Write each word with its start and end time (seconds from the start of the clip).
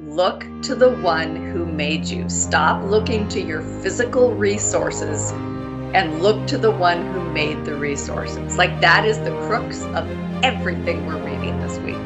Look 0.00 0.46
to 0.62 0.76
the 0.76 0.90
one 0.90 1.34
who 1.34 1.66
made 1.66 2.04
you. 2.04 2.28
Stop 2.28 2.84
looking 2.84 3.26
to 3.30 3.40
your 3.40 3.62
physical 3.82 4.32
resources 4.32 5.32
and 5.92 6.22
look 6.22 6.46
to 6.46 6.56
the 6.56 6.70
one 6.70 7.04
who 7.12 7.28
made 7.32 7.64
the 7.64 7.74
resources. 7.74 8.56
Like 8.56 8.80
that 8.80 9.04
is 9.04 9.18
the 9.18 9.32
crux 9.48 9.82
of 9.82 10.08
everything 10.44 11.04
we're 11.04 11.20
reading 11.20 11.58
this 11.58 11.78
week. 11.78 11.96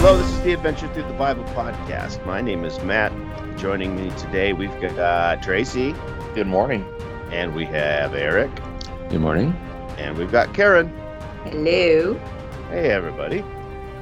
Hello, 0.00 0.16
this 0.16 0.30
is 0.30 0.40
the 0.40 0.54
Adventure 0.54 0.88
Through 0.94 1.08
the 1.08 1.12
Bible 1.12 1.44
podcast. 1.44 2.24
My 2.24 2.40
name 2.40 2.64
is 2.64 2.80
Matt. 2.80 3.12
Joining 3.58 3.94
me 3.94 4.10
today, 4.16 4.54
we've 4.54 4.80
got 4.80 4.98
uh, 4.98 5.36
Tracy. 5.42 5.94
Good 6.34 6.46
morning. 6.46 6.86
And 7.30 7.54
we 7.54 7.66
have 7.66 8.14
Eric. 8.14 8.50
Good 9.10 9.20
morning. 9.20 9.54
And 10.14 10.20
we've 10.20 10.30
got 10.30 10.54
Karen. 10.54 10.86
Hello. 11.42 12.14
Hey, 12.68 12.92
everybody. 12.92 13.42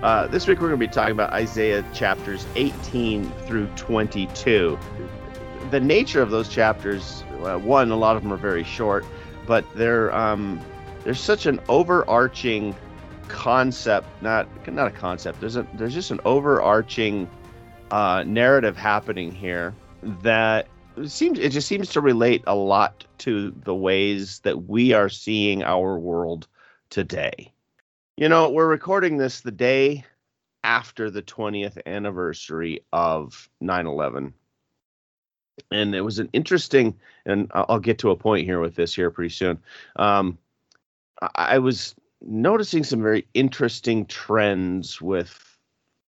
Uh, 0.02 0.26
this 0.26 0.46
week 0.46 0.60
we're 0.60 0.68
going 0.68 0.78
to 0.78 0.86
be 0.86 0.92
talking 0.92 1.12
about 1.12 1.32
Isaiah 1.32 1.82
chapters 1.94 2.44
18 2.54 3.32
through 3.46 3.66
22. 3.76 4.78
The 5.70 5.80
nature 5.80 6.20
of 6.20 6.28
those 6.28 6.50
chapters, 6.50 7.24
uh, 7.42 7.56
one, 7.56 7.90
a 7.90 7.96
lot 7.96 8.16
of 8.16 8.22
them 8.22 8.30
are 8.30 8.36
very 8.36 8.62
short, 8.62 9.06
but 9.46 9.64
they're 9.74 10.14
um, 10.14 10.60
there's 11.02 11.18
such 11.18 11.46
an 11.46 11.60
overarching 11.70 12.76
concept, 13.28 14.06
not 14.20 14.46
not 14.70 14.88
a 14.88 14.90
concept. 14.90 15.40
There's 15.40 15.56
a 15.56 15.66
there's 15.72 15.94
just 15.94 16.10
an 16.10 16.20
overarching 16.26 17.26
uh, 17.90 18.22
narrative 18.26 18.76
happening 18.76 19.32
here 19.32 19.74
that 20.02 20.68
it 20.98 21.08
seems 21.08 21.38
it 21.38 21.52
just 21.52 21.66
seems 21.66 21.88
to 21.92 22.02
relate 22.02 22.44
a 22.46 22.54
lot 22.54 23.06
to 23.22 23.52
the 23.64 23.74
ways 23.74 24.40
that 24.40 24.68
we 24.68 24.92
are 24.92 25.08
seeing 25.08 25.62
our 25.62 25.98
world 25.98 26.48
today. 26.90 27.52
You 28.16 28.28
know, 28.28 28.50
we're 28.50 28.68
recording 28.68 29.16
this 29.16 29.40
the 29.40 29.52
day 29.52 30.04
after 30.64 31.10
the 31.10 31.22
20th 31.22 31.78
anniversary 31.86 32.80
of 32.92 33.48
9/11. 33.62 34.32
And 35.70 35.94
it 35.94 36.00
was 36.00 36.18
an 36.18 36.28
interesting 36.32 36.98
and 37.24 37.50
I'll 37.54 37.78
get 37.78 37.98
to 38.00 38.10
a 38.10 38.16
point 38.16 38.46
here 38.46 38.60
with 38.60 38.74
this 38.74 38.94
here 38.94 39.10
pretty 39.10 39.30
soon. 39.30 39.58
Um, 39.96 40.38
I 41.36 41.58
was 41.58 41.94
noticing 42.20 42.82
some 42.82 43.02
very 43.02 43.26
interesting 43.34 44.06
trends 44.06 45.00
with 45.00 45.38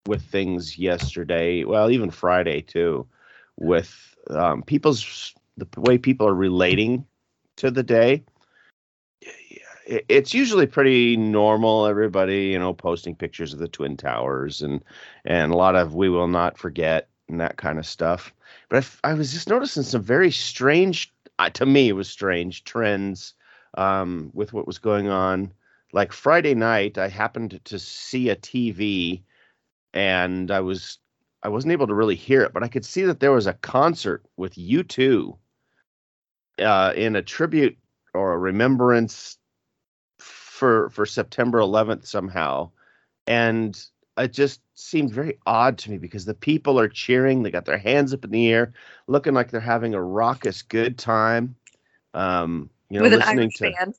with 0.06 0.22
things 0.22 0.78
yesterday, 0.78 1.64
well, 1.64 1.91
even 1.91 2.11
Friday 2.11 2.61
too, 2.61 3.06
with 3.56 4.14
um, 4.30 4.62
people's 4.62 5.34
the 5.56 5.69
way 5.80 5.98
people 5.98 6.27
are 6.27 6.34
relating 6.34 7.06
to 7.56 7.70
the 7.70 7.83
day 7.83 8.24
it's 9.86 10.33
usually 10.33 10.66
pretty 10.66 11.16
normal. 11.16 11.86
Everybody 11.86 12.46
you 12.46 12.58
know 12.58 12.72
posting 12.72 13.14
pictures 13.14 13.52
of 13.52 13.58
the 13.58 13.69
twin 13.69 13.96
towers 13.96 14.62
and 14.62 14.83
and 15.24 15.52
a 15.52 15.56
lot 15.56 15.77
of 15.77 15.94
we 15.94 16.08
will 16.08 16.28
not 16.28 16.58
forget 16.58 17.08
and 17.28 17.41
that 17.41 17.56
kind 17.56 17.78
of 17.78 17.86
stuff. 17.86 18.34
But 18.69 18.91
i, 19.05 19.11
I 19.11 19.14
was 19.14 19.33
just 19.33 19.48
noticing 19.48 19.83
some 19.83 20.02
very 20.02 20.30
strange 20.30 21.12
uh, 21.38 21.50
to 21.50 21.66
me 21.66 21.89
it 21.89 21.94
was 21.94 22.08
strange 22.08 22.64
trends 22.64 23.34
um, 23.77 24.30
with 24.34 24.52
what 24.52 24.66
was 24.66 24.78
going 24.78 25.08
on. 25.08 25.52
Like 25.92 26.12
friday 26.12 26.55
night 26.55 26.98
i 26.98 27.08
happened 27.08 27.61
to 27.64 27.78
see 27.78 28.28
a 28.28 28.36
tv 28.36 29.22
and 29.92 30.50
i 30.50 30.61
was 30.61 30.98
I 31.44 31.48
wasn't 31.48 31.72
able 31.72 31.86
to 31.86 31.94
really 31.94 32.14
hear 32.16 32.42
it, 32.42 32.55
but 32.55 32.62
I 32.62 32.68
could 32.68 32.86
see 32.86 33.02
that 33.02 33.20
there 33.20 33.30
was 33.30 33.46
a 33.46 33.52
concert 33.52 34.24
with 34.39 34.55
U2 34.55 35.36
uh, 36.58 36.92
in 36.97 37.16
a 37.16 37.22
tribute 37.22 37.77
or 38.12 38.33
a 38.33 38.38
remembrance 38.38 39.38
for 40.19 40.91
for 40.91 41.06
September 41.06 41.58
11th 41.58 42.06
somehow, 42.06 42.70
and 43.27 43.84
it 44.16 44.33
just 44.33 44.61
seemed 44.74 45.12
very 45.12 45.38
odd 45.46 45.78
to 45.78 45.91
me 45.91 45.98
because 45.98 46.24
the 46.24 46.34
people 46.34 46.79
are 46.79 46.89
cheering, 46.89 47.42
they 47.42 47.51
got 47.51 47.64
their 47.64 47.79
hands 47.79 48.14
up 48.14 48.24
in 48.24 48.30
the 48.30 48.52
air, 48.52 48.73
looking 49.06 49.34
like 49.34 49.51
they're 49.51 49.61
having 49.61 49.95
a 49.95 50.02
raucous 50.02 50.62
good 50.62 50.98
time. 50.98 51.56
Um, 52.12 52.70
you 52.90 52.98
know, 52.98 53.05
with 53.05 53.14
listening 53.14 53.45
an 53.45 53.50
to. 53.50 53.73
Band. 53.73 53.95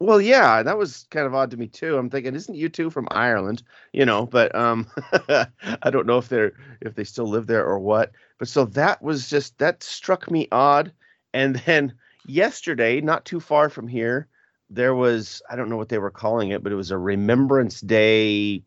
Well, 0.00 0.20
yeah, 0.20 0.62
that 0.62 0.78
was 0.78 1.06
kind 1.10 1.26
of 1.26 1.34
odd 1.34 1.50
to 1.50 1.56
me 1.56 1.66
too. 1.66 1.98
I'm 1.98 2.08
thinking, 2.08 2.34
isn't 2.34 2.54
U2 2.54 2.92
from 2.92 3.08
Ireland? 3.10 3.62
You 3.92 4.06
know, 4.06 4.26
but 4.26 4.54
um, 4.54 4.86
I 5.28 5.90
don't 5.90 6.06
know 6.06 6.18
if 6.18 6.28
they're 6.28 6.52
if 6.80 6.94
they 6.94 7.04
still 7.04 7.26
live 7.26 7.46
there 7.46 7.66
or 7.66 7.78
what. 7.78 8.12
But 8.38 8.48
so 8.48 8.64
that 8.66 9.02
was 9.02 9.28
just 9.28 9.58
that 9.58 9.82
struck 9.82 10.30
me 10.30 10.48
odd. 10.52 10.92
And 11.34 11.56
then 11.66 11.94
yesterday, 12.26 13.00
not 13.00 13.24
too 13.24 13.40
far 13.40 13.68
from 13.68 13.88
here, 13.88 14.28
there 14.70 14.94
was 14.94 15.42
I 15.50 15.56
don't 15.56 15.70
know 15.70 15.76
what 15.76 15.88
they 15.88 15.98
were 15.98 16.10
calling 16.10 16.50
it, 16.50 16.62
but 16.62 16.72
it 16.72 16.76
was 16.76 16.90
a 16.90 16.98
Remembrance 16.98 17.80
Day 17.80 18.62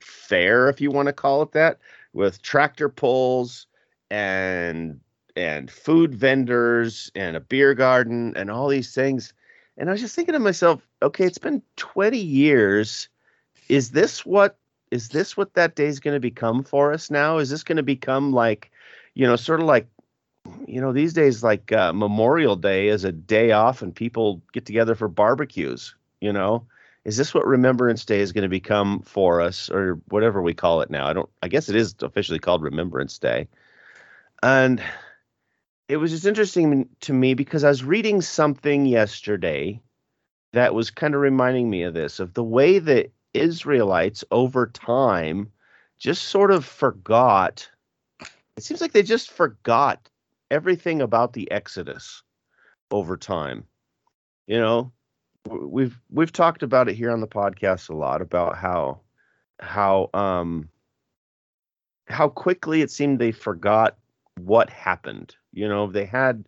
fair, 0.00 0.68
if 0.68 0.80
you 0.80 0.90
want 0.90 1.06
to 1.06 1.12
call 1.12 1.42
it 1.42 1.52
that, 1.52 1.78
with 2.12 2.42
tractor 2.42 2.88
pulls 2.88 3.66
and 4.10 5.00
and 5.34 5.70
food 5.70 6.14
vendors 6.14 7.10
and 7.14 7.36
a 7.36 7.40
beer 7.40 7.74
garden 7.74 8.32
and 8.36 8.50
all 8.50 8.68
these 8.68 8.94
things 8.94 9.34
and 9.76 9.88
I 9.88 9.92
was 9.92 10.00
just 10.00 10.14
thinking 10.14 10.32
to 10.32 10.38
myself, 10.38 10.86
okay, 11.02 11.24
it's 11.24 11.38
been 11.38 11.62
20 11.76 12.18
years. 12.18 13.08
Is 13.68 13.90
this 13.90 14.24
what 14.24 14.56
is 14.90 15.08
this 15.08 15.36
what 15.36 15.54
that 15.54 15.74
day 15.74 15.86
is 15.86 16.00
going 16.00 16.14
to 16.14 16.20
become 16.20 16.62
for 16.62 16.92
us 16.92 17.10
now? 17.10 17.38
Is 17.38 17.50
this 17.50 17.64
going 17.64 17.76
to 17.76 17.82
become 17.82 18.32
like, 18.32 18.70
you 19.14 19.26
know, 19.26 19.36
sort 19.36 19.60
of 19.60 19.66
like, 19.66 19.88
you 20.66 20.80
know, 20.80 20.92
these 20.92 21.12
days 21.12 21.42
like 21.42 21.72
uh, 21.72 21.92
Memorial 21.92 22.56
Day 22.56 22.88
is 22.88 23.04
a 23.04 23.12
day 23.12 23.52
off 23.52 23.82
and 23.82 23.94
people 23.94 24.42
get 24.52 24.66
together 24.66 24.94
for 24.94 25.08
barbecues. 25.08 25.94
You 26.20 26.32
know, 26.32 26.66
is 27.04 27.16
this 27.16 27.34
what 27.34 27.46
Remembrance 27.46 28.04
Day 28.04 28.20
is 28.20 28.32
going 28.32 28.42
to 28.42 28.48
become 28.48 29.00
for 29.02 29.40
us, 29.40 29.70
or 29.70 30.00
whatever 30.08 30.42
we 30.42 30.54
call 30.54 30.80
it 30.80 30.90
now? 30.90 31.06
I 31.06 31.12
don't. 31.12 31.28
I 31.42 31.48
guess 31.48 31.68
it 31.68 31.76
is 31.76 31.94
officially 32.00 32.38
called 32.38 32.62
Remembrance 32.62 33.18
Day, 33.18 33.48
and 34.42 34.82
it 35.88 35.98
was 35.98 36.10
just 36.10 36.26
interesting 36.26 36.88
to 37.02 37.12
me 37.12 37.34
because 37.34 37.64
I 37.64 37.68
was 37.68 37.84
reading 37.84 38.20
something 38.22 38.86
yesterday 38.86 39.80
that 40.52 40.74
was 40.74 40.90
kind 40.90 41.14
of 41.14 41.20
reminding 41.20 41.68
me 41.70 41.82
of 41.82 41.94
this 41.94 42.18
of 42.18 42.34
the 42.34 42.44
way 42.44 42.78
that 42.78 43.12
Israelites 43.34 44.24
over 44.30 44.66
time 44.66 45.52
just 45.98 46.24
sort 46.24 46.50
of 46.50 46.64
forgot 46.64 47.68
it 48.56 48.64
seems 48.64 48.80
like 48.80 48.92
they 48.92 49.02
just 49.02 49.30
forgot 49.30 50.08
everything 50.50 51.02
about 51.02 51.32
the 51.32 51.50
Exodus 51.50 52.22
over 52.90 53.16
time. 53.16 53.64
You 54.46 54.58
know, 54.58 54.92
we've 55.48 55.98
we've 56.10 56.32
talked 56.32 56.62
about 56.62 56.88
it 56.88 56.94
here 56.94 57.10
on 57.10 57.20
the 57.20 57.26
podcast 57.26 57.88
a 57.88 57.94
lot 57.94 58.22
about 58.22 58.56
how 58.56 59.00
how 59.60 60.10
um 60.14 60.68
how 62.08 62.28
quickly 62.28 62.82
it 62.82 62.90
seemed 62.90 63.18
they 63.18 63.32
forgot 63.32 63.96
what 64.38 64.70
happened. 64.70 65.34
You 65.52 65.68
know, 65.68 65.86
they 65.86 66.04
had 66.04 66.44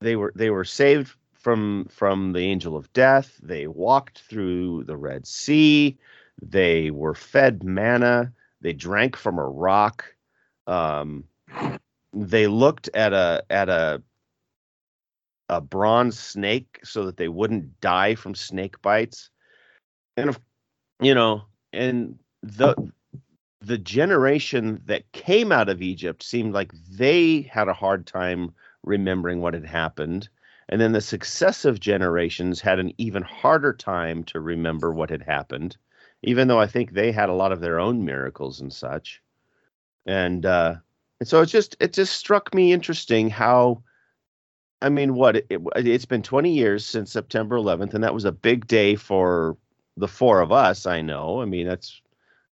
they 0.00 0.16
were 0.16 0.32
they 0.34 0.50
were 0.50 0.64
saved 0.64 1.14
from 1.34 1.86
from 1.90 2.32
the 2.32 2.40
angel 2.40 2.76
of 2.76 2.92
death. 2.92 3.38
They 3.42 3.66
walked 3.66 4.20
through 4.20 4.84
the 4.84 4.96
Red 4.96 5.26
Sea. 5.26 5.98
They 6.42 6.90
were 6.90 7.14
fed 7.14 7.64
manna. 7.64 8.32
They 8.62 8.72
drank 8.72 9.16
from 9.16 9.38
a 9.38 9.46
rock. 9.46 10.04
Um, 10.66 11.24
they 12.12 12.46
looked 12.46 12.88
at 12.94 13.12
a 13.12 13.44
at 13.50 13.68
a 13.68 14.02
a 15.48 15.60
bronze 15.60 16.18
snake 16.18 16.78
so 16.84 17.04
that 17.06 17.16
they 17.16 17.28
wouldn't 17.28 17.80
die 17.80 18.14
from 18.14 18.34
snake 18.34 18.80
bites. 18.82 19.30
And 20.16 20.36
you 21.00 21.14
know, 21.14 21.42
and 21.72 22.18
the 22.42 22.92
the 23.60 23.78
generation 23.78 24.80
that 24.86 25.10
came 25.12 25.52
out 25.52 25.68
of 25.68 25.82
Egypt 25.82 26.22
seemed 26.22 26.54
like 26.54 26.72
they 26.90 27.42
had 27.42 27.68
a 27.68 27.74
hard 27.74 28.06
time 28.06 28.54
remembering 28.82 29.40
what 29.40 29.54
had 29.54 29.66
happened. 29.66 30.28
And 30.68 30.80
then 30.80 30.92
the 30.92 31.00
successive 31.00 31.80
generations 31.80 32.60
had 32.60 32.78
an 32.78 32.92
even 32.96 33.22
harder 33.22 33.72
time 33.72 34.24
to 34.24 34.40
remember 34.40 34.92
what 34.92 35.10
had 35.10 35.22
happened, 35.22 35.76
even 36.22 36.48
though 36.48 36.60
I 36.60 36.68
think 36.68 36.92
they 36.92 37.12
had 37.12 37.28
a 37.28 37.34
lot 37.34 37.52
of 37.52 37.60
their 37.60 37.80
own 37.80 38.04
miracles 38.04 38.60
and 38.60 38.72
such. 38.72 39.20
And 40.06 40.46
uh, 40.46 40.76
and 41.20 41.28
so 41.28 41.42
it 41.42 41.46
just 41.46 41.76
it 41.80 41.92
just 41.92 42.16
struck 42.16 42.54
me 42.54 42.72
interesting 42.72 43.28
how, 43.28 43.82
I 44.82 44.88
mean, 44.88 45.14
what 45.14 45.36
it, 45.36 45.46
it, 45.50 45.60
it's 45.76 46.06
been 46.06 46.22
20 46.22 46.50
years 46.50 46.84
since 46.84 47.12
September 47.12 47.56
11th, 47.56 47.94
and 47.94 48.02
that 48.02 48.14
was 48.14 48.24
a 48.24 48.32
big 48.32 48.66
day 48.66 48.96
for 48.96 49.56
the 49.98 50.08
four 50.08 50.40
of 50.40 50.50
us. 50.50 50.86
I 50.86 51.02
know. 51.02 51.42
I 51.42 51.44
mean, 51.44 51.68
that's 51.68 52.00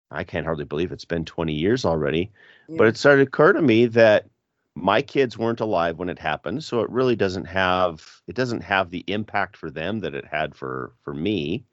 I 0.09 0.23
can't 0.23 0.45
hardly 0.45 0.65
believe 0.65 0.91
it's 0.91 1.05
been 1.05 1.25
20 1.25 1.53
years 1.53 1.85
already. 1.85 2.31
Yeah. 2.67 2.77
But 2.77 2.87
it 2.87 2.97
started 2.97 3.23
to 3.23 3.27
occur 3.27 3.53
to 3.53 3.61
me 3.61 3.85
that 3.87 4.27
my 4.73 5.01
kids 5.01 5.37
weren't 5.37 5.61
alive 5.61 5.97
when 5.97 6.09
it 6.09 6.19
happened, 6.19 6.63
so 6.63 6.81
it 6.81 6.89
really 6.89 7.15
doesn't 7.15 7.45
have 7.45 8.03
it 8.27 8.35
doesn't 8.35 8.61
have 8.61 8.89
the 8.89 9.03
impact 9.07 9.57
for 9.57 9.69
them 9.69 9.99
that 9.99 10.15
it 10.15 10.25
had 10.25 10.55
for 10.55 10.93
for 11.03 11.13
me. 11.13 11.65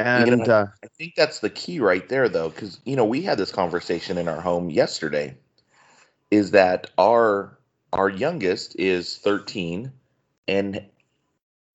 And 0.00 0.28
you 0.28 0.36
know, 0.36 0.44
uh, 0.44 0.66
I 0.84 0.88
think 0.98 1.14
that's 1.16 1.40
the 1.40 1.50
key 1.50 1.80
right 1.80 2.08
there, 2.08 2.28
though, 2.28 2.50
because 2.50 2.80
you 2.84 2.96
know 2.96 3.04
we 3.04 3.22
had 3.22 3.38
this 3.38 3.52
conversation 3.52 4.18
in 4.18 4.28
our 4.28 4.40
home 4.40 4.68
yesterday. 4.68 5.36
Is 6.30 6.52
that 6.52 6.90
our 6.98 7.58
our 7.92 8.10
youngest 8.10 8.76
is 8.78 9.16
13 9.18 9.92
and 10.46 10.84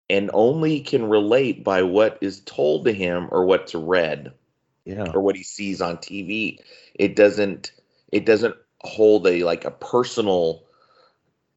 and 0.09 0.29
only 0.33 0.81
can 0.81 1.09
relate 1.09 1.63
by 1.63 1.83
what 1.83 2.17
is 2.21 2.41
told 2.41 2.85
to 2.85 2.93
him 2.93 3.29
or 3.31 3.45
what's 3.45 3.75
read 3.75 4.33
Yeah. 4.85 5.11
or 5.13 5.21
what 5.21 5.35
he 5.35 5.43
sees 5.43 5.81
on 5.81 5.97
TV. 5.97 6.59
It 6.95 7.15
doesn't 7.15 7.71
it 8.11 8.25
doesn't 8.25 8.55
hold 8.81 9.27
a 9.27 9.43
like 9.43 9.65
a 9.65 9.71
personal 9.71 10.63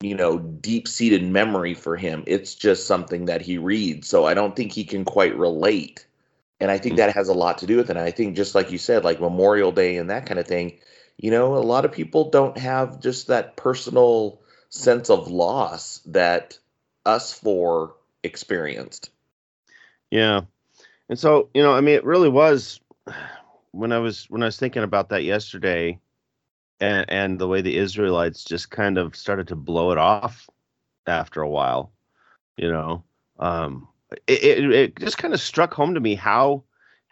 you 0.00 0.14
know 0.14 0.38
deep-seated 0.38 1.24
memory 1.24 1.74
for 1.74 1.96
him. 1.96 2.24
It's 2.26 2.54
just 2.54 2.86
something 2.86 3.26
that 3.26 3.42
he 3.42 3.58
reads. 3.58 4.08
So 4.08 4.26
I 4.26 4.34
don't 4.34 4.56
think 4.56 4.72
he 4.72 4.84
can 4.84 5.04
quite 5.04 5.36
relate. 5.36 6.06
And 6.60 6.70
I 6.70 6.78
think 6.78 6.94
Mm. 6.94 6.98
that 6.98 7.14
has 7.14 7.28
a 7.28 7.34
lot 7.34 7.58
to 7.58 7.66
do 7.66 7.76
with 7.78 7.90
it. 7.90 7.96
And 7.96 8.06
I 8.06 8.10
think 8.10 8.36
just 8.36 8.54
like 8.54 8.70
you 8.72 8.78
said 8.78 9.04
like 9.04 9.20
Memorial 9.20 9.72
Day 9.72 9.96
and 9.98 10.10
that 10.10 10.26
kind 10.26 10.40
of 10.40 10.46
thing, 10.48 10.78
you 11.18 11.30
know, 11.30 11.56
a 11.56 11.58
lot 11.58 11.84
of 11.84 11.92
people 11.92 12.30
don't 12.30 12.58
have 12.58 13.00
just 13.00 13.28
that 13.28 13.56
personal 13.56 14.40
sense 14.68 15.10
of 15.10 15.30
loss 15.30 16.00
that 16.06 16.58
us 17.04 17.32
four 17.32 17.94
experienced. 18.22 19.10
Yeah. 20.10 20.42
And 21.08 21.18
so, 21.18 21.48
you 21.54 21.62
know, 21.62 21.72
I 21.72 21.80
mean, 21.80 21.94
it 21.94 22.04
really 22.04 22.28
was 22.28 22.80
when 23.72 23.92
I 23.92 23.98
was 23.98 24.26
when 24.28 24.42
I 24.42 24.46
was 24.46 24.58
thinking 24.58 24.82
about 24.82 25.08
that 25.10 25.24
yesterday 25.24 25.98
and 26.80 27.08
and 27.08 27.38
the 27.38 27.48
way 27.48 27.60
the 27.60 27.76
Israelites 27.76 28.44
just 28.44 28.70
kind 28.70 28.98
of 28.98 29.16
started 29.16 29.48
to 29.48 29.56
blow 29.56 29.92
it 29.92 29.98
off 29.98 30.48
after 31.06 31.40
a 31.40 31.48
while, 31.48 31.92
you 32.56 32.70
know. 32.70 33.04
Um 33.38 33.88
it 34.26 34.42
it, 34.42 34.72
it 34.72 34.98
just 34.98 35.18
kind 35.18 35.34
of 35.34 35.40
struck 35.40 35.72
home 35.72 35.94
to 35.94 36.00
me 36.00 36.14
how 36.14 36.64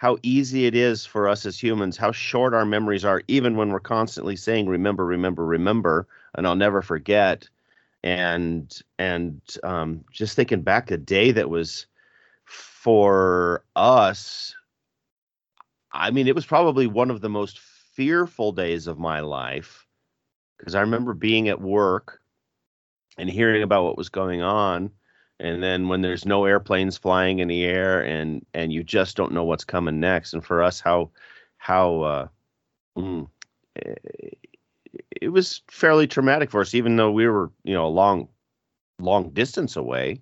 how 0.04 0.18
easy 0.22 0.66
it 0.66 0.74
is 0.74 1.06
for 1.06 1.26
us 1.26 1.46
as 1.46 1.58
humans, 1.58 1.96
how 1.96 2.12
short 2.12 2.52
our 2.52 2.66
memories 2.66 3.06
are, 3.06 3.22
even 3.26 3.56
when 3.56 3.70
we're 3.70 3.80
constantly 3.80 4.36
saying 4.36 4.66
remember, 4.68 5.06
remember, 5.06 5.46
remember, 5.46 6.06
and 6.34 6.46
I'll 6.46 6.56
never 6.56 6.82
forget. 6.82 7.48
And 8.02 8.70
and 8.98 9.40
um 9.62 10.04
just 10.12 10.36
thinking 10.36 10.60
back 10.60 10.90
a 10.90 10.98
day 10.98 11.32
that 11.32 11.48
was 11.48 11.86
for 12.44 13.64
us, 13.76 14.54
I 15.90 16.10
mean, 16.10 16.28
it 16.28 16.34
was 16.34 16.44
probably 16.44 16.86
one 16.86 17.10
of 17.10 17.22
the 17.22 17.30
most 17.30 17.58
fearful 17.58 18.52
days 18.52 18.86
of 18.86 18.98
my 18.98 19.20
life 19.20 19.86
because 20.58 20.74
I 20.74 20.82
remember 20.82 21.14
being 21.14 21.48
at 21.48 21.62
work 21.62 22.20
and 23.16 23.30
hearing 23.30 23.62
about 23.62 23.84
what 23.84 23.96
was 23.96 24.10
going 24.10 24.42
on. 24.42 24.90
And 25.40 25.62
then 25.62 25.88
when 25.88 26.00
there's 26.00 26.24
no 26.24 26.44
airplanes 26.44 26.96
flying 26.96 27.40
in 27.40 27.48
the 27.48 27.64
air 27.64 28.02
and 28.04 28.44
and 28.54 28.72
you 28.72 28.84
just 28.84 29.16
don't 29.16 29.32
know 29.32 29.44
what's 29.44 29.64
coming 29.64 30.00
next. 30.00 30.32
And 30.32 30.44
for 30.44 30.62
us, 30.62 30.80
how 30.80 31.10
how 31.58 32.00
uh, 32.02 32.28
mm, 32.96 33.28
it, 35.20 35.28
was 35.28 35.62
fairly 35.68 36.06
traumatic 36.06 36.50
for 36.50 36.60
us, 36.60 36.74
even 36.74 36.96
though 36.96 37.10
we 37.10 37.26
were 37.26 37.50
you 37.64 37.74
know 37.74 37.86
a 37.86 37.88
long 37.88 38.28
long 39.00 39.30
distance 39.30 39.76
away. 39.76 40.20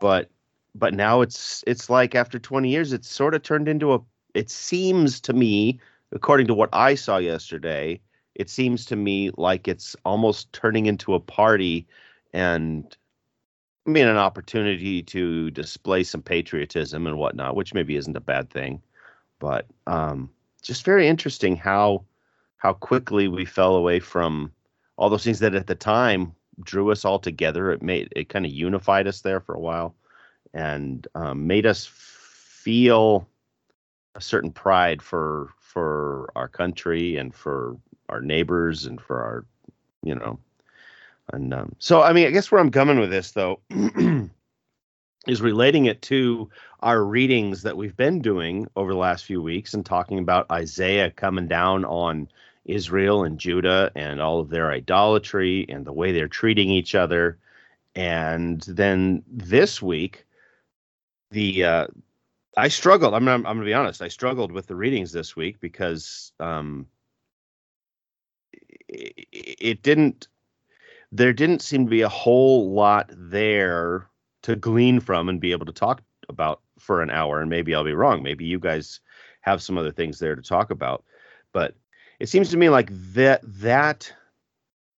But 0.00 0.30
but 0.74 0.94
now 0.94 1.20
it's 1.20 1.64
it's 1.66 1.90
like 1.90 2.14
after 2.14 2.38
20 2.38 2.68
years 2.68 2.92
it's 2.92 3.08
sort 3.08 3.34
of 3.34 3.42
turned 3.42 3.68
into 3.68 3.92
a 3.92 4.00
it 4.34 4.50
seems 4.50 5.20
to 5.20 5.32
me 5.32 5.80
according 6.12 6.46
to 6.46 6.54
what 6.54 6.68
i 6.72 6.94
saw 6.94 7.18
yesterday 7.18 8.00
it 8.34 8.48
seems 8.48 8.84
to 8.84 8.96
me 8.96 9.30
like 9.36 9.66
it's 9.66 9.96
almost 10.04 10.52
turning 10.52 10.86
into 10.86 11.14
a 11.14 11.20
party 11.20 11.86
and 12.32 12.96
i 13.86 13.90
mean 13.90 14.06
an 14.06 14.16
opportunity 14.16 15.02
to 15.02 15.50
display 15.50 16.02
some 16.02 16.22
patriotism 16.22 17.06
and 17.06 17.18
whatnot 17.18 17.56
which 17.56 17.74
maybe 17.74 17.96
isn't 17.96 18.16
a 18.16 18.20
bad 18.20 18.50
thing 18.50 18.80
but 19.38 19.66
um 19.86 20.30
just 20.62 20.84
very 20.84 21.08
interesting 21.08 21.56
how 21.56 22.04
how 22.58 22.74
quickly 22.74 23.26
we 23.26 23.44
fell 23.44 23.74
away 23.74 23.98
from 23.98 24.52
all 24.96 25.08
those 25.08 25.24
things 25.24 25.38
that 25.38 25.54
at 25.54 25.66
the 25.66 25.74
time 25.74 26.34
drew 26.62 26.92
us 26.92 27.04
all 27.04 27.18
together. 27.18 27.70
It 27.72 27.82
made 27.82 28.12
it 28.14 28.28
kind 28.28 28.44
of 28.44 28.52
unified 28.52 29.06
us 29.06 29.22
there 29.22 29.40
for 29.40 29.54
a 29.54 29.60
while 29.60 29.94
and 30.52 31.06
um, 31.14 31.46
made 31.46 31.64
us 31.66 31.86
feel 31.86 33.26
a 34.14 34.20
certain 34.20 34.50
pride 34.50 35.00
for 35.00 35.48
for 35.58 36.30
our 36.36 36.48
country 36.48 37.16
and 37.16 37.34
for 37.34 37.76
our 38.08 38.20
neighbors 38.20 38.86
and 38.86 39.00
for 39.00 39.22
our 39.22 39.46
you 40.02 40.14
know 40.14 40.38
and 41.32 41.52
um, 41.54 41.74
so 41.78 42.02
i 42.02 42.12
mean 42.12 42.26
i 42.26 42.30
guess 42.30 42.50
where 42.50 42.60
i'm 42.60 42.70
coming 42.70 42.98
with 42.98 43.10
this 43.10 43.32
though 43.32 43.60
is 45.26 45.42
relating 45.42 45.86
it 45.86 46.00
to 46.02 46.48
our 46.80 47.04
readings 47.04 47.62
that 47.62 47.76
we've 47.76 47.96
been 47.96 48.20
doing 48.20 48.66
over 48.76 48.92
the 48.92 48.98
last 48.98 49.24
few 49.24 49.42
weeks 49.42 49.74
and 49.74 49.84
talking 49.84 50.18
about 50.18 50.50
isaiah 50.50 51.10
coming 51.10 51.48
down 51.48 51.84
on 51.84 52.28
israel 52.64 53.24
and 53.24 53.38
judah 53.38 53.90
and 53.94 54.20
all 54.20 54.40
of 54.40 54.50
their 54.50 54.70
idolatry 54.70 55.66
and 55.68 55.84
the 55.84 55.92
way 55.92 56.12
they're 56.12 56.28
treating 56.28 56.70
each 56.70 56.94
other 56.94 57.38
and 57.94 58.62
then 58.62 59.22
this 59.28 59.82
week 59.82 60.24
the 61.30 61.64
uh 61.64 61.86
I 62.56 62.68
struggled. 62.68 63.14
I'm 63.14 63.26
I'm, 63.28 63.46
I'm 63.46 63.56
gonna 63.56 63.64
be 63.64 63.74
honest. 63.74 64.02
I 64.02 64.08
struggled 64.08 64.52
with 64.52 64.66
the 64.66 64.74
readings 64.74 65.12
this 65.12 65.36
week 65.36 65.60
because 65.60 66.32
um 66.40 66.86
it, 68.88 69.26
it 69.32 69.82
didn't 69.82 70.28
there 71.12 71.32
didn't 71.32 71.62
seem 71.62 71.86
to 71.86 71.90
be 71.90 72.02
a 72.02 72.08
whole 72.08 72.72
lot 72.72 73.10
there 73.12 74.08
to 74.42 74.56
glean 74.56 75.00
from 75.00 75.28
and 75.28 75.40
be 75.40 75.52
able 75.52 75.66
to 75.66 75.72
talk 75.72 76.02
about 76.28 76.60
for 76.78 77.02
an 77.02 77.10
hour 77.10 77.40
and 77.40 77.50
maybe 77.50 77.74
I'll 77.74 77.84
be 77.84 77.92
wrong. 77.92 78.22
Maybe 78.22 78.44
you 78.44 78.58
guys 78.58 79.00
have 79.42 79.62
some 79.62 79.76
other 79.76 79.90
things 79.90 80.18
there 80.18 80.36
to 80.36 80.42
talk 80.42 80.70
about. 80.70 81.04
But 81.52 81.74
it 82.20 82.28
seems 82.28 82.50
to 82.50 82.56
me 82.56 82.68
like 82.68 82.90
that 83.14 83.40
that 83.44 84.12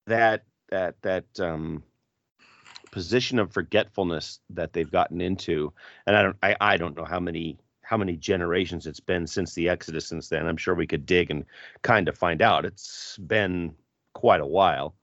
that 0.07 0.45
that 0.71 1.01
that 1.03 1.25
um 1.41 1.83
position 2.91 3.39
of 3.39 3.53
forgetfulness 3.53 4.41
that 4.51 4.73
they've 4.73 4.91
gotten 4.91 5.21
into 5.21 5.73
and 6.07 6.15
i 6.15 6.23
don't 6.23 6.37
I, 6.43 6.57
I 6.61 6.77
don't 6.77 6.97
know 6.97 7.07
how 7.07 7.21
many 7.21 7.59
how 7.81 7.97
many 7.97 8.17
generations 8.17 8.87
it's 8.87 9.01
been 9.01 9.27
since 9.27 9.55
the 9.55 9.71
exodus 9.71 10.07
since 10.07 10.29
then 10.29 10.47
i'm 10.47 10.59
sure 10.59 10.75
we 10.75 10.87
could 10.87 11.07
dig 11.07 11.31
and 11.31 11.47
kind 11.81 12.09
of 12.09 12.19
find 12.19 12.43
out 12.43 12.67
it's 12.67 13.17
been 13.19 13.75
quite 14.13 14.41
a 14.41 14.47
while 14.47 14.95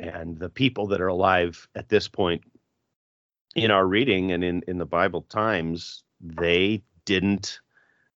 and 0.00 0.38
the 0.38 0.48
people 0.48 0.86
that 0.88 1.00
are 1.00 1.08
alive 1.08 1.68
at 1.76 1.88
this 1.88 2.08
point 2.08 2.42
in 3.54 3.70
our 3.70 3.86
reading 3.86 4.32
and 4.32 4.44
in 4.44 4.62
in 4.68 4.78
the 4.78 4.86
bible 4.86 5.22
times 5.22 6.04
they 6.20 6.82
didn't 7.04 7.60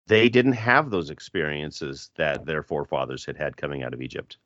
they 0.07 0.29
didn't 0.29 0.53
have 0.53 0.91
those 0.91 1.11
experiences 1.11 2.11
that 2.17 2.45
their 2.47 2.63
forefathers 2.63 3.25
had 3.25 3.37
had 3.37 3.57
coming 3.57 3.83
out 3.83 3.95
of 3.95 4.03
egypt 4.03 4.39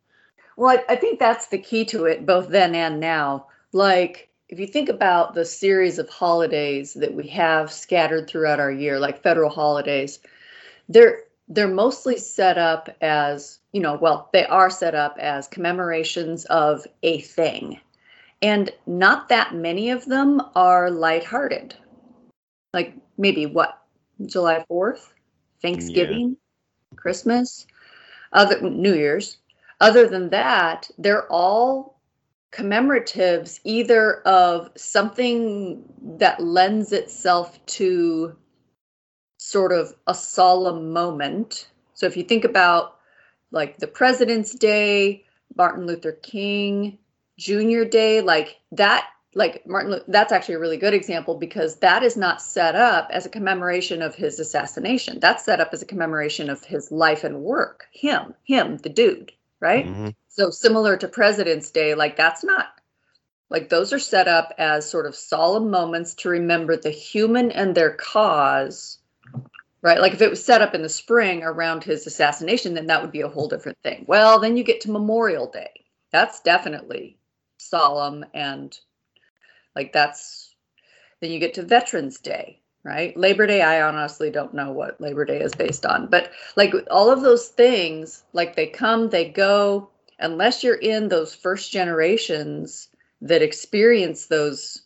Well, 0.57 0.77
I, 0.77 0.95
I 0.95 0.97
think 0.97 1.19
that's 1.19 1.49
the 1.49 1.59
key 1.59 1.85
to 1.87 2.05
it, 2.05 2.27
both 2.27 2.49
then 2.49 2.75
and 2.75 3.01
now. 3.01 3.47
Like, 3.73 4.31
if 4.49 4.59
you 4.59 4.67
think 4.67 4.89
about 4.89 5.35
the 5.35 5.45
series 5.45 5.99
of 5.99 6.09
holidays 6.09 6.95
that 6.95 7.15
we 7.15 7.29
have 7.29 7.71
scattered 7.73 8.29
throughout 8.29 8.61
our 8.61 8.73
year, 8.73 8.99
like 8.99 9.23
federal 9.23 9.51
holidays, 9.51 10.19
they're 10.89 11.23
they're 11.49 11.69
mostly 11.69 12.19
set 12.19 12.59
up 12.59 12.89
as, 13.01 13.59
you 13.73 13.81
know, 13.81 13.97
well, 13.97 14.29
they 14.33 14.45
are 14.47 14.71
set 14.71 14.95
up 14.95 15.17
as 15.19 15.49
commemorations 15.49 16.45
of 16.47 16.87
a 17.03 17.21
thing. 17.21 17.81
And 18.43 18.71
not 18.87 19.29
that 19.31 19.55
many 19.55 19.91
of 19.91 20.05
them 20.07 20.43
are 20.55 20.91
lighthearted. 20.91 21.75
Like 22.75 22.95
maybe 23.17 23.47
what, 23.47 23.83
July 24.27 24.65
4th, 24.71 25.13
Thanksgiving, 25.63 26.37
Christmas, 26.97 27.67
other 28.33 28.61
New 28.61 28.95
Year's. 28.95 29.39
Other 29.81 30.07
than 30.09 30.31
that, 30.31 30.91
they're 30.99 31.27
all 31.33 31.99
commemoratives 32.53 33.61
either 33.65 34.21
of 34.23 34.71
something 34.77 35.83
that 36.19 36.43
lends 36.43 36.93
itself 36.93 37.65
to 37.67 38.37
sort 39.49 39.73
of 39.73 39.95
a 40.07 40.15
solemn 40.15 40.93
moment. 40.93 41.69
So 41.95 42.07
if 42.07 42.17
you 42.17 42.23
think 42.23 42.45
about 42.45 42.97
like 43.51 43.79
the 43.79 43.87
President's 43.87 44.55
Day, 44.55 45.25
Martin 45.57 45.87
Luther 45.87 46.13
King 46.13 46.99
Jr. 47.39 47.85
Day, 47.85 48.21
like 48.21 48.59
that, 48.73 49.09
like 49.35 49.67
Martin, 49.67 50.01
that's 50.09 50.33
actually 50.33 50.57
a 50.57 50.59
really 50.59 50.77
good 50.77 50.93
example 50.93 51.35
because 51.35 51.77
that 51.77 52.03
is 52.03 52.17
not 52.17 52.43
set 52.43 52.75
up 52.75 53.09
as 53.11 53.25
a 53.25 53.31
commemoration 53.31 54.03
of 54.03 54.15
his 54.15 54.39
assassination. 54.39 55.19
That's 55.19 55.45
set 55.45 55.61
up 55.61 55.71
as 55.73 55.81
a 55.81 55.87
commemoration 55.87 56.51
of 56.51 56.63
his 56.65 56.93
life 56.93 57.25
and 57.25 57.41
work. 57.41 57.87
Him, 57.93 58.35
him, 58.45 58.77
the 58.79 58.91
dude, 58.91 59.33
right? 59.61 59.87
Mhm. 59.87 60.15
So 60.29 60.51
similar 60.51 60.97
to 60.99 61.09
President's 61.09 61.71
Day, 61.71 61.95
like 61.95 62.17
that's 62.17 62.45
not 62.45 62.67
like 63.51 63.71
those 63.71 63.95
are 63.95 63.99
set 63.99 64.29
up 64.29 64.53
as 64.59 64.91
sort 64.91 65.07
of 65.07 65.17
solemn 65.17 65.71
moments 65.71 66.15
to 66.17 66.29
remember 66.29 66.77
the 66.77 66.91
human 66.91 67.51
and 67.51 67.75
their 67.75 67.95
cause. 67.95 68.98
Right? 69.81 70.01
Like 70.01 70.13
if 70.13 70.23
it 70.23 70.31
was 70.31 70.45
set 70.45 70.63
up 70.63 70.75
in 70.75 70.83
the 70.83 70.89
spring 70.89 71.43
around 71.43 71.85
his 71.85 72.07
assassination, 72.07 72.75
then 72.75 72.87
that 72.87 73.01
would 73.01 73.13
be 73.13 73.21
a 73.21 73.29
whole 73.29 73.49
different 73.49 73.79
thing. 73.83 74.05
Well, 74.09 74.41
then 74.41 74.57
you 74.57 74.65
get 74.65 74.81
to 74.83 74.91
Memorial 74.91 75.49
Day. 75.51 75.85
That's 76.11 76.41
definitely 76.41 77.17
solemn 77.59 78.25
and 78.35 78.79
like 79.75 79.93
that's 79.93 80.55
then 81.21 81.31
you 81.31 81.39
get 81.39 81.55
to 81.55 81.63
Veterans 81.63 82.19
Day, 82.19 82.61
right? 82.85 83.17
Labor 83.17 83.47
Day, 83.47 83.63
I 83.63 83.83
honestly 83.83 84.31
don't 84.31 84.55
know 84.55 84.73
what 84.73 85.01
Labor 85.01 85.25
Day 85.25 85.41
is 85.41 85.55
based 85.55 85.85
on, 85.85 86.07
but 86.07 86.31
like 86.57 86.73
all 86.91 87.11
of 87.11 87.23
those 87.23 87.49
things, 87.49 88.23
like 88.33 88.55
they 88.55 88.67
come, 88.67 89.09
they 89.09 89.29
go, 89.29 89.91
unless 90.21 90.63
you're 90.63 90.77
in 90.77 91.09
those 91.09 91.35
first 91.35 91.73
generations 91.73 92.89
that 93.21 93.43
experience 93.43 94.27
those 94.27 94.83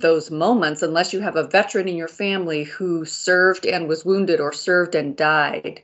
those 0.00 0.30
moments 0.30 0.82
unless 0.82 1.12
you 1.12 1.20
have 1.20 1.36
a 1.36 1.46
veteran 1.46 1.88
in 1.88 1.96
your 1.96 2.08
family 2.08 2.64
who 2.64 3.04
served 3.04 3.66
and 3.66 3.88
was 3.88 4.04
wounded 4.04 4.40
or 4.40 4.52
served 4.52 4.94
and 4.94 5.16
died 5.16 5.82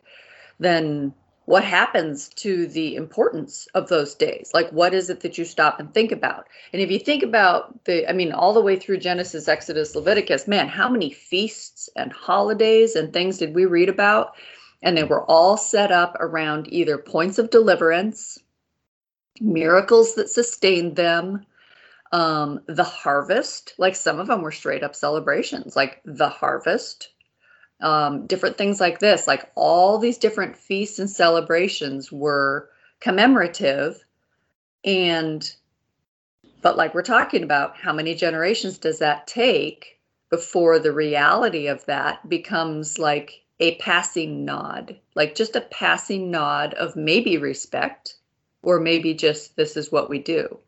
then 0.58 1.12
what 1.46 1.62
happens 1.62 2.28
to 2.30 2.66
the 2.66 2.96
importance 2.96 3.68
of 3.75 3.88
those 3.88 4.16
days? 4.16 4.50
Like 4.52 4.68
what 4.70 4.92
is 4.92 5.11
it 5.11 5.20
that 5.20 5.38
you 5.38 5.44
stop 5.44 5.78
and 5.78 5.92
think 5.94 6.11
about? 6.11 6.49
And 6.73 6.82
if 6.82 6.90
you 6.90 6.99
think 6.99 7.23
about 7.23 7.85
the 7.85 8.08
i 8.08 8.12
mean 8.12 8.32
all 8.32 8.52
the 8.52 8.61
way 8.61 8.76
through 8.76 8.99
genesis 8.99 9.49
exodus 9.49 9.94
leviticus 9.94 10.49
man 10.49 10.68
how 10.68 10.88
many 10.88 11.11
feasts 11.11 11.88
and 11.96 12.12
holidays 12.12 12.96
and 12.96 13.12
things 13.12 13.38
did 13.38 13.54
we 13.54 13.64
read 13.64 13.88
about? 13.88 14.35
And 14.82 14.96
they 14.96 15.04
were 15.04 15.25
all 15.25 15.56
set 15.56 15.90
up 15.90 16.16
around 16.20 16.73
either 16.73 16.99
points 16.99 17.38
of 17.38 17.50
deliverance 17.50 18.38
miracles 19.40 20.14
that 20.14 20.30
sustained 20.30 20.96
them 20.96 21.46
um 22.12 22.60
the 22.66 22.84
harvest 22.84 23.75
like 23.78 23.96
some 23.96 24.20
of 24.20 24.26
them 24.26 24.42
were 24.42 24.52
straight 24.52 24.82
up 24.82 24.94
celebrations 24.94 25.75
like 25.75 26.00
the 26.04 26.28
harvest 26.28 27.08
um, 27.80 28.26
different 28.26 28.56
things 28.56 28.80
like 28.80 28.98
this. 28.98 29.26
Like 29.26 29.50
all 29.54 29.98
these 29.98 30.18
different 30.18 30.56
feasts 30.56 30.98
and 30.98 31.10
celebrations 31.10 32.10
were 32.10 32.70
commemorative. 33.00 34.04
And, 34.84 35.50
but 36.62 36.76
like 36.76 36.94
we're 36.94 37.02
talking 37.02 37.42
about, 37.42 37.76
how 37.76 37.92
many 37.92 38.14
generations 38.14 38.78
does 38.78 38.98
that 39.00 39.26
take 39.26 39.98
before 40.30 40.78
the 40.78 40.92
reality 40.92 41.66
of 41.66 41.84
that 41.86 42.28
becomes 42.28 42.98
like 42.98 43.42
a 43.60 43.76
passing 43.76 44.44
nod, 44.44 44.98
like 45.14 45.34
just 45.34 45.56
a 45.56 45.60
passing 45.62 46.30
nod 46.30 46.75
of 46.75 46.96
maybe 46.96 47.38
respect 47.38 48.16
or 48.62 48.80
maybe 48.80 49.14
just 49.14 49.56
this 49.56 49.76
is 49.76 49.92
what 49.92 50.10
we 50.10 50.18
do 50.18 50.58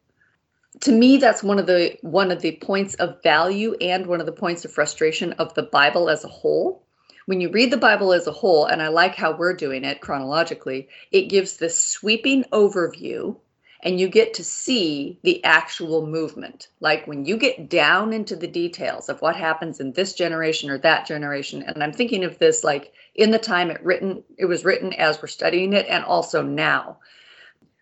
to 0.81 0.93
me 0.93 1.17
that's 1.17 1.43
one 1.43 1.59
of 1.59 1.67
the 1.67 1.97
one 2.03 2.31
of 2.31 2.41
the 2.41 2.53
points 2.57 2.95
of 2.95 3.23
value 3.23 3.75
and 3.81 4.07
one 4.07 4.21
of 4.21 4.27
the 4.27 4.33
points 4.33 4.65
of 4.65 4.73
frustration 4.73 5.33
of 5.35 5.53
the 5.55 5.63
bible 5.63 6.09
as 6.09 6.25
a 6.25 6.29
whole 6.29 6.85
when 7.29 7.43
you 7.43 7.51
read 7.51 7.71
the 7.71 7.77
Bible 7.77 8.15
as 8.15 8.27
a 8.27 8.33
whole, 8.33 8.65
and 8.65 8.81
I 8.81 8.89
like 8.89 9.15
how 9.15 9.37
we're 9.37 9.53
doing 9.53 9.85
it 9.85 10.01
chronologically, 10.01 10.89
it 11.13 11.29
gives 11.29 11.59
this 11.59 11.79
sweeping 11.79 12.45
overview 12.45 13.37
and 13.83 14.01
you 14.01 14.09
get 14.09 14.33
to 14.35 14.43
see 14.43 15.19
the 15.23 15.45
actual 15.45 16.07
movement. 16.07 16.69
Like 16.81 17.07
when 17.07 17.27
you 17.27 17.37
get 17.37 17.69
down 17.69 18.15
into 18.15 18.35
the 18.35 18.47
details 18.47 19.11
of 19.11 19.21
what 19.21 19.37
happens 19.37 19.79
in 19.79 19.93
this 19.93 20.15
generation 20.15 20.71
or 20.71 20.79
that 20.79 21.07
generation, 21.07 21.63
and 21.63 21.85
I'm 21.85 21.93
thinking 21.93 22.25
of 22.25 22.39
this 22.39 22.65
like 22.65 22.95
in 23.15 23.31
the 23.31 23.39
time 23.39 23.71
it 23.71 23.85
written, 23.85 24.25
it 24.39 24.47
was 24.47 24.65
written 24.65 24.95
as 24.95 25.21
we're 25.21 25.29
studying 25.29 25.75
it, 25.75 25.87
and 25.87 26.05
also 26.05 26.43
now. 26.43 26.97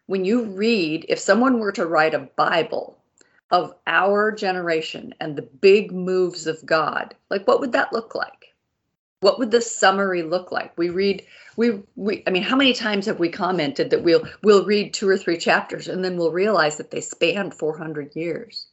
When 0.06 0.25
you 0.25 0.44
read, 0.44 1.06
if 1.08 1.18
someone 1.18 1.58
were 1.58 1.72
to 1.72 1.86
write 1.86 2.14
a 2.14 2.30
Bible 2.36 2.98
of 3.50 3.75
our 3.86 4.32
generation 4.32 5.14
and 5.20 5.36
the 5.36 5.42
big 5.42 5.92
moves 5.92 6.46
of 6.46 6.64
God, 6.66 7.14
like 7.30 7.46
what 7.46 7.60
would 7.60 7.72
that 7.72 7.92
look 7.92 8.14
like? 8.14 8.46
what 9.20 9.38
would 9.38 9.50
the 9.50 9.60
summary 9.60 10.22
look 10.22 10.52
like 10.52 10.76
we 10.76 10.88
read 10.88 11.25
we 11.56 11.82
we 11.96 12.22
i 12.26 12.30
mean 12.30 12.42
how 12.42 12.56
many 12.56 12.72
times 12.72 13.06
have 13.06 13.18
we 13.18 13.28
commented 13.28 13.90
that 13.90 14.02
we'll 14.02 14.26
we'll 14.42 14.64
read 14.64 14.92
two 14.92 15.08
or 15.08 15.16
three 15.16 15.38
chapters 15.38 15.88
and 15.88 16.04
then 16.04 16.16
we'll 16.16 16.32
realize 16.32 16.76
that 16.76 16.90
they 16.90 17.00
spanned 17.00 17.54
400 17.54 18.14
years 18.14 18.66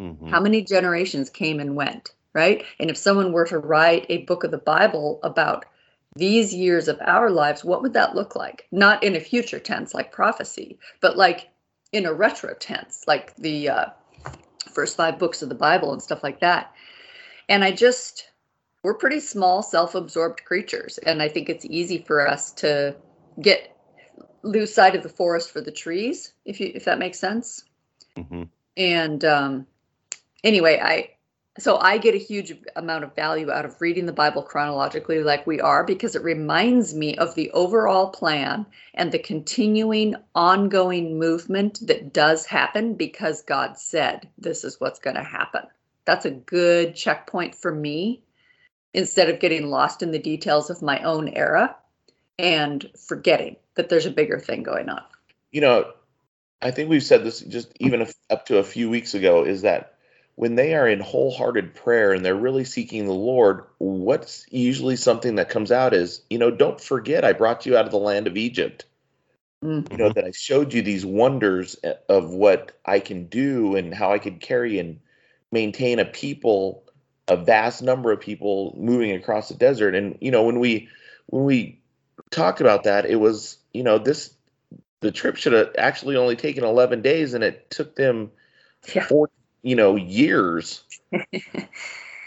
mm-hmm. 0.00 0.28
how 0.28 0.40
many 0.40 0.62
generations 0.62 1.30
came 1.30 1.60
and 1.60 1.74
went 1.74 2.12
right 2.32 2.64
and 2.78 2.90
if 2.90 2.96
someone 2.96 3.32
were 3.32 3.46
to 3.46 3.58
write 3.58 4.06
a 4.08 4.24
book 4.24 4.44
of 4.44 4.50
the 4.50 4.58
bible 4.58 5.20
about 5.22 5.64
these 6.16 6.54
years 6.54 6.88
of 6.88 6.98
our 7.02 7.30
lives 7.30 7.64
what 7.64 7.82
would 7.82 7.92
that 7.92 8.14
look 8.14 8.34
like 8.34 8.66
not 8.72 9.02
in 9.02 9.14
a 9.14 9.20
future 9.20 9.58
tense 9.58 9.94
like 9.94 10.10
prophecy 10.10 10.78
but 11.00 11.16
like 11.16 11.48
in 11.92 12.06
a 12.06 12.12
retro 12.12 12.54
tense 12.54 13.04
like 13.06 13.34
the 13.36 13.68
uh, 13.68 13.86
first 14.72 14.96
five 14.96 15.18
books 15.18 15.42
of 15.42 15.48
the 15.48 15.54
bible 15.54 15.92
and 15.92 16.02
stuff 16.02 16.22
like 16.22 16.40
that 16.40 16.72
and 17.48 17.62
i 17.62 17.70
just 17.70 18.28
we're 18.82 18.94
pretty 18.94 19.20
small, 19.20 19.62
self 19.62 19.94
absorbed 19.94 20.44
creatures. 20.44 20.98
And 20.98 21.22
I 21.22 21.28
think 21.28 21.48
it's 21.48 21.64
easy 21.66 21.98
for 21.98 22.26
us 22.26 22.52
to 22.52 22.96
get 23.40 23.76
lose 24.42 24.72
sight 24.72 24.94
of 24.94 25.02
the 25.02 25.08
forest 25.08 25.50
for 25.50 25.60
the 25.60 25.72
trees, 25.72 26.32
if 26.44 26.60
you 26.60 26.72
if 26.74 26.84
that 26.84 26.98
makes 26.98 27.18
sense. 27.18 27.64
Mm-hmm. 28.16 28.44
And 28.76 29.24
um, 29.24 29.66
anyway, 30.44 30.80
I 30.82 31.10
so 31.58 31.78
I 31.78 31.98
get 31.98 32.14
a 32.14 32.18
huge 32.18 32.54
amount 32.76 33.04
of 33.04 33.14
value 33.14 33.50
out 33.50 33.64
of 33.64 33.80
reading 33.80 34.06
the 34.06 34.12
Bible 34.12 34.42
chronologically, 34.42 35.22
like 35.22 35.46
we 35.46 35.60
are, 35.60 35.84
because 35.84 36.14
it 36.14 36.22
reminds 36.22 36.94
me 36.94 37.16
of 37.16 37.34
the 37.34 37.50
overall 37.50 38.10
plan 38.10 38.66
and 38.94 39.10
the 39.10 39.18
continuing, 39.18 40.14
ongoing 40.34 41.18
movement 41.18 41.86
that 41.86 42.12
does 42.12 42.46
happen 42.46 42.94
because 42.94 43.42
God 43.42 43.78
said 43.78 44.28
this 44.38 44.64
is 44.64 44.80
what's 44.80 45.00
going 45.00 45.16
to 45.16 45.22
happen. 45.22 45.62
That's 46.04 46.24
a 46.24 46.30
good 46.30 46.94
checkpoint 46.94 47.54
for 47.54 47.74
me 47.74 48.22
instead 48.94 49.28
of 49.28 49.40
getting 49.40 49.68
lost 49.68 50.02
in 50.02 50.10
the 50.10 50.18
details 50.18 50.70
of 50.70 50.80
my 50.80 51.02
own 51.02 51.28
era 51.28 51.76
and 52.38 52.88
forgetting 53.06 53.56
that 53.74 53.88
there's 53.88 54.06
a 54.06 54.10
bigger 54.10 54.38
thing 54.38 54.62
going 54.62 54.88
on. 54.88 55.02
You 55.50 55.60
know, 55.60 55.92
I 56.62 56.70
think 56.70 56.88
we've 56.88 57.02
said 57.02 57.24
this 57.24 57.40
just 57.40 57.72
even 57.78 58.06
up 58.30 58.46
to 58.46 58.58
a 58.58 58.64
few 58.64 58.88
weeks 58.88 59.14
ago 59.14 59.44
is 59.44 59.62
that 59.62 59.97
when 60.38 60.54
they 60.54 60.72
are 60.72 60.86
in 60.86 61.00
wholehearted 61.00 61.74
prayer 61.74 62.12
and 62.12 62.24
they're 62.24 62.32
really 62.36 62.64
seeking 62.64 63.06
the 63.06 63.12
Lord, 63.12 63.64
what's 63.78 64.46
usually 64.50 64.94
something 64.94 65.34
that 65.34 65.48
comes 65.48 65.72
out 65.72 65.92
is, 65.92 66.22
you 66.30 66.38
know, 66.38 66.52
don't 66.52 66.80
forget 66.80 67.24
I 67.24 67.32
brought 67.32 67.66
you 67.66 67.76
out 67.76 67.86
of 67.86 67.90
the 67.90 67.98
land 67.98 68.28
of 68.28 68.36
Egypt. 68.36 68.84
Mm-hmm. 69.64 69.92
You 69.92 69.98
know, 69.98 70.12
that 70.12 70.24
I 70.24 70.30
showed 70.30 70.72
you 70.72 70.82
these 70.82 71.04
wonders 71.04 71.74
of 72.08 72.30
what 72.30 72.78
I 72.86 73.00
can 73.00 73.24
do 73.26 73.74
and 73.74 73.92
how 73.92 74.12
I 74.12 74.20
could 74.20 74.40
carry 74.40 74.78
and 74.78 75.00
maintain 75.50 75.98
a 75.98 76.04
people 76.04 76.84
a 77.26 77.36
vast 77.36 77.82
number 77.82 78.12
of 78.12 78.20
people 78.20 78.76
moving 78.78 79.10
across 79.16 79.48
the 79.48 79.56
desert. 79.56 79.96
And 79.96 80.18
you 80.20 80.30
know, 80.30 80.44
when 80.44 80.60
we 80.60 80.88
when 81.26 81.46
we 81.46 81.80
talked 82.30 82.60
about 82.60 82.84
that, 82.84 83.06
it 83.06 83.16
was 83.16 83.58
you 83.74 83.82
know 83.82 83.98
this 83.98 84.32
the 85.00 85.10
trip 85.10 85.34
should 85.34 85.52
have 85.52 85.70
actually 85.76 86.14
only 86.14 86.36
taken 86.36 86.62
11 86.62 87.02
days, 87.02 87.34
and 87.34 87.42
it 87.42 87.68
took 87.70 87.96
them 87.96 88.30
yeah. 88.94 89.04
four 89.04 89.30
you 89.62 89.76
know 89.76 89.96
years. 89.96 90.82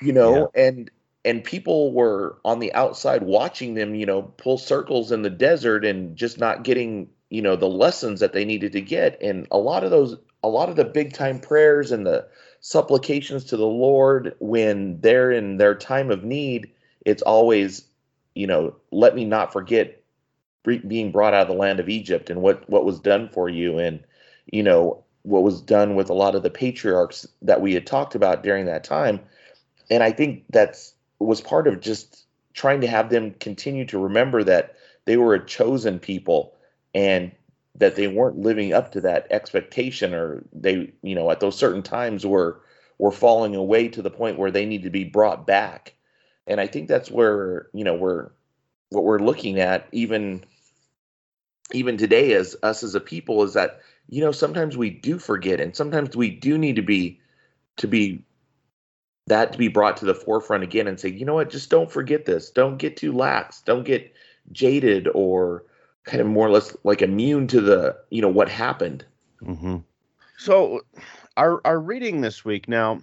you 0.01 0.13
know, 0.13 0.51
yeah. 0.55 0.63
and 0.63 0.91
and 1.23 1.43
people 1.43 1.93
were 1.93 2.37
on 2.43 2.59
the 2.59 2.73
outside 2.73 3.23
watching 3.23 3.75
them, 3.75 3.95
you 3.95 4.05
know, 4.05 4.23
pull 4.23 4.57
circles 4.57 5.11
in 5.11 5.21
the 5.21 5.29
desert 5.29 5.85
and 5.85 6.15
just 6.15 6.39
not 6.39 6.63
getting, 6.63 7.09
you 7.29 7.41
know, 7.41 7.55
the 7.55 7.69
lessons 7.69 8.19
that 8.19 8.33
they 8.33 8.43
needed 8.43 8.71
to 8.71 8.81
get. 8.81 9.21
And 9.21 9.47
a 9.51 9.57
lot 9.57 9.83
of 9.83 9.91
those, 9.91 10.17
a 10.43 10.47
lot 10.47 10.69
of 10.69 10.75
the 10.75 10.85
big 10.85 11.13
time 11.13 11.39
prayers 11.39 11.91
and 11.91 12.05
the 12.05 12.27
supplications 12.61 13.43
to 13.45 13.57
the 13.57 13.65
Lord 13.65 14.35
when 14.39 14.99
they're 15.01 15.31
in 15.31 15.57
their 15.57 15.75
time 15.75 16.09
of 16.09 16.23
need, 16.23 16.71
it's 17.05 17.21
always, 17.21 17.85
you 18.33 18.47
know, 18.47 18.75
let 18.91 19.15
me 19.15 19.25
not 19.25 19.53
forget 19.53 20.01
being 20.63 21.11
brought 21.11 21.33
out 21.33 21.43
of 21.43 21.47
the 21.47 21.53
land 21.53 21.79
of 21.79 21.89
Egypt 21.89 22.29
and 22.29 22.41
what 22.41 22.69
what 22.69 22.85
was 22.85 22.99
done 22.99 23.27
for 23.29 23.49
you 23.49 23.79
and 23.79 23.99
you 24.51 24.61
know 24.61 25.03
what 25.23 25.43
was 25.43 25.61
done 25.61 25.95
with 25.95 26.09
a 26.09 26.15
lot 26.15 26.35
of 26.35 26.43
the 26.43 26.49
patriarchs 26.49 27.27
that 27.41 27.61
we 27.61 27.73
had 27.73 27.85
talked 27.85 28.15
about 28.15 28.43
during 28.43 28.65
that 28.65 28.83
time. 28.83 29.19
And 29.89 30.01
I 30.03 30.11
think 30.11 30.45
that's 30.49 30.93
was 31.19 31.41
part 31.41 31.67
of 31.67 31.79
just 31.79 32.25
trying 32.53 32.81
to 32.81 32.87
have 32.87 33.09
them 33.09 33.35
continue 33.39 33.85
to 33.85 33.99
remember 33.99 34.43
that 34.43 34.75
they 35.05 35.17
were 35.17 35.35
a 35.35 35.45
chosen 35.45 35.99
people 35.99 36.55
and 36.93 37.31
that 37.75 37.95
they 37.95 38.07
weren't 38.07 38.39
living 38.39 38.73
up 38.73 38.91
to 38.91 39.01
that 39.01 39.27
expectation 39.29 40.13
or 40.13 40.43
they 40.51 40.91
you 41.01 41.15
know 41.15 41.29
at 41.31 41.39
those 41.39 41.57
certain 41.57 41.83
times 41.83 42.25
were 42.25 42.61
were 42.97 43.11
falling 43.11 43.55
away 43.55 43.87
to 43.87 44.01
the 44.01 44.09
point 44.09 44.37
where 44.37 44.51
they 44.51 44.65
need 44.65 44.83
to 44.83 44.89
be 44.89 45.03
brought 45.03 45.45
back. 45.47 45.93
And 46.47 46.59
i 46.59 46.67
think 46.67 46.87
that's 46.87 47.11
where 47.11 47.67
you 47.73 47.83
know 47.83 47.95
we're 47.95 48.29
what 48.89 49.03
we're 49.03 49.19
looking 49.19 49.59
at 49.59 49.87
even 49.91 50.43
even 51.73 51.97
today 51.97 52.33
as 52.33 52.55
us 52.63 52.83
as 52.83 52.95
a 52.95 52.99
people 52.99 53.43
is 53.43 53.53
that 53.53 53.79
you 54.11 54.21
know 54.21 54.31
sometimes 54.31 54.77
we 54.77 54.91
do 54.91 55.17
forget 55.17 55.59
and 55.59 55.75
sometimes 55.75 56.15
we 56.15 56.29
do 56.29 56.57
need 56.57 56.75
to 56.75 56.83
be 56.83 57.19
to 57.77 57.87
be 57.87 58.23
that 59.25 59.51
to 59.51 59.57
be 59.57 59.67
brought 59.67 59.97
to 59.97 60.05
the 60.05 60.13
forefront 60.13 60.63
again 60.63 60.87
and 60.87 60.99
say 60.99 61.09
you 61.09 61.25
know 61.25 61.33
what 61.33 61.49
just 61.49 61.71
don't 61.71 61.91
forget 61.91 62.25
this 62.25 62.51
don't 62.51 62.77
get 62.77 62.95
too 62.95 63.11
lax 63.11 63.61
don't 63.61 63.85
get 63.85 64.13
jaded 64.51 65.07
or 65.15 65.63
kind 66.03 66.21
of 66.21 66.27
more 66.27 66.47
or 66.47 66.51
less 66.51 66.75
like 66.83 67.01
immune 67.01 67.47
to 67.47 67.61
the 67.61 67.97
you 68.09 68.21
know 68.21 68.29
what 68.29 68.49
happened. 68.49 69.05
Mm-hmm. 69.43 69.77
So, 70.37 70.81
our 71.37 71.61
our 71.65 71.79
reading 71.79 72.21
this 72.21 72.43
week 72.43 72.67
now, 72.67 73.01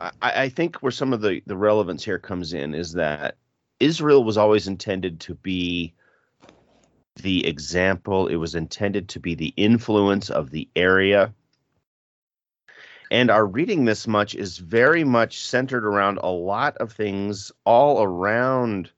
I, 0.00 0.12
I 0.22 0.48
think 0.48 0.76
where 0.76 0.92
some 0.92 1.12
of 1.12 1.20
the 1.20 1.42
the 1.46 1.56
relevance 1.56 2.04
here 2.04 2.18
comes 2.18 2.52
in 2.52 2.74
is 2.74 2.92
that 2.94 3.36
Israel 3.80 4.24
was 4.24 4.36
always 4.36 4.66
intended 4.66 5.20
to 5.20 5.34
be 5.34 5.94
the 7.22 7.46
example. 7.46 8.26
It 8.28 8.36
was 8.36 8.54
intended 8.54 9.08
to 9.10 9.20
be 9.20 9.34
the 9.34 9.54
influence 9.56 10.30
of 10.30 10.50
the 10.50 10.68
area. 10.76 11.34
And 13.10 13.30
our 13.30 13.46
reading 13.46 13.84
this 13.84 14.06
much 14.06 14.34
is 14.34 14.58
very 14.58 15.04
much 15.04 15.40
centered 15.40 15.86
around 15.86 16.18
a 16.18 16.28
lot 16.28 16.76
of 16.76 16.92
things 16.92 17.50
all 17.64 18.02
around 18.02 18.90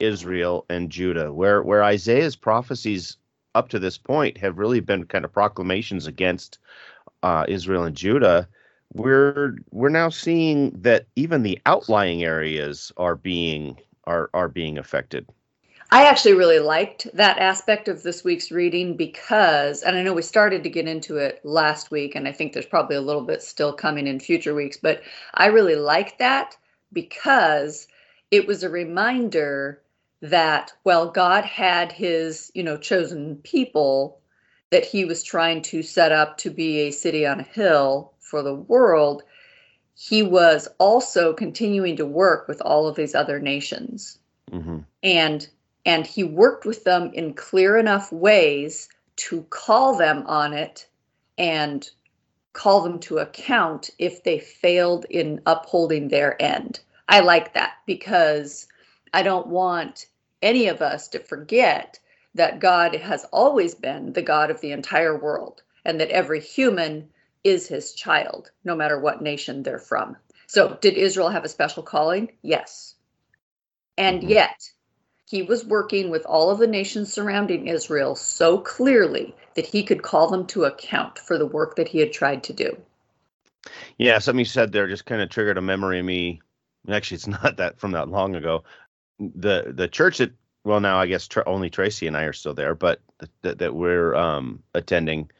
Israel 0.00 0.66
and 0.68 0.90
Judah, 0.90 1.32
where 1.32 1.62
where 1.62 1.82
Isaiah's 1.82 2.36
prophecies 2.36 3.16
up 3.54 3.68
to 3.70 3.78
this 3.78 3.96
point 3.96 4.36
have 4.38 4.58
really 4.58 4.80
been 4.80 5.04
kind 5.06 5.24
of 5.24 5.32
proclamations 5.32 6.06
against 6.06 6.58
uh, 7.22 7.44
Israel 7.48 7.84
and 7.84 7.96
Judah. 7.96 8.48
we're 8.94 9.56
we're 9.70 9.88
now 9.88 10.08
seeing 10.08 10.70
that 10.82 11.06
even 11.16 11.42
the 11.42 11.58
outlying 11.66 12.22
areas 12.22 12.92
are 12.96 13.16
being 13.16 13.78
are 14.04 14.30
are 14.34 14.48
being 14.48 14.78
affected. 14.78 15.28
I 15.90 16.06
actually 16.06 16.34
really 16.34 16.58
liked 16.58 17.06
that 17.14 17.38
aspect 17.38 17.88
of 17.88 18.02
this 18.02 18.24
week's 18.24 18.50
reading 18.50 18.96
because, 18.96 19.82
and 19.82 19.96
I 19.96 20.02
know 20.02 20.12
we 20.12 20.22
started 20.22 20.64
to 20.64 20.70
get 20.70 20.88
into 20.88 21.18
it 21.18 21.40
last 21.44 21.90
week, 21.90 22.14
and 22.14 22.26
I 22.26 22.32
think 22.32 22.52
there's 22.52 22.66
probably 22.66 22.96
a 22.96 23.00
little 23.00 23.22
bit 23.22 23.42
still 23.42 23.72
coming 23.72 24.06
in 24.06 24.18
future 24.18 24.54
weeks, 24.54 24.76
but 24.76 25.02
I 25.34 25.46
really 25.46 25.76
liked 25.76 26.18
that 26.18 26.56
because 26.92 27.86
it 28.30 28.46
was 28.46 28.62
a 28.62 28.68
reminder 28.68 29.80
that, 30.20 30.72
while 30.82 31.10
God 31.10 31.44
had 31.44 31.92
his, 31.92 32.50
you 32.54 32.62
know, 32.62 32.78
chosen 32.78 33.36
people 33.36 34.20
that 34.70 34.84
he 34.84 35.04
was 35.04 35.22
trying 35.22 35.62
to 35.62 35.82
set 35.82 36.10
up 36.10 36.38
to 36.38 36.50
be 36.50 36.80
a 36.80 36.90
city 36.90 37.26
on 37.26 37.40
a 37.40 37.44
hill 37.44 38.12
for 38.18 38.42
the 38.42 38.54
world, 38.54 39.22
he 39.94 40.22
was 40.22 40.66
also 40.78 41.32
continuing 41.32 41.94
to 41.96 42.06
work 42.06 42.48
with 42.48 42.60
all 42.62 42.88
of 42.88 42.96
these 42.96 43.14
other 43.14 43.38
nations. 43.38 44.18
Mm-hmm. 44.50 44.78
And 45.02 45.48
and 45.84 46.06
he 46.06 46.24
worked 46.24 46.64
with 46.64 46.84
them 46.84 47.10
in 47.12 47.34
clear 47.34 47.76
enough 47.76 48.12
ways 48.12 48.88
to 49.16 49.42
call 49.50 49.96
them 49.96 50.24
on 50.26 50.52
it 50.52 50.88
and 51.38 51.90
call 52.52 52.82
them 52.82 52.98
to 53.00 53.18
account 53.18 53.90
if 53.98 54.22
they 54.22 54.38
failed 54.38 55.04
in 55.10 55.40
upholding 55.46 56.08
their 56.08 56.40
end. 56.40 56.80
I 57.08 57.20
like 57.20 57.54
that 57.54 57.74
because 57.86 58.66
I 59.12 59.22
don't 59.22 59.48
want 59.48 60.06
any 60.40 60.68
of 60.68 60.80
us 60.80 61.08
to 61.08 61.18
forget 61.18 61.98
that 62.34 62.60
God 62.60 62.94
has 62.94 63.24
always 63.32 63.74
been 63.74 64.12
the 64.12 64.22
God 64.22 64.50
of 64.50 64.60
the 64.60 64.72
entire 64.72 65.16
world 65.16 65.62
and 65.84 66.00
that 66.00 66.10
every 66.10 66.40
human 66.40 67.08
is 67.42 67.68
his 67.68 67.92
child, 67.92 68.50
no 68.64 68.74
matter 68.74 68.98
what 68.98 69.22
nation 69.22 69.62
they're 69.62 69.78
from. 69.78 70.16
So, 70.46 70.78
did 70.80 70.94
Israel 70.94 71.28
have 71.28 71.44
a 71.44 71.48
special 71.48 71.82
calling? 71.82 72.32
Yes. 72.42 72.94
And 73.96 74.20
mm-hmm. 74.20 74.30
yet, 74.30 74.70
he 75.26 75.42
was 75.42 75.64
working 75.64 76.10
with 76.10 76.24
all 76.26 76.50
of 76.50 76.58
the 76.58 76.66
nations 76.66 77.12
surrounding 77.12 77.66
Israel 77.66 78.14
so 78.14 78.58
clearly 78.58 79.34
that 79.54 79.66
he 79.66 79.82
could 79.82 80.02
call 80.02 80.28
them 80.28 80.46
to 80.48 80.64
account 80.64 81.18
for 81.18 81.38
the 81.38 81.46
work 81.46 81.76
that 81.76 81.88
he 81.88 81.98
had 81.98 82.12
tried 82.12 82.42
to 82.44 82.52
do. 82.52 82.76
Yeah, 83.96 84.18
something 84.18 84.40
you 84.40 84.44
said 84.44 84.72
there 84.72 84.86
just 84.88 85.06
kind 85.06 85.22
of 85.22 85.30
triggered 85.30 85.58
a 85.58 85.62
memory 85.62 86.00
of 86.00 86.04
me. 86.04 86.42
Actually, 86.88 87.16
it's 87.16 87.26
not 87.44 87.56
that 87.56 87.78
from 87.78 87.92
that 87.92 88.08
long 88.08 88.34
ago. 88.34 88.64
The 89.18 89.72
the 89.74 89.88
church 89.88 90.18
that 90.18 90.32
well 90.64 90.80
now 90.80 90.98
I 90.98 91.06
guess 91.06 91.28
only 91.46 91.70
Tracy 91.70 92.06
and 92.06 92.16
I 92.16 92.24
are 92.24 92.32
still 92.32 92.54
there, 92.54 92.74
but 92.74 93.00
that 93.42 93.58
that 93.58 93.74
we're 93.74 94.14
um, 94.14 94.62
attending 94.74 95.30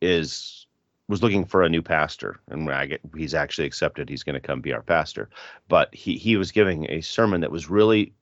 is 0.00 0.66
was 1.08 1.22
looking 1.22 1.44
for 1.44 1.62
a 1.62 1.68
new 1.68 1.80
pastor, 1.80 2.38
and 2.48 2.70
I 2.70 2.86
get, 2.86 3.00
he's 3.16 3.34
actually 3.34 3.66
accepted. 3.66 4.08
He's 4.08 4.22
going 4.22 4.34
to 4.34 4.46
come 4.46 4.60
be 4.60 4.74
our 4.74 4.82
pastor. 4.82 5.30
But 5.68 5.94
he 5.94 6.16
he 6.16 6.36
was 6.36 6.52
giving 6.52 6.90
a 6.90 7.00
sermon 7.00 7.42
that 7.42 7.52
was 7.52 7.70
really 7.70 8.12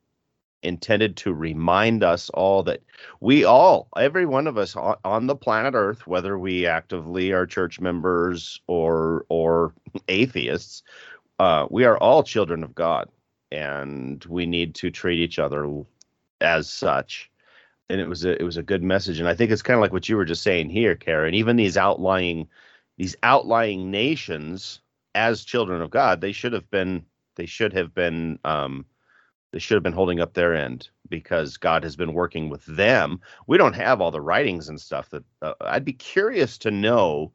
intended 0.63 1.17
to 1.17 1.33
remind 1.33 2.03
us 2.03 2.31
all 2.31 2.63
that 2.65 2.83
we 3.21 3.45
all, 3.45 3.89
every 3.97 4.27
one 4.27 4.47
of 4.47 4.59
us 4.59 4.77
on, 4.77 5.27
the 5.27 5.37
planet 5.37 5.75
Earth, 5.75 6.07
whether 6.07 6.39
we 6.39 6.67
actively 6.67 7.33
are 7.33 7.47
church 7.47 7.81
members 7.81 8.61
or 8.67 9.25
or 9.29 9.75
atheists, 10.09 10.83
uh, 11.39 11.67
we 11.71 11.85
are 11.85 11.99
all 11.99 12.23
children 12.23 12.63
of 12.63 12.75
God, 12.75 13.09
and 13.53 14.25
we 14.25 14.47
need 14.47 14.75
to 14.77 14.91
treat 14.91 15.19
each 15.21 15.39
other 15.39 15.71
as 16.41 16.69
such. 16.69 17.31
And 17.89 18.01
it 18.01 18.09
was 18.09 18.25
a 18.25 18.41
it 18.41 18.45
was 18.45 18.57
a 18.57 18.63
good 18.63 18.83
message, 18.83 19.21
and 19.21 19.29
I 19.29 19.35
think 19.35 19.51
it's 19.51 19.63
kind 19.63 19.77
of 19.77 19.83
like 19.83 19.93
what 19.93 20.09
you 20.09 20.17
were 20.17 20.25
just 20.25 20.43
saying 20.43 20.71
here, 20.71 20.97
Karen. 20.97 21.35
Even 21.35 21.57
these 21.57 21.77
outlying 21.77 22.49
these 22.97 23.17
outlying 23.23 23.91
nations, 23.91 24.81
as 25.15 25.45
children 25.45 25.83
of 25.83 25.91
God, 25.91 26.21
they 26.21 26.33
should 26.33 26.53
have 26.53 26.69
been 26.71 27.05
they 27.37 27.47
should 27.47 27.73
have 27.75 27.95
been 27.95 28.39
um, 28.45 28.85
they 29.57 29.61
should 29.61 29.77
have 29.77 29.83
been 29.83 29.95
holding 29.95 30.21
up 30.21 30.35
their 30.35 30.55
end 30.55 30.91
because 31.09 31.57
God 31.57 31.83
has 31.83 31.97
been 31.97 32.13
working 32.13 32.51
with 32.51 32.63
them. 32.67 33.23
We 33.47 33.57
don't 33.57 33.73
have 33.73 34.03
all 34.03 34.11
the 34.11 34.21
writings 34.21 34.69
and 34.69 34.79
stuff 34.79 35.09
that 35.09 35.25
uh, 35.41 35.55
I'd 35.63 35.83
be 35.83 35.95
curious 35.95 36.59
to 36.59 36.71
know 36.71 37.33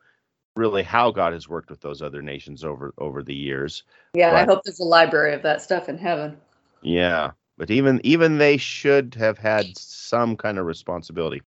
really 0.55 0.84
how 0.84 1.10
God 1.10 1.34
has 1.34 1.49
worked 1.49 1.71
with 1.71 1.81
those 1.81 2.03
other 2.03 2.21
nations 2.21 2.63
over 2.63 2.93
over 2.99 3.23
the 3.23 3.34
years. 3.34 3.81
Yeah, 4.13 4.34
but, 4.34 4.36
I 4.36 4.43
hope 4.43 4.62
there's 4.63 4.79
a 4.79 4.84
library 4.84 5.34
of 5.34 5.41
that 5.41 5.63
stuff 5.63 5.89
in 5.89 5.97
heaven. 5.97 6.38
Yeah, 6.84 7.31
but 7.57 7.71
even 7.71 7.99
even 8.03 8.38
they 8.38 8.57
should 8.57 9.15
have 9.15 9.39
had 9.39 9.75
some 9.75 10.38
kind 10.38 10.60
of 10.60 10.67
responsibility. 10.67 11.41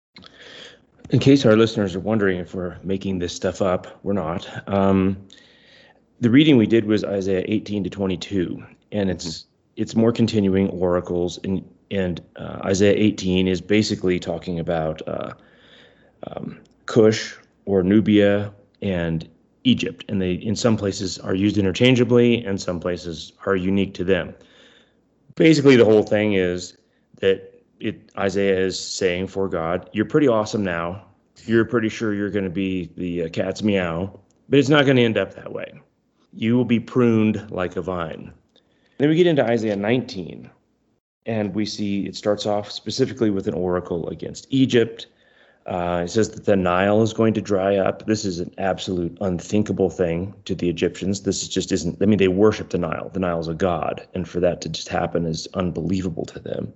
In 1.12 1.20
case 1.20 1.46
our 1.46 1.56
listeners 1.56 1.96
are 1.96 2.00
wondering 2.00 2.40
if 2.40 2.56
we're 2.56 2.80
making 2.82 3.20
this 3.20 3.36
stuff 3.36 3.62
up, 3.62 4.00
we're 4.02 4.14
not. 4.14 4.68
Um, 4.68 5.28
the 6.20 6.32
reading 6.32 6.58
we 6.58 6.66
did 6.66 6.86
was 6.86 7.04
Isaiah 7.04 7.46
18 7.48 7.84
to 7.84 7.92
22, 7.92 8.66
and 8.92 9.12
it's 9.12 9.28
mm-hmm. 9.28 9.53
It's 9.76 9.96
more 9.96 10.12
continuing 10.12 10.70
oracles, 10.70 11.40
and 11.44 11.68
and 11.92 12.22
uh, 12.36 12.60
Isaiah 12.66 12.96
18 12.96 13.48
is 13.48 13.62
basically 13.62 14.20
talking 14.20 14.60
about 14.60 15.02
uh, 15.08 15.34
um, 16.28 16.60
Cush 16.86 17.36
or 17.66 17.84
Nubia 17.84 18.54
and 18.82 19.28
Egypt, 19.64 20.06
and 20.10 20.22
they 20.22 20.34
in 20.34 20.56
some 20.56 20.78
places 20.78 21.20
are 21.20 21.36
used 21.36 21.58
interchangeably, 21.58 22.44
and 22.46 22.60
some 22.60 22.80
places 22.80 23.34
are 23.46 23.56
unique 23.56 23.94
to 23.96 24.04
them 24.04 24.34
basically 25.36 25.76
the 25.76 25.86
whole 25.86 26.04
thing 26.04 26.34
is 26.34 26.78
that 27.20 27.64
it 27.80 28.12
Isaiah 28.18 28.60
is 28.60 28.80
saying 28.80 29.28
for 29.28 29.48
God, 29.50 29.90
you're 29.94 30.06
pretty 30.06 30.28
awesome 30.28 30.64
now. 30.64 31.06
You're 31.46 31.66
pretty 31.66 31.90
sure 31.90 32.14
you're 32.14 32.30
going 32.30 32.46
to 32.46 32.50
be 32.50 32.90
the 32.96 33.24
uh, 33.24 33.30
cat's 33.30 33.64
meow, 33.64 34.20
but 34.48 34.60
it's 34.60 34.70
not 34.70 34.86
going 34.86 34.98
to 34.98 35.04
end 35.04 35.18
up 35.18 35.34
that 35.36 35.52
way. 35.52 35.74
You 36.32 36.56
will 36.56 36.66
be 36.66 36.80
pruned 36.80 37.52
like 37.52 37.76
a 37.76 37.82
vine. 37.82 38.34
Then 38.98 39.10
we 39.10 39.16
get 39.16 39.28
into 39.28 39.44
Isaiah 39.44 39.76
19, 39.76 40.50
and 41.26 41.56
we 41.56 41.66
see 41.66 42.06
it 42.06 42.16
starts 42.16 42.46
off 42.46 42.72
specifically 42.72 43.30
with 43.30 43.48
an 43.48 43.54
oracle 43.54 44.08
against 44.10 44.48
Egypt. 44.50 45.08
Uh, 45.66 46.02
it 46.04 46.10
says 46.10 46.30
that 46.32 46.46
the 46.46 46.58
Nile 46.58 47.02
is 47.02 47.14
going 47.14 47.34
to 47.34 47.42
dry 47.42 47.78
up. 47.78 48.06
This 48.06 48.26
is 48.26 48.40
an 48.40 48.54
absolute 48.58 49.18
unthinkable 49.22 49.90
thing 49.90 50.34
to 50.46 50.54
the 50.54 50.70
Egyptians. 50.70 51.22
This 51.22 51.48
just 51.48 51.72
isn't, 51.72 52.02
I 52.02 52.06
mean, 52.06 52.18
they 52.18 52.28
worship 52.28 52.70
the 52.70 52.78
Nile. 52.78 53.10
The 53.14 53.22
Nile 53.22 53.40
is 53.40 53.48
a 53.48 53.54
god. 53.54 54.06
And 54.14 54.28
for 54.28 54.42
that 54.42 54.60
to 54.62 54.70
just 54.70 54.90
happen 54.90 55.26
is 55.26 55.48
unbelievable 55.54 56.26
to 56.26 56.40
them. 56.40 56.74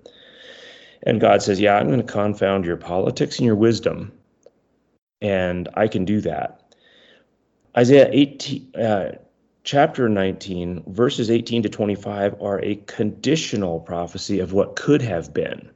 And 1.03 1.19
God 1.19 1.41
says, 1.41 1.59
Yeah, 1.59 1.75
I'm 1.75 1.87
going 1.87 1.99
to 1.99 2.11
confound 2.11 2.65
your 2.65 2.77
politics 2.77 3.37
and 3.37 3.45
your 3.45 3.55
wisdom. 3.55 4.11
And 5.21 5.67
I 5.73 5.87
can 5.87 6.05
do 6.05 6.21
that. 6.21 6.73
Isaiah 7.77 8.09
18, 8.11 8.75
uh, 8.75 9.11
chapter 9.67 10.07
19, 10.07 10.81
verses 10.87 11.29
18 11.29 11.61
to 11.61 11.67
25 11.67 12.41
are 12.41 12.61
a 12.63 12.77
conditional 12.85 13.81
prophecy 13.81 14.39
of 14.39 14.53
what 14.53 14.77
could 14.77 15.01
have 15.01 15.33
been. 15.33 15.69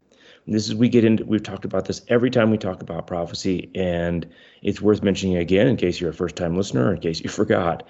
This 0.47 0.69
is 0.69 0.73
we 0.73 0.87
get 0.87 1.03
into 1.03 1.25
we've 1.25 1.43
talked 1.43 1.65
about 1.65 1.85
this 1.85 2.01
every 2.07 2.31
time 2.31 2.51
we 2.51 2.57
talk 2.57 2.81
about 2.81 3.05
prophecy, 3.05 3.69
and 3.75 4.25
it's 4.61 4.81
worth 4.81 5.03
mentioning 5.03 5.35
again 5.35 5.67
in 5.67 5.75
case 5.75 5.99
you're 5.99 6.09
a 6.09 6.13
first 6.13 6.37
time 6.37 6.55
listener 6.55 6.87
or 6.87 6.93
in 6.93 7.01
case 7.01 7.19
you 7.19 7.29
forgot, 7.41 7.85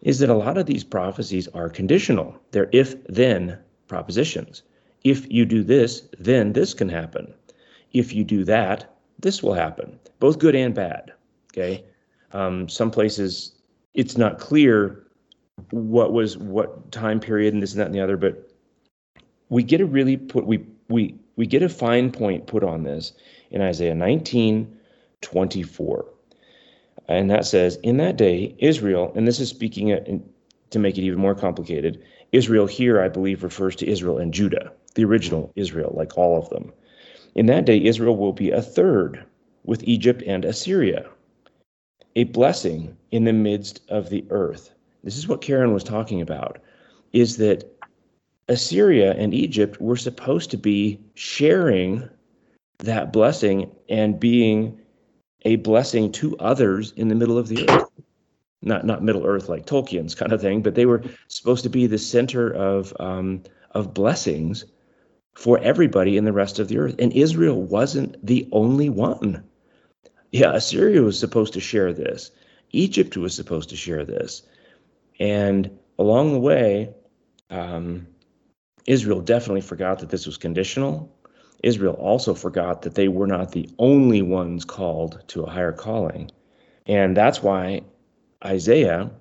is 0.00 0.20
that 0.20 0.30
a 0.30 0.34
lot 0.34 0.56
of 0.56 0.64
these 0.64 0.84
prophecies 0.84 1.48
are 1.48 1.68
conditional. 1.68 2.34
They're 2.52 2.70
if 2.72 3.04
then 3.08 3.58
propositions. 3.88 4.62
If 5.04 5.30
you 5.30 5.44
do 5.44 5.62
this, 5.62 6.08
then 6.18 6.54
this 6.54 6.72
can 6.72 6.88
happen. 6.88 7.34
If 7.92 8.14
you 8.14 8.24
do 8.24 8.42
that, 8.44 8.96
this 9.18 9.42
will 9.42 9.54
happen, 9.54 9.98
both 10.18 10.38
good 10.38 10.56
and 10.56 10.74
bad. 10.74 11.12
Okay. 11.52 11.84
Um, 12.32 12.70
some 12.70 12.90
places 12.90 13.52
it's 13.94 14.16
not 14.16 14.38
clear 14.38 15.01
what 15.70 16.12
was 16.12 16.36
what 16.36 16.90
time 16.92 17.20
period 17.20 17.54
and 17.54 17.62
this 17.62 17.72
and 17.72 17.80
that 17.80 17.86
and 17.86 17.94
the 17.94 18.00
other, 18.00 18.16
but 18.16 18.50
we 19.48 19.62
get 19.62 19.80
a 19.80 19.86
really 19.86 20.16
put 20.16 20.46
we 20.46 20.64
we 20.88 21.14
we 21.36 21.46
get 21.46 21.62
a 21.62 21.68
fine 21.68 22.10
point 22.10 22.46
put 22.46 22.62
on 22.62 22.82
this 22.82 23.12
in 23.50 23.60
Isaiah 23.60 23.94
19 23.94 24.78
24. 25.22 26.04
And 27.08 27.30
that 27.30 27.46
says, 27.46 27.76
In 27.82 27.96
that 27.96 28.16
day, 28.16 28.54
Israel, 28.58 29.12
and 29.14 29.26
this 29.26 29.40
is 29.40 29.48
speaking 29.48 30.22
to 30.70 30.78
make 30.78 30.98
it 30.98 31.02
even 31.02 31.18
more 31.18 31.34
complicated, 31.34 32.02
Israel 32.32 32.66
here, 32.66 33.00
I 33.00 33.08
believe, 33.08 33.42
refers 33.42 33.76
to 33.76 33.88
Israel 33.88 34.18
and 34.18 34.34
Judah, 34.34 34.72
the 34.94 35.04
original 35.04 35.52
Israel, 35.56 35.92
like 35.96 36.16
all 36.16 36.38
of 36.38 36.48
them. 36.50 36.72
In 37.34 37.46
that 37.46 37.64
day, 37.64 37.82
Israel 37.82 38.16
will 38.16 38.32
be 38.32 38.50
a 38.50 38.62
third 38.62 39.24
with 39.64 39.82
Egypt 39.84 40.22
and 40.26 40.44
Assyria, 40.44 41.08
a 42.16 42.24
blessing 42.24 42.96
in 43.10 43.24
the 43.24 43.32
midst 43.32 43.80
of 43.88 44.10
the 44.10 44.24
earth. 44.30 44.72
This 45.02 45.16
is 45.16 45.28
what 45.28 45.40
Karen 45.40 45.72
was 45.72 45.84
talking 45.84 46.20
about, 46.20 46.58
is 47.12 47.36
that 47.38 47.64
Assyria 48.48 49.12
and 49.12 49.34
Egypt 49.34 49.80
were 49.80 49.96
supposed 49.96 50.50
to 50.50 50.56
be 50.56 51.00
sharing 51.14 52.08
that 52.78 53.12
blessing 53.12 53.74
and 53.88 54.18
being 54.18 54.80
a 55.44 55.56
blessing 55.56 56.12
to 56.12 56.36
others 56.38 56.92
in 56.96 57.08
the 57.08 57.14
middle 57.14 57.38
of 57.38 57.48
the 57.48 57.68
earth. 57.68 57.90
Not 58.64 58.86
not 58.86 59.02
Middle 59.02 59.26
Earth 59.26 59.48
like 59.48 59.66
Tolkien's 59.66 60.14
kind 60.14 60.32
of 60.32 60.40
thing, 60.40 60.62
but 60.62 60.76
they 60.76 60.86
were 60.86 61.02
supposed 61.26 61.64
to 61.64 61.68
be 61.68 61.86
the 61.86 61.98
center 61.98 62.48
of 62.48 62.94
um, 63.00 63.42
of 63.72 63.92
blessings 63.92 64.64
for 65.34 65.58
everybody 65.58 66.16
in 66.16 66.24
the 66.24 66.32
rest 66.32 66.58
of 66.60 66.68
the 66.68 66.78
earth. 66.78 66.94
And 67.00 67.12
Israel 67.12 67.60
wasn't 67.60 68.24
the 68.24 68.48
only 68.52 68.88
one. 68.88 69.42
Yeah, 70.30 70.54
Assyria 70.54 71.02
was 71.02 71.18
supposed 71.18 71.54
to 71.54 71.60
share 71.60 71.92
this. 71.92 72.30
Egypt 72.70 73.16
was 73.16 73.34
supposed 73.34 73.70
to 73.70 73.76
share 73.76 74.04
this. 74.04 74.42
And 75.22 75.78
along 76.00 76.32
the 76.32 76.40
way, 76.40 76.92
um, 77.48 78.08
Israel 78.86 79.20
definitely 79.20 79.60
forgot 79.60 80.00
that 80.00 80.10
this 80.10 80.26
was 80.26 80.36
conditional. 80.36 81.16
Israel 81.62 81.94
also 81.94 82.34
forgot 82.34 82.82
that 82.82 82.96
they 82.96 83.06
were 83.06 83.28
not 83.28 83.52
the 83.52 83.70
only 83.78 84.20
ones 84.20 84.64
called 84.64 85.22
to 85.28 85.44
a 85.44 85.50
higher 85.50 85.70
calling. 85.70 86.28
And 86.86 87.16
that's 87.16 87.40
why 87.40 87.82
Isaiah 88.44 89.12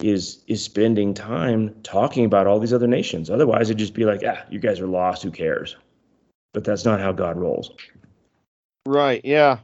is 0.00 0.44
is 0.46 0.62
spending 0.62 1.14
time 1.14 1.74
talking 1.82 2.26
about 2.26 2.46
all 2.46 2.60
these 2.60 2.74
other 2.74 2.86
nations. 2.86 3.30
Otherwise, 3.30 3.70
it'd 3.70 3.78
just 3.78 3.94
be 3.94 4.04
like, 4.04 4.20
ah, 4.26 4.44
you 4.50 4.58
guys 4.58 4.80
are 4.80 4.86
lost. 4.86 5.22
Who 5.22 5.30
cares? 5.30 5.76
But 6.52 6.64
that's 6.64 6.84
not 6.84 7.00
how 7.00 7.12
God 7.12 7.38
rolls. 7.38 7.70
Right. 8.84 9.22
Yeah. 9.24 9.60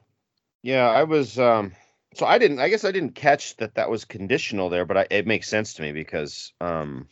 Yeah. 0.63 0.89
I 0.89 1.05
was. 1.05 1.39
Um, 1.39 1.73
so 2.15 2.27
I 2.27 2.39
didn't. 2.39 2.61
I 2.61 2.69
guess 2.69 2.85
I 2.85 2.93
didn't 2.93 3.15
catch 3.15 3.57
that 3.59 3.75
that 3.75 3.91
was 3.91 4.05
conditional 4.05 4.71
there, 4.71 4.85
but 4.85 4.97
I, 4.97 5.07
it 5.11 5.27
makes 5.27 5.49
sense 5.49 5.75
to 5.75 5.83
me 5.83 5.93
because 5.93 6.53
um, 6.61 7.09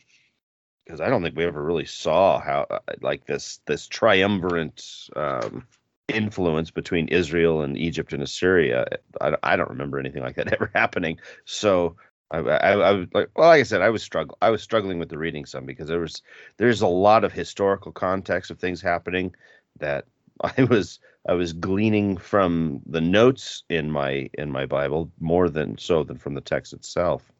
because 0.84 1.00
I 1.00 1.08
don't 1.08 1.22
think 1.22 1.36
we 1.36 1.44
ever 1.44 1.62
really 1.62 1.84
saw 1.84 2.40
how 2.40 2.66
uh, 2.70 2.78
like 3.00 3.26
this 3.26 3.60
this 3.66 3.86
triumvirate 3.86 4.84
um, 5.16 5.66
influence 6.08 6.70
between 6.70 7.08
Israel 7.08 7.62
and 7.62 7.76
Egypt 7.76 8.12
and 8.12 8.22
Assyria. 8.22 8.86
I, 9.20 9.36
I 9.42 9.56
don't 9.56 9.70
remember 9.70 9.98
anything 9.98 10.22
like 10.22 10.36
that 10.36 10.52
ever 10.52 10.70
happening. 10.74 11.18
So 11.44 11.96
I, 12.30 12.38
I, 12.38 12.70
I 12.72 12.92
was 12.92 13.08
like, 13.12 13.30
well, 13.36 13.48
like 13.48 13.60
I 13.60 13.64
said, 13.64 13.82
I 13.82 13.90
was 13.90 14.02
struggle, 14.02 14.36
I 14.40 14.50
was 14.50 14.62
struggling 14.62 14.98
with 14.98 15.08
the 15.08 15.18
reading 15.18 15.44
some 15.44 15.66
because 15.66 15.88
there 15.88 16.00
was, 16.00 16.22
there's 16.56 16.80
a 16.80 16.86
lot 16.86 17.24
of 17.24 17.32
historical 17.32 17.92
context 17.92 18.50
of 18.50 18.58
things 18.58 18.80
happening 18.80 19.34
that 19.78 20.06
I 20.40 20.64
was, 20.64 20.98
I 21.28 21.34
was 21.34 21.52
gleaning 21.52 22.16
from 22.16 22.80
the 22.86 23.00
notes 23.00 23.62
in 23.68 23.90
my 23.90 24.28
in 24.34 24.50
my 24.50 24.66
Bible 24.66 25.10
more 25.20 25.48
than 25.48 25.78
so 25.78 26.02
than 26.02 26.18
from 26.18 26.34
the 26.34 26.40
text 26.40 26.72
itself. 26.72 27.30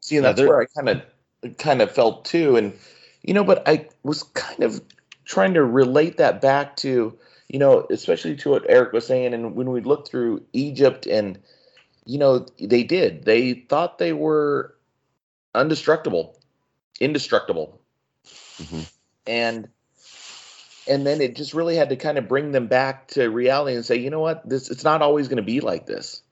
See, 0.00 0.16
and 0.16 0.24
that's 0.24 0.38
there- 0.38 0.48
where 0.48 0.60
I 0.60 0.66
kind 0.66 0.88
of 0.88 1.56
kind 1.58 1.82
of 1.82 1.90
felt 1.90 2.24
too, 2.24 2.56
and 2.56 2.72
you 3.22 3.34
know, 3.34 3.44
but 3.44 3.66
I 3.68 3.88
was 4.02 4.22
kind 4.22 4.62
of 4.62 4.80
trying 5.24 5.54
to 5.54 5.64
relate 5.64 6.16
that 6.16 6.40
back 6.40 6.76
to 6.76 7.16
you 7.48 7.58
know, 7.58 7.86
especially 7.90 8.34
to 8.36 8.50
what 8.50 8.64
Eric 8.68 8.92
was 8.92 9.06
saying, 9.06 9.34
and 9.34 9.54
when 9.54 9.70
we 9.70 9.82
looked 9.82 10.08
through 10.08 10.42
Egypt, 10.54 11.06
and 11.06 11.38
you 12.06 12.18
know, 12.18 12.46
they 12.58 12.82
did, 12.82 13.24
they 13.24 13.52
thought 13.52 13.98
they 13.98 14.12
were 14.14 14.74
indestructible, 15.54 16.38
indestructible, 16.98 17.78
Mhm. 18.24 18.90
and 19.26 19.68
and 20.88 21.06
then 21.06 21.20
it 21.20 21.36
just 21.36 21.54
really 21.54 21.76
had 21.76 21.90
to 21.90 21.96
kind 21.96 22.18
of 22.18 22.28
bring 22.28 22.52
them 22.52 22.66
back 22.66 23.08
to 23.08 23.28
reality 23.28 23.76
and 23.76 23.84
say, 23.84 23.96
you 23.96 24.10
know 24.10 24.20
what, 24.20 24.48
this 24.48 24.70
it's 24.70 24.84
not 24.84 25.02
always 25.02 25.28
going 25.28 25.36
to 25.38 25.42
be 25.42 25.60
like 25.60 25.86
this. 25.86 26.22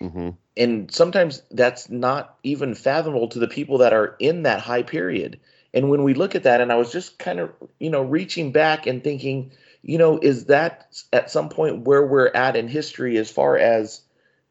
Mm-hmm. 0.00 0.30
and 0.56 0.90
sometimes 0.90 1.42
that's 1.50 1.90
not 1.90 2.38
even 2.42 2.74
fathomable 2.74 3.28
to 3.28 3.38
the 3.38 3.46
people 3.46 3.78
that 3.78 3.92
are 3.92 4.16
in 4.18 4.44
that 4.44 4.60
high 4.60 4.82
period. 4.82 5.40
And 5.74 5.90
when 5.90 6.04
we 6.04 6.14
look 6.14 6.34
at 6.34 6.44
that 6.44 6.62
and 6.62 6.72
i 6.72 6.76
was 6.76 6.90
just 6.90 7.18
kind 7.18 7.38
of 7.38 7.52
you 7.78 7.90
know 7.90 8.00
reaching 8.00 8.50
back 8.50 8.86
and 8.86 9.04
thinking 9.04 9.52
you 9.82 9.98
know 9.98 10.18
is 10.18 10.46
that 10.46 10.96
at 11.12 11.30
some 11.30 11.50
point 11.50 11.82
where 11.82 12.04
we're 12.04 12.28
at 12.34 12.56
in 12.56 12.66
history 12.66 13.18
as 13.18 13.30
far 13.30 13.58
as 13.58 14.00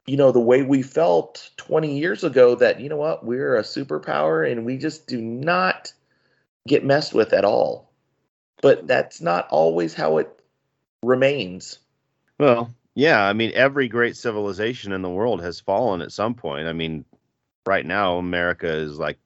you 0.05 0.17
know 0.17 0.31
the 0.31 0.39
way 0.39 0.61
we 0.61 0.83
felt 0.83 1.49
20 1.57 1.97
years 1.97 2.23
ago 2.23 2.53
that 2.55 2.79
you 2.79 2.89
know 2.89 2.97
what? 2.97 3.25
We're 3.25 3.55
a 3.55 3.63
superpower 3.63 4.49
and 4.49 4.65
we 4.65 4.77
just 4.77 5.07
do 5.07 5.19
not 5.19 5.93
get 6.67 6.85
messed 6.85 7.13
with 7.15 7.33
at 7.33 7.43
all 7.43 7.88
but 8.61 8.87
that's 8.87 9.21
not 9.21 9.47
always 9.49 9.93
how 9.93 10.17
it 10.17 10.29
remains 11.03 11.79
Well, 12.39 12.73
yeah, 12.95 13.23
I 13.23 13.33
mean, 13.33 13.51
every 13.53 13.87
great 13.87 14.17
civilization 14.17 14.91
in 14.91 15.01
the 15.01 15.09
world 15.09 15.41
has 15.41 15.59
fallen 15.59 16.01
at 16.01 16.11
some 16.11 16.33
point. 16.35 16.67
I 16.67 16.73
mean, 16.73 17.05
right 17.65 17.85
now, 17.85 18.17
America 18.17 18.67
is 18.67 18.97
like, 18.99 19.19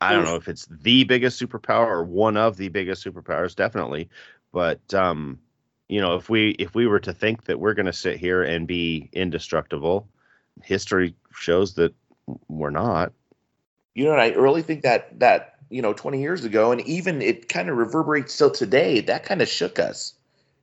I 0.00 0.12
don't 0.12 0.24
know 0.24 0.36
if 0.36 0.48
it's 0.48 0.66
the 0.66 1.04
biggest 1.04 1.40
superpower 1.40 1.86
or 1.86 2.04
one 2.04 2.36
of 2.36 2.56
the 2.56 2.68
biggest 2.68 3.04
superpowers, 3.04 3.56
definitely. 3.56 4.10
But 4.52 4.92
um, 4.94 5.40
you 5.88 6.00
know, 6.00 6.16
if 6.16 6.28
we 6.28 6.50
if 6.50 6.74
we 6.74 6.86
were 6.86 7.00
to 7.00 7.12
think 7.12 7.44
that 7.44 7.58
we're 7.58 7.74
going 7.74 7.86
to 7.86 7.92
sit 7.92 8.18
here 8.18 8.42
and 8.42 8.66
be 8.68 9.08
indestructible, 9.12 10.08
history 10.62 11.14
shows 11.32 11.74
that 11.74 11.94
we're 12.48 12.70
not. 12.70 13.12
you 13.94 14.04
know 14.04 14.12
and 14.12 14.20
i 14.20 14.28
really 14.30 14.62
think 14.62 14.82
that 14.82 15.18
that 15.20 15.55
you 15.70 15.82
know 15.82 15.92
20 15.92 16.20
years 16.20 16.44
ago 16.44 16.72
and 16.72 16.80
even 16.82 17.20
it 17.22 17.48
kind 17.48 17.68
of 17.68 17.76
reverberates 17.76 18.32
still 18.32 18.50
today 18.50 19.00
that 19.00 19.24
kind 19.24 19.42
of 19.42 19.48
shook 19.48 19.78
us. 19.78 20.14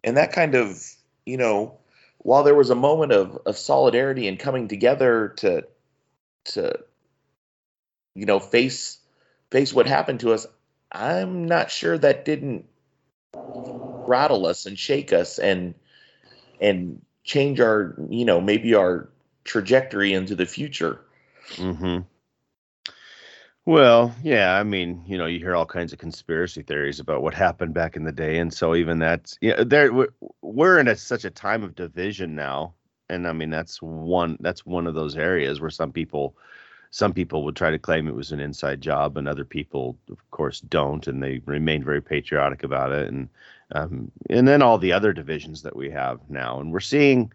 And 0.04 0.18
that 0.18 0.34
kind 0.34 0.56
of 0.56 0.82
you 1.26 1.38
know 1.38 1.78
while 2.20 2.44
there 2.44 2.56
was 2.56 2.70
a 2.70 2.76
moment 2.76 3.12
of 3.12 3.38
of 3.46 3.58
solidarity 3.58 4.28
and 4.28 4.40
coming 4.40 4.68
together 4.68 5.34
to 5.38 5.66
to 6.46 6.80
you 8.16 8.26
know 8.26 8.40
face 8.40 9.00
face 9.52 9.74
what 9.74 9.88
happened 9.88 10.20
to 10.20 10.34
us 10.34 10.46
i'm 10.92 11.46
not 11.46 11.72
sure 11.72 11.98
that 11.98 12.26
didn't 12.26 12.66
rattle 13.34 14.46
us 14.46 14.66
and 14.66 14.78
shake 14.78 15.14
us 15.14 15.40
and 15.40 15.74
and 16.60 17.02
change 17.24 17.60
our 17.60 17.96
you 18.10 18.26
know 18.26 18.42
maybe 18.42 18.76
our 18.76 19.10
trajectory 19.44 20.14
into 20.14 20.36
the 20.36 20.46
future. 20.46 21.02
Hmm 21.56 22.00
Well, 23.66 24.14
yeah, 24.22 24.56
I 24.60 24.64
mean, 24.64 25.04
you 25.08 25.18
know, 25.18 25.26
you 25.26 25.40
hear 25.40 25.56
all 25.56 25.66
kinds 25.66 25.94
of 25.94 26.00
conspiracy 26.00 26.64
theories 26.64 27.00
about 27.00 27.22
what 27.24 27.34
happened 27.34 27.74
back 27.74 27.96
in 27.96 28.04
the 28.04 28.12
day, 28.12 28.38
and 28.40 28.54
so 28.54 28.76
even 28.76 29.00
that's 29.00 29.38
yeah, 29.42 29.64
there 29.64 29.94
we're, 29.94 30.10
we're 30.42 30.80
in 30.80 30.90
a, 30.90 30.96
such 30.98 31.24
a 31.24 31.30
time 31.30 31.64
of 31.64 31.74
division 31.76 32.36
now, 32.36 32.74
and 33.10 33.26
I 33.26 33.32
mean 33.32 33.50
that's 33.50 33.82
one 33.82 34.36
that's 34.42 34.66
one 34.66 34.86
of 34.86 34.96
those 34.96 35.16
areas 35.16 35.62
where 35.62 35.70
some 35.70 35.94
people 35.94 36.36
some 36.92 37.14
people 37.14 37.46
would 37.46 37.56
try 37.56 37.72
to 37.72 37.80
claim 37.80 38.08
it 38.08 38.16
was 38.16 38.34
an 38.34 38.42
inside 38.42 38.82
job, 38.82 39.18
and 39.18 39.28
other 39.30 39.46
people, 39.46 39.98
of 40.12 40.18
course, 40.32 40.60
don't, 40.62 41.08
and 41.08 41.24
they 41.24 41.40
remain 41.46 41.84
very 41.86 42.02
patriotic 42.02 42.64
about 42.64 42.92
it, 42.92 43.08
and 43.10 43.30
um, 43.72 44.12
and 44.30 44.46
then 44.48 44.62
all 44.62 44.78
the 44.78 44.92
other 44.92 45.14
divisions 45.14 45.62
that 45.64 45.76
we 45.76 45.90
have 45.90 46.20
now, 46.30 46.60
and 46.60 46.74
we're 46.74 46.82
seeing. 46.82 47.32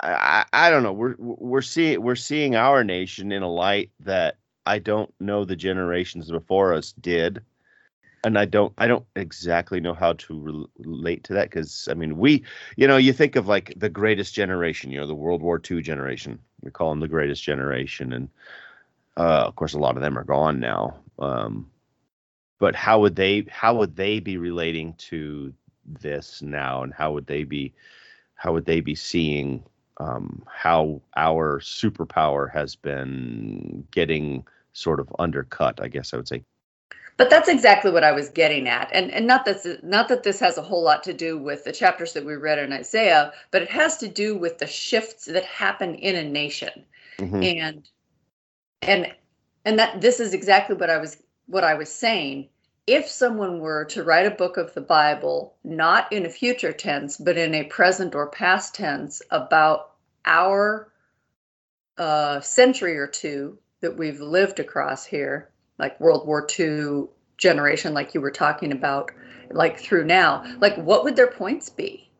I, 0.00 0.44
I 0.52 0.70
don't 0.70 0.82
know. 0.82 0.92
We're 0.92 1.16
we're 1.18 1.62
seeing 1.62 2.02
we're 2.02 2.14
seeing 2.16 2.56
our 2.56 2.84
nation 2.84 3.32
in 3.32 3.42
a 3.42 3.50
light 3.50 3.90
that 4.00 4.36
I 4.66 4.78
don't 4.78 5.12
know 5.20 5.44
the 5.44 5.56
generations 5.56 6.30
before 6.30 6.72
us 6.72 6.92
did, 6.92 7.42
and 8.24 8.38
I 8.38 8.44
don't 8.44 8.72
I 8.78 8.86
don't 8.86 9.04
exactly 9.16 9.80
know 9.80 9.94
how 9.94 10.14
to 10.14 10.38
rel- 10.38 10.70
relate 10.78 11.24
to 11.24 11.34
that 11.34 11.50
because 11.50 11.88
I 11.90 11.94
mean 11.94 12.16
we 12.16 12.42
you 12.76 12.86
know 12.88 12.96
you 12.96 13.12
think 13.12 13.36
of 13.36 13.46
like 13.46 13.72
the 13.76 13.88
greatest 13.88 14.34
generation 14.34 14.90
you 14.90 15.00
know 15.00 15.06
the 15.06 15.14
World 15.14 15.42
War 15.42 15.60
II 15.70 15.82
generation. 15.82 16.38
We 16.62 16.70
call 16.70 16.90
them 16.90 17.00
the 17.00 17.08
greatest 17.08 17.42
generation 17.42 18.12
and 18.12 18.28
uh, 19.16 19.44
of 19.46 19.56
course 19.56 19.74
a 19.74 19.78
lot 19.78 19.96
of 19.96 20.02
them 20.02 20.18
are 20.18 20.24
gone 20.24 20.60
now. 20.60 20.96
Um, 21.18 21.70
but 22.58 22.74
how 22.74 23.00
would 23.00 23.16
they 23.16 23.46
how 23.50 23.76
would 23.76 23.96
they 23.96 24.20
be 24.20 24.38
relating 24.38 24.94
to 24.94 25.52
this 25.86 26.42
now? 26.42 26.82
And 26.82 26.92
how 26.92 27.12
would 27.12 27.26
they 27.26 27.44
be 27.44 27.74
how 28.34 28.52
would 28.52 28.64
they 28.64 28.80
be 28.80 28.94
seeing 28.94 29.62
um, 29.98 30.42
how 30.48 31.00
our 31.16 31.60
superpower 31.60 32.52
has 32.52 32.76
been 32.76 33.86
getting 33.90 34.44
sort 34.72 35.00
of 35.00 35.14
undercut. 35.18 35.80
I 35.82 35.88
guess 35.88 36.12
I 36.12 36.16
would 36.18 36.28
say. 36.28 36.44
But 37.16 37.30
that's 37.30 37.48
exactly 37.48 37.92
what 37.92 38.02
I 38.04 38.12
was 38.12 38.28
getting 38.28 38.68
at, 38.68 38.90
and 38.92 39.10
and 39.12 39.26
not 39.26 39.44
that 39.44 39.84
not 39.84 40.08
that 40.08 40.24
this 40.24 40.40
has 40.40 40.58
a 40.58 40.62
whole 40.62 40.82
lot 40.82 41.04
to 41.04 41.12
do 41.12 41.38
with 41.38 41.64
the 41.64 41.72
chapters 41.72 42.12
that 42.14 42.24
we 42.24 42.34
read 42.34 42.58
in 42.58 42.72
Isaiah, 42.72 43.32
but 43.52 43.62
it 43.62 43.70
has 43.70 43.96
to 43.98 44.08
do 44.08 44.36
with 44.36 44.58
the 44.58 44.66
shifts 44.66 45.26
that 45.26 45.44
happen 45.44 45.94
in 45.94 46.16
a 46.16 46.24
nation, 46.28 46.84
Mhm. 47.18 47.54
and 47.60 47.88
and 48.82 49.14
and 49.64 49.78
that 49.78 50.00
this 50.00 50.20
is 50.20 50.34
exactly 50.34 50.76
what 50.76 50.90
I 50.90 50.98
was 50.98 51.22
what 51.46 51.64
I 51.64 51.74
was 51.74 51.90
saying. 51.90 52.48
If 52.86 53.08
someone 53.08 53.60
were 53.60 53.86
to 53.86 54.04
write 54.04 54.26
a 54.26 54.30
book 54.30 54.56
of 54.56 54.74
the 54.74 54.82
Bible, 54.82 55.56
not 55.64 56.12
in 56.12 56.26
a 56.26 56.30
future 56.30 56.72
tense, 56.72 57.16
but 57.16 57.38
in 57.38 57.54
a 57.54 57.64
present 57.64 58.14
or 58.14 58.28
past 58.28 58.74
tense 58.74 59.22
about 59.30 59.92
our 60.26 60.92
uh, 61.96 62.40
century 62.40 62.98
or 62.98 63.06
two 63.06 63.58
that 63.80 63.96
we've 63.96 64.20
lived 64.20 64.60
across 64.60 65.04
here, 65.06 65.50
like 65.78 65.98
World 66.00 66.26
War 66.26 66.46
II 66.58 67.04
generation, 67.38 67.94
like 67.94 68.14
you 68.14 68.20
were 68.20 68.30
talking 68.30 68.72
about, 68.72 69.10
like 69.50 69.78
through 69.78 70.04
now, 70.04 70.44
like 70.60 70.76
what 70.76 71.04
would 71.04 71.16
their 71.16 71.30
points 71.30 71.70
be? 71.70 72.10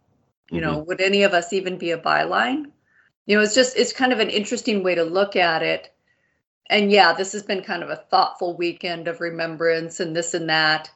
You 0.51 0.61
know, 0.61 0.79
would 0.81 1.01
any 1.01 1.23
of 1.23 1.33
us 1.33 1.53
even 1.53 1.79
be 1.79 1.91
a 1.91 1.99
byline? 1.99 2.67
You 3.27 3.37
know, 3.37 3.43
it's 3.43 3.55
just, 3.55 3.77
it's 3.77 3.93
kind 3.93 4.13
of 4.13 4.21
an 4.21 4.29
interesting 4.29 4.83
way 4.83 4.95
to 4.95 5.05
look 5.05 5.37
at 5.37 5.63
it. 5.63 5.94
And 6.71 6.91
yeah, 6.91 7.13
this 7.13 7.33
has 7.33 7.43
been 7.43 7.63
kind 7.63 7.83
of 7.83 7.91
a 7.91 8.05
thoughtful 8.11 8.57
weekend 8.57 9.09
of 9.09 9.21
remembrance 9.21 10.01
and 10.01 10.17
this 10.17 10.35
and 10.35 10.49
that. 10.49 10.91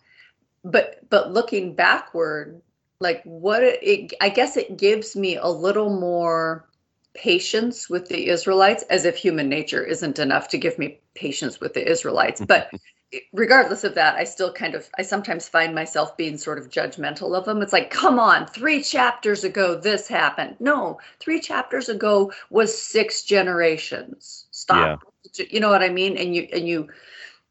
But, 0.64 1.08
but 1.10 1.32
looking 1.32 1.74
backward, 1.74 2.60
like 3.00 3.22
what 3.24 3.62
it, 3.62 3.78
it 3.82 4.12
I 4.20 4.28
guess 4.28 4.56
it 4.56 4.76
gives 4.76 5.14
me 5.14 5.36
a 5.36 5.46
little 5.46 6.00
more 6.00 6.68
patience 7.14 7.88
with 7.88 8.08
the 8.08 8.28
Israelites, 8.28 8.82
as 8.84 9.04
if 9.04 9.16
human 9.16 9.48
nature 9.48 9.84
isn't 9.84 10.18
enough 10.18 10.48
to 10.48 10.58
give 10.58 10.78
me 10.78 11.00
patience 11.14 11.60
with 11.60 11.74
the 11.74 11.88
Israelites. 11.88 12.40
But 12.40 12.70
regardless 13.32 13.84
of 13.84 13.94
that, 13.94 14.16
I 14.16 14.24
still 14.24 14.52
kind 14.52 14.74
of, 14.74 14.88
I 14.98 15.02
sometimes 15.02 15.48
find 15.48 15.74
myself 15.74 16.16
being 16.16 16.38
sort 16.38 16.58
of 16.58 16.68
judgmental 16.68 17.36
of 17.36 17.44
them. 17.44 17.62
It's 17.62 17.72
like, 17.72 17.90
come 17.90 18.18
on, 18.18 18.46
three 18.46 18.82
chapters 18.82 19.44
ago, 19.44 19.74
this 19.74 20.08
happened. 20.08 20.56
No, 20.60 21.00
three 21.18 21.40
chapters 21.40 21.88
ago 21.88 22.32
was 22.50 22.80
six 22.80 23.22
generations. 23.22 24.46
Stop. 24.50 25.00
You 25.50 25.60
know 25.60 25.70
what 25.70 25.82
I 25.82 25.88
mean? 25.88 26.16
And 26.16 26.34
you, 26.34 26.48
and 26.52 26.66
you, 26.66 26.88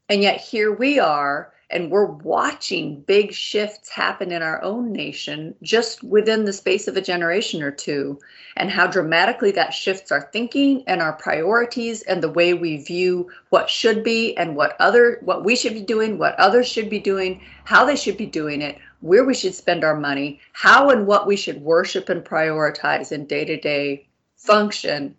and 0.09 0.21
yet 0.21 0.39
here 0.39 0.73
we 0.73 0.99
are 0.99 1.51
and 1.69 1.91
we're 1.91 2.05
watching 2.05 3.01
big 3.01 3.33
shifts 3.33 3.89
happen 3.89 4.31
in 4.31 4.41
our 4.41 4.61
own 4.63 4.93
nation 4.93 5.53
just 5.61 6.01
within 6.01 6.45
the 6.45 6.53
space 6.53 6.87
of 6.87 6.95
a 6.95 7.01
generation 7.01 7.61
or 7.61 7.71
two, 7.71 8.17
and 8.55 8.71
how 8.71 8.87
dramatically 8.87 9.51
that 9.51 9.73
shifts 9.73 10.11
our 10.11 10.29
thinking 10.31 10.83
and 10.87 11.01
our 11.01 11.13
priorities 11.13 12.03
and 12.03 12.23
the 12.23 12.31
way 12.31 12.53
we 12.53 12.77
view 12.77 13.29
what 13.49 13.69
should 13.69 14.01
be 14.03 14.35
and 14.37 14.55
what 14.55 14.79
other 14.79 15.19
what 15.23 15.43
we 15.43 15.55
should 15.55 15.73
be 15.73 15.81
doing, 15.81 16.17
what 16.17 16.39
others 16.39 16.67
should 16.67 16.89
be 16.89 16.99
doing, 16.99 17.41
how 17.65 17.83
they 17.83 17.97
should 17.97 18.17
be 18.17 18.25
doing 18.25 18.61
it, 18.61 18.77
where 19.01 19.25
we 19.25 19.33
should 19.33 19.53
spend 19.53 19.83
our 19.83 19.99
money, 19.99 20.39
how 20.53 20.89
and 20.89 21.05
what 21.05 21.27
we 21.27 21.35
should 21.35 21.61
worship 21.61 22.07
and 22.07 22.23
prioritize 22.23 23.11
in 23.11 23.25
day-to-day 23.25 24.07
function 24.37 25.13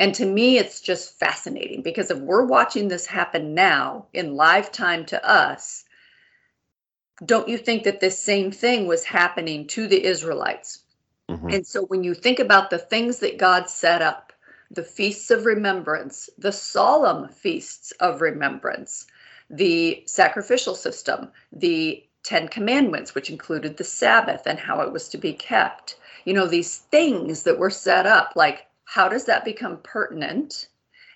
and 0.00 0.14
to 0.14 0.24
me, 0.24 0.56
it's 0.56 0.80
just 0.80 1.18
fascinating 1.18 1.82
because 1.82 2.10
if 2.10 2.18
we're 2.18 2.46
watching 2.46 2.88
this 2.88 3.04
happen 3.04 3.54
now 3.54 4.06
in 4.14 4.34
live 4.34 4.72
time 4.72 5.04
to 5.04 5.22
us, 5.28 5.84
don't 7.26 7.50
you 7.50 7.58
think 7.58 7.84
that 7.84 8.00
this 8.00 8.18
same 8.18 8.50
thing 8.50 8.86
was 8.86 9.04
happening 9.04 9.66
to 9.66 9.86
the 9.86 10.02
Israelites? 10.02 10.84
Mm-hmm. 11.28 11.50
And 11.50 11.66
so 11.66 11.82
when 11.84 12.02
you 12.02 12.14
think 12.14 12.38
about 12.38 12.70
the 12.70 12.78
things 12.78 13.18
that 13.18 13.36
God 13.36 13.68
set 13.68 14.00
up, 14.00 14.32
the 14.70 14.82
feasts 14.82 15.30
of 15.30 15.44
remembrance, 15.44 16.30
the 16.38 16.52
solemn 16.52 17.28
feasts 17.28 17.92
of 18.00 18.22
remembrance, 18.22 19.06
the 19.50 20.02
sacrificial 20.06 20.74
system, 20.74 21.28
the 21.52 22.02
Ten 22.22 22.48
Commandments, 22.48 23.14
which 23.14 23.28
included 23.28 23.76
the 23.76 23.84
Sabbath 23.84 24.46
and 24.46 24.58
how 24.58 24.80
it 24.80 24.92
was 24.92 25.10
to 25.10 25.18
be 25.18 25.34
kept, 25.34 25.96
you 26.24 26.32
know, 26.32 26.46
these 26.46 26.78
things 26.78 27.42
that 27.42 27.58
were 27.58 27.68
set 27.68 28.06
up, 28.06 28.32
like 28.34 28.66
how 28.90 29.08
does 29.08 29.24
that 29.26 29.44
become 29.44 29.78
pertinent? 29.84 30.66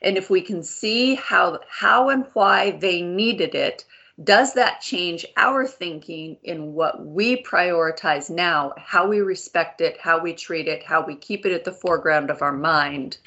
And 0.00 0.16
if 0.16 0.30
we 0.30 0.42
can 0.42 0.62
see 0.62 1.16
how 1.16 1.58
how 1.68 2.08
and 2.08 2.24
why 2.32 2.70
they 2.70 3.02
needed 3.02 3.56
it, 3.56 3.84
does 4.22 4.54
that 4.54 4.80
change 4.80 5.26
our 5.36 5.66
thinking 5.66 6.36
in 6.44 6.74
what 6.74 7.04
we 7.04 7.42
prioritize 7.42 8.30
now, 8.30 8.74
how 8.78 9.08
we 9.08 9.22
respect 9.22 9.80
it, 9.80 9.98
how 10.00 10.20
we 10.20 10.32
treat 10.34 10.68
it, 10.68 10.84
how 10.84 11.04
we 11.04 11.16
keep 11.16 11.44
it 11.44 11.52
at 11.52 11.64
the 11.64 11.72
foreground 11.72 12.30
of 12.30 12.42
our 12.42 12.52
mind? 12.52 13.18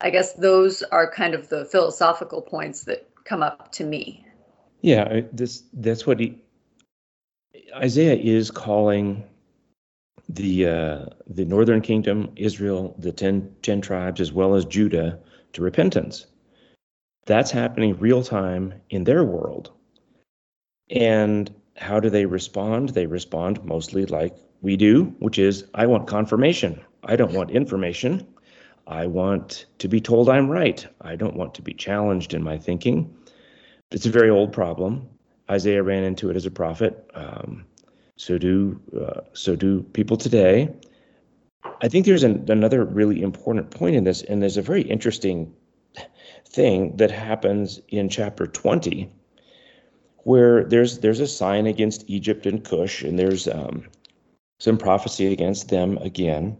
I 0.00 0.10
guess 0.10 0.32
those 0.32 0.82
are 0.82 1.08
kind 1.08 1.32
of 1.32 1.48
the 1.48 1.64
philosophical 1.66 2.42
points 2.42 2.82
that 2.84 3.06
come 3.22 3.44
up 3.44 3.70
to 3.72 3.84
me. 3.84 4.26
Yeah, 4.80 5.20
this 5.32 5.62
that's 5.74 6.04
what 6.04 6.18
he 6.18 6.36
Isaiah 7.76 8.16
is 8.16 8.50
calling 8.50 9.22
the 10.28 10.66
uh, 10.66 11.06
the 11.26 11.44
northern 11.44 11.80
kingdom, 11.80 12.32
Israel, 12.36 12.94
the 12.98 13.12
10, 13.12 13.54
10 13.62 13.80
tribes, 13.80 14.20
as 14.20 14.32
well 14.32 14.54
as 14.54 14.64
Judah, 14.64 15.18
to 15.52 15.62
repentance. 15.62 16.26
That's 17.26 17.50
happening 17.50 17.98
real 17.98 18.22
time 18.22 18.74
in 18.90 19.04
their 19.04 19.24
world. 19.24 19.70
And 20.90 21.54
how 21.76 22.00
do 22.00 22.10
they 22.10 22.26
respond? 22.26 22.90
They 22.90 23.06
respond 23.06 23.64
mostly 23.64 24.06
like 24.06 24.36
we 24.60 24.76
do, 24.76 25.04
which 25.18 25.38
is 25.38 25.64
I 25.74 25.86
want 25.86 26.06
confirmation. 26.06 26.80
I 27.04 27.16
don't 27.16 27.32
want 27.32 27.50
information. 27.50 28.26
I 28.86 29.06
want 29.06 29.66
to 29.78 29.88
be 29.88 30.00
told 30.00 30.28
I'm 30.28 30.48
right. 30.48 30.84
I 31.00 31.16
don't 31.16 31.36
want 31.36 31.54
to 31.54 31.62
be 31.62 31.74
challenged 31.74 32.34
in 32.34 32.42
my 32.42 32.58
thinking. 32.58 33.14
It's 33.90 34.06
a 34.06 34.10
very 34.10 34.30
old 34.30 34.52
problem. 34.52 35.08
Isaiah 35.50 35.82
ran 35.82 36.04
into 36.04 36.30
it 36.30 36.36
as 36.36 36.46
a 36.46 36.50
prophet. 36.50 37.08
Um, 37.14 37.64
so 38.16 38.38
do 38.38 38.80
uh, 38.98 39.20
so 39.32 39.56
do 39.56 39.82
people 39.92 40.16
today. 40.16 40.72
I 41.80 41.88
think 41.88 42.06
there's 42.06 42.24
an, 42.24 42.44
another 42.48 42.84
really 42.84 43.22
important 43.22 43.70
point 43.70 43.96
in 43.96 44.04
this, 44.04 44.22
and 44.22 44.42
there's 44.42 44.56
a 44.56 44.62
very 44.62 44.82
interesting 44.82 45.54
thing 46.46 46.96
that 46.96 47.10
happens 47.10 47.80
in 47.88 48.08
chapter 48.08 48.46
20, 48.46 49.10
where 50.24 50.64
there's 50.64 50.98
there's 50.98 51.20
a 51.20 51.26
sign 51.26 51.66
against 51.66 52.08
Egypt 52.08 52.46
and 52.46 52.64
Cush, 52.64 53.02
and 53.02 53.18
there's 53.18 53.48
um, 53.48 53.84
some 54.58 54.78
prophecy 54.78 55.32
against 55.32 55.68
them 55.68 55.98
again. 55.98 56.56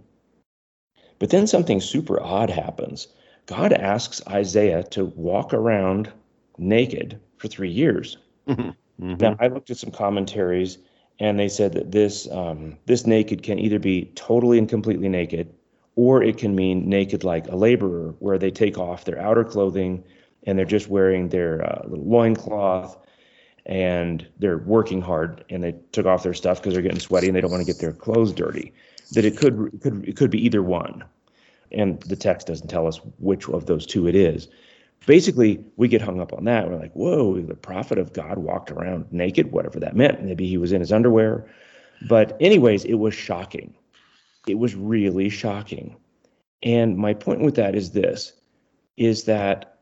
But 1.19 1.31
then 1.31 1.47
something 1.47 1.81
super 1.81 2.21
odd 2.21 2.51
happens. 2.51 3.07
God 3.47 3.73
asks 3.73 4.21
Isaiah 4.29 4.83
to 4.91 5.05
walk 5.05 5.53
around 5.53 6.13
naked 6.59 7.21
for 7.37 7.49
three 7.49 7.71
years. 7.71 8.17
Mm-hmm. 8.49 8.71
Mm-hmm. 9.05 9.17
Now, 9.19 9.37
I 9.39 9.49
looked 9.49 9.71
at 9.71 9.77
some 9.77 9.91
commentaries 9.91 10.79
and 11.19 11.39
they 11.39 11.49
said 11.49 11.73
that 11.75 11.93
this 11.93 12.29
um, 12.31 12.77
this 12.87 13.07
naked 13.07 13.43
can 13.43 13.59
either 13.59 13.79
be 13.79 14.11
totally 14.15 14.59
and 14.59 14.69
completely 14.69 15.09
naked, 15.09 15.53
or 15.97 16.23
it 16.23 16.39
can 16.39 16.55
mean 16.55 16.89
naked 16.89 17.25
like 17.25 17.47
a 17.49 17.57
laborer, 17.57 18.15
where 18.19 18.39
they 18.39 18.51
take 18.51 18.79
off 18.79 19.05
their 19.05 19.19
outer 19.19 19.45
clothing 19.45 20.03
and 20.45 20.59
they're 20.59 20.67
just 20.67 20.89
wearing 20.89 21.29
their 21.29 21.65
uh, 21.65 21.83
little 21.87 22.05
loincloth 22.05 22.99
and 23.65 24.27
they're 24.39 24.59
working 24.59 25.01
hard 25.01 25.45
and 25.49 25.63
they 25.63 25.73
took 25.93 26.05
off 26.05 26.25
their 26.25 26.35
stuff 26.35 26.59
because 26.59 26.73
they're 26.75 26.83
getting 26.83 26.99
sweaty 26.99 27.29
and 27.29 27.37
they 27.37 27.41
don't 27.41 27.51
want 27.53 27.65
to 27.65 27.73
get 27.73 27.81
their 27.81 27.93
clothes 27.93 28.33
dirty. 28.33 28.73
That 29.13 29.25
it 29.25 29.37
could 29.37 29.81
could 29.83 30.09
it 30.09 30.17
could 30.17 30.31
be 30.31 30.45
either 30.45 30.63
one, 30.63 31.05
and 31.71 32.01
the 32.03 32.17
text 32.17 32.47
doesn't 32.47 32.69
tell 32.69 32.87
us 32.87 33.01
which 33.19 33.49
of 33.49 33.67
those 33.67 33.87
two 33.87 34.07
it 34.09 34.15
is 34.15 34.49
basically 35.07 35.65
we 35.77 35.89
get 35.89 36.03
hung 36.03 36.21
up 36.21 36.33
on 36.33 36.45
that. 36.45 36.69
We're 36.69 36.79
like, 36.79 36.93
whoa, 36.93 37.41
the 37.41 37.55
prophet 37.55 37.99
of 37.99 38.13
God 38.13 38.39
walked 38.39 38.71
around 38.71 39.07
naked, 39.13 39.53
whatever 39.53 39.81
that 39.81 39.97
meant. 39.97 40.23
Maybe 40.23 40.47
he 40.47 40.59
was 40.59 40.73
in 40.73 40.81
his 40.81 40.93
underwear. 40.93 41.49
But, 42.09 42.37
anyways, 42.41 42.85
it 42.85 42.95
was 42.95 43.15
shocking. 43.15 43.75
It 44.47 44.59
was 44.59 44.75
really 44.75 45.29
shocking. 45.29 45.97
And 46.63 46.97
my 46.97 47.15
point 47.15 47.41
with 47.41 47.55
that 47.57 47.75
is 47.75 47.91
this 47.91 48.33
is 48.97 49.25
that 49.25 49.79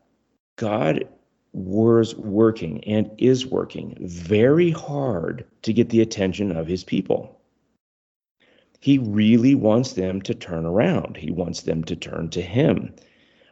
God 0.55 1.07
was 1.53 2.15
working 2.15 2.83
and 2.85 3.11
is 3.17 3.45
working 3.45 3.97
very 3.99 4.71
hard 4.71 5.45
to 5.63 5.73
get 5.73 5.89
the 5.89 6.01
attention 6.01 6.55
of 6.55 6.67
his 6.67 6.83
people. 6.83 7.37
He 8.79 8.97
really 8.97 9.53
wants 9.53 9.93
them 9.93 10.21
to 10.23 10.33
turn 10.33 10.65
around. 10.65 11.17
He 11.17 11.29
wants 11.29 11.61
them 11.61 11.83
to 11.83 11.95
turn 11.95 12.29
to 12.29 12.41
him. 12.41 12.95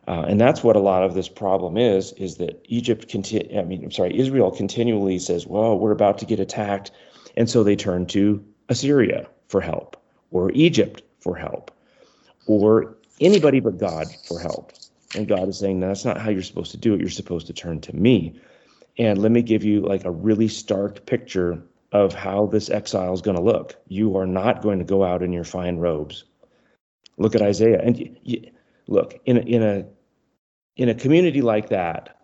Uh, 0.10 0.26
and 0.28 0.42
that's 0.42 0.64
what 0.64 0.76
a 0.76 0.80
lot 0.80 1.04
of 1.04 1.14
this 1.14 1.30
problem 1.30 1.78
is, 1.78 2.14
is 2.14 2.38
that 2.38 2.60
Egypt, 2.66 3.08
conti- 3.12 3.56
I 3.56 3.64
mean, 3.64 3.84
I'm 3.84 3.92
sorry, 3.92 4.18
Israel 4.18 4.50
continually 4.50 5.20
says, 5.20 5.46
well, 5.46 5.78
we're 5.78 5.92
about 5.92 6.18
to 6.18 6.26
get 6.26 6.40
attacked. 6.40 6.90
And 7.38 7.48
so 7.48 7.64
they 7.64 7.76
turn 7.76 8.08
to 8.08 8.44
Assyria 8.70 9.28
for 9.50 9.62
help, 9.62 9.96
or 10.32 10.52
Egypt 10.54 11.04
for 11.20 11.36
help, 11.36 11.70
or 12.48 12.98
anybody 13.22 13.60
but 13.60 13.78
God 13.78 14.08
for 14.28 14.40
help. 14.40 14.74
And 15.16 15.28
God 15.28 15.48
is 15.48 15.60
saying, 15.60 15.80
no, 15.80 15.90
that's 15.90 16.06
not 16.06 16.20
how 16.20 16.32
you're 16.32 16.42
supposed 16.42 16.72
to 16.72 16.78
do 16.78 16.96
it. 16.96 17.00
You're 17.00 17.10
supposed 17.10 17.46
to 17.46 17.54
turn 17.54 17.80
to 17.82 17.96
me. 17.96 18.42
And 18.98 19.22
let 19.22 19.32
me 19.32 19.44
give 19.44 19.64
you 19.64 19.82
like 19.82 20.06
a 20.06 20.12
really 20.12 20.48
stark 20.48 21.06
picture 21.06 21.62
of 21.92 22.16
how 22.16 22.48
this 22.48 22.72
exile 22.72 23.14
is 23.14 23.22
going 23.22 23.38
to 23.38 23.44
look. 23.44 23.76
You 23.88 24.18
are 24.18 24.26
not 24.26 24.64
going 24.64 24.80
to 24.80 24.86
go 24.86 25.04
out 25.04 25.22
in 25.22 25.32
your 25.32 25.44
fine 25.44 25.78
robes. 25.78 26.24
Look 27.18 27.36
at 27.36 27.44
Isaiah. 27.44 27.80
And 27.80 28.18
look, 28.88 29.20
in 29.26 29.38
a, 29.38 29.42
in 29.42 29.62
a 29.62 29.86
in 30.80 30.88
a 30.88 30.96
community 30.96 31.42
like 31.42 31.68
that, 31.68 32.16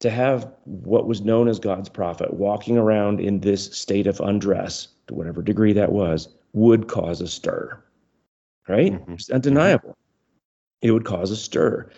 to 0.00 0.10
have 0.10 0.46
what 0.64 1.06
was 1.06 1.22
known 1.22 1.48
as 1.48 1.58
God's 1.58 1.88
prophet 1.88 2.34
walking 2.34 2.76
around 2.76 3.20
in 3.20 3.40
this 3.40 3.74
state 3.74 4.06
of 4.06 4.20
undress, 4.20 4.88
to 5.06 5.14
whatever 5.14 5.40
degree 5.40 5.72
that 5.72 5.92
was, 5.92 6.28
would 6.52 6.88
cause 6.88 7.22
a 7.22 7.26
stir. 7.26 7.82
Right? 8.68 8.92
Mm-hmm. 8.92 9.14
It's 9.14 9.30
undeniable. 9.30 9.96
It 10.82 10.90
would 10.90 11.06
cause 11.06 11.30
a 11.30 11.36
stir. 11.36 11.90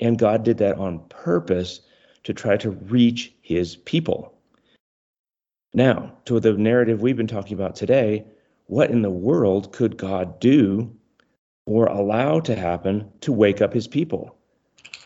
And 0.00 0.18
God 0.18 0.42
did 0.42 0.56
that 0.56 0.78
on 0.78 1.00
purpose 1.10 1.80
to 2.24 2.32
try 2.32 2.56
to 2.56 2.70
reach 2.70 3.34
his 3.42 3.76
people. 3.76 4.32
Now, 5.74 6.14
to 6.24 6.40
the 6.40 6.54
narrative 6.54 7.02
we've 7.02 7.16
been 7.16 7.26
talking 7.26 7.52
about 7.52 7.76
today, 7.76 8.24
what 8.68 8.90
in 8.90 9.02
the 9.02 9.10
world 9.10 9.72
could 9.72 9.98
God 9.98 10.40
do 10.40 10.90
or 11.66 11.86
allow 11.86 12.40
to 12.40 12.56
happen 12.56 13.12
to 13.20 13.32
wake 13.32 13.60
up 13.60 13.74
his 13.74 13.86
people? 13.86 14.37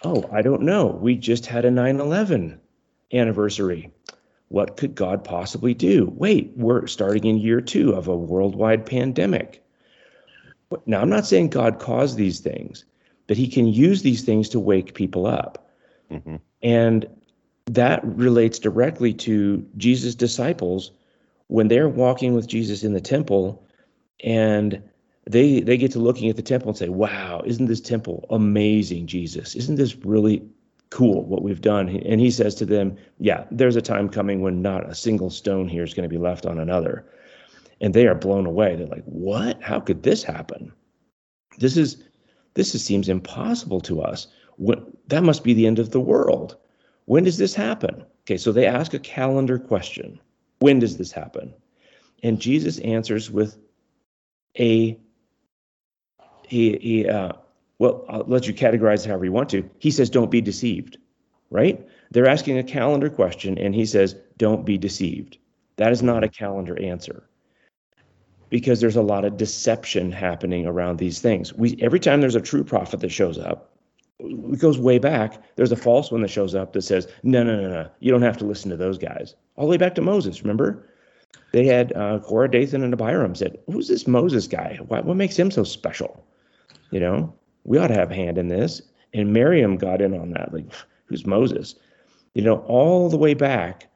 Oh, 0.04 0.28
I 0.32 0.42
don't 0.42 0.62
know. 0.62 0.86
We 0.86 1.16
just 1.16 1.46
had 1.46 1.64
a 1.64 1.70
9 1.70 2.00
11 2.00 2.60
anniversary. 3.12 3.92
What 4.48 4.76
could 4.76 4.94
God 4.94 5.24
possibly 5.24 5.74
do? 5.74 6.12
Wait, 6.16 6.52
we're 6.56 6.86
starting 6.86 7.24
in 7.24 7.38
year 7.38 7.60
two 7.60 7.92
of 7.92 8.08
a 8.08 8.16
worldwide 8.16 8.84
pandemic. 8.84 9.64
Now, 10.86 11.00
I'm 11.00 11.10
not 11.10 11.26
saying 11.26 11.50
God 11.50 11.78
caused 11.78 12.16
these 12.16 12.40
things, 12.40 12.84
but 13.26 13.36
he 13.36 13.48
can 13.48 13.66
use 13.66 14.02
these 14.02 14.22
things 14.24 14.48
to 14.50 14.60
wake 14.60 14.94
people 14.94 15.26
up. 15.26 15.70
Mm-hmm. 16.10 16.36
And 16.62 17.06
that 17.66 18.04
relates 18.04 18.58
directly 18.58 19.14
to 19.14 19.66
Jesus' 19.76 20.14
disciples 20.14 20.90
when 21.46 21.68
they're 21.68 21.88
walking 21.88 22.34
with 22.34 22.46
Jesus 22.46 22.82
in 22.82 22.92
the 22.92 23.00
temple 23.00 23.66
and 24.24 24.82
they 25.26 25.60
they 25.60 25.76
get 25.76 25.92
to 25.92 25.98
looking 25.98 26.28
at 26.28 26.36
the 26.36 26.42
temple 26.42 26.70
and 26.70 26.78
say, 26.78 26.88
"Wow, 26.88 27.42
isn't 27.44 27.66
this 27.66 27.80
temple 27.80 28.26
amazing, 28.30 29.06
Jesus? 29.06 29.54
Isn't 29.54 29.76
this 29.76 29.96
really 29.96 30.42
cool 30.92 31.24
what 31.24 31.42
we've 31.42 31.62
done. 31.62 31.88
And 31.88 32.20
he 32.20 32.30
says 32.30 32.54
to 32.56 32.66
them, 32.66 32.96
Yeah, 33.18 33.44
there's 33.50 33.76
a 33.76 33.82
time 33.82 34.08
coming 34.08 34.42
when 34.42 34.62
not 34.62 34.88
a 34.88 34.94
single 34.94 35.30
stone 35.30 35.66
here 35.66 35.82
is 35.82 35.94
going 35.94 36.08
to 36.08 36.14
be 36.14 36.22
left 36.22 36.46
on 36.46 36.58
another. 36.58 37.04
And 37.80 37.94
they 37.94 38.06
are 38.06 38.14
blown 38.14 38.46
away. 38.46 38.76
They're 38.76 38.86
like, 38.86 39.04
What? 39.04 39.60
How 39.62 39.80
could 39.80 40.02
this 40.02 40.22
happen? 40.22 40.70
This 41.58 41.76
is 41.76 42.04
this 42.54 42.74
is, 42.74 42.84
seems 42.84 43.08
impossible 43.08 43.80
to 43.80 44.02
us. 44.02 44.26
What, 44.56 44.86
that 45.08 45.22
must 45.22 45.42
be 45.42 45.54
the 45.54 45.66
end 45.66 45.78
of 45.78 45.90
the 45.90 46.00
world. 46.00 46.56
When 47.06 47.24
does 47.24 47.38
this 47.38 47.54
happen? 47.54 48.04
Okay, 48.24 48.36
so 48.36 48.52
they 48.52 48.66
ask 48.66 48.92
a 48.92 48.98
calendar 48.98 49.58
question. 49.58 50.20
When 50.58 50.78
does 50.78 50.98
this 50.98 51.10
happen? 51.10 51.54
And 52.22 52.38
Jesus 52.38 52.78
answers 52.80 53.30
with 53.30 53.58
a, 54.58 55.00
a, 56.50 57.04
a 57.04 57.14
uh, 57.14 57.32
well, 57.78 58.04
I'll 58.08 58.24
let 58.26 58.46
you 58.46 58.54
categorize 58.54 59.06
however 59.06 59.24
you 59.24 59.32
want 59.32 59.48
to. 59.50 59.68
He 59.78 59.90
says, 59.90 60.08
don't 60.10 60.30
be 60.30 60.40
deceived, 60.40 60.98
right? 61.50 61.86
They're 62.10 62.28
asking 62.28 62.58
a 62.58 62.62
calendar 62.62 63.10
question, 63.10 63.58
and 63.58 63.74
he 63.74 63.86
says, 63.86 64.14
don't 64.36 64.64
be 64.64 64.78
deceived. 64.78 65.38
That 65.76 65.92
is 65.92 66.02
not 66.02 66.24
a 66.24 66.28
calendar 66.28 66.80
answer 66.80 67.24
because 68.50 68.80
there's 68.80 68.96
a 68.96 69.02
lot 69.02 69.24
of 69.24 69.38
deception 69.38 70.12
happening 70.12 70.66
around 70.66 70.98
these 70.98 71.20
things. 71.20 71.54
We 71.54 71.78
every 71.80 71.98
time 71.98 72.20
there's 72.20 72.34
a 72.34 72.40
true 72.40 72.62
prophet 72.62 73.00
that 73.00 73.08
shows 73.08 73.38
up, 73.38 73.72
it 74.20 74.58
goes 74.58 74.78
way 74.78 74.98
back. 74.98 75.42
There's 75.56 75.72
a 75.72 75.76
false 75.76 76.12
one 76.12 76.20
that 76.20 76.28
shows 76.28 76.54
up 76.54 76.74
that 76.74 76.82
says, 76.82 77.08
no, 77.22 77.42
no, 77.42 77.60
no, 77.60 77.68
no, 77.68 77.88
you 78.00 78.10
don't 78.10 78.22
have 78.22 78.36
to 78.38 78.44
listen 78.44 78.70
to 78.70 78.76
those 78.76 78.98
guys. 78.98 79.34
All 79.56 79.64
the 79.64 79.70
way 79.70 79.78
back 79.78 79.94
to 79.94 80.02
Moses, 80.02 80.42
remember? 80.42 80.86
They 81.52 81.64
had 81.64 81.92
uh, 81.94 82.18
Korah, 82.18 82.50
Dathan, 82.50 82.82
and 82.84 82.92
Abiram 82.92 83.34
said, 83.34 83.58
who's 83.70 83.88
this 83.88 84.06
Moses 84.06 84.46
guy? 84.46 84.78
What, 84.86 85.04
what 85.06 85.16
makes 85.16 85.38
him 85.38 85.50
so 85.50 85.64
special? 85.64 86.24
You 86.92 87.00
know, 87.00 87.34
we 87.64 87.78
ought 87.78 87.88
to 87.88 87.94
have 87.94 88.10
a 88.10 88.14
hand 88.14 88.38
in 88.38 88.48
this. 88.48 88.82
And 89.14 89.32
Miriam 89.32 89.76
got 89.76 90.00
in 90.00 90.14
on 90.14 90.30
that. 90.30 90.52
Like, 90.54 90.66
who's 91.06 91.26
Moses? 91.26 91.74
You 92.34 92.42
know, 92.42 92.58
all 92.60 93.08
the 93.08 93.16
way 93.16 93.34
back, 93.34 93.90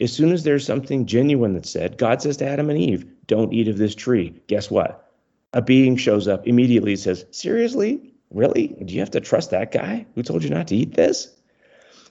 as 0.00 0.12
soon 0.12 0.32
as 0.32 0.44
there's 0.44 0.66
something 0.66 1.06
genuine 1.06 1.54
that's 1.54 1.70
said, 1.70 1.98
God 1.98 2.20
says 2.20 2.36
to 2.38 2.46
Adam 2.46 2.68
and 2.68 2.78
Eve, 2.78 3.06
don't 3.26 3.52
eat 3.52 3.68
of 3.68 3.78
this 3.78 3.94
tree. 3.94 4.34
Guess 4.48 4.70
what? 4.70 5.10
A 5.54 5.62
being 5.62 5.96
shows 5.96 6.28
up 6.28 6.46
immediately 6.46 6.96
says, 6.96 7.24
Seriously? 7.30 8.12
Really? 8.30 8.68
Do 8.84 8.94
you 8.94 9.00
have 9.00 9.10
to 9.12 9.20
trust 9.20 9.50
that 9.50 9.72
guy 9.72 10.06
who 10.14 10.22
told 10.22 10.42
you 10.42 10.50
not 10.50 10.68
to 10.68 10.76
eat 10.76 10.94
this? 10.94 11.34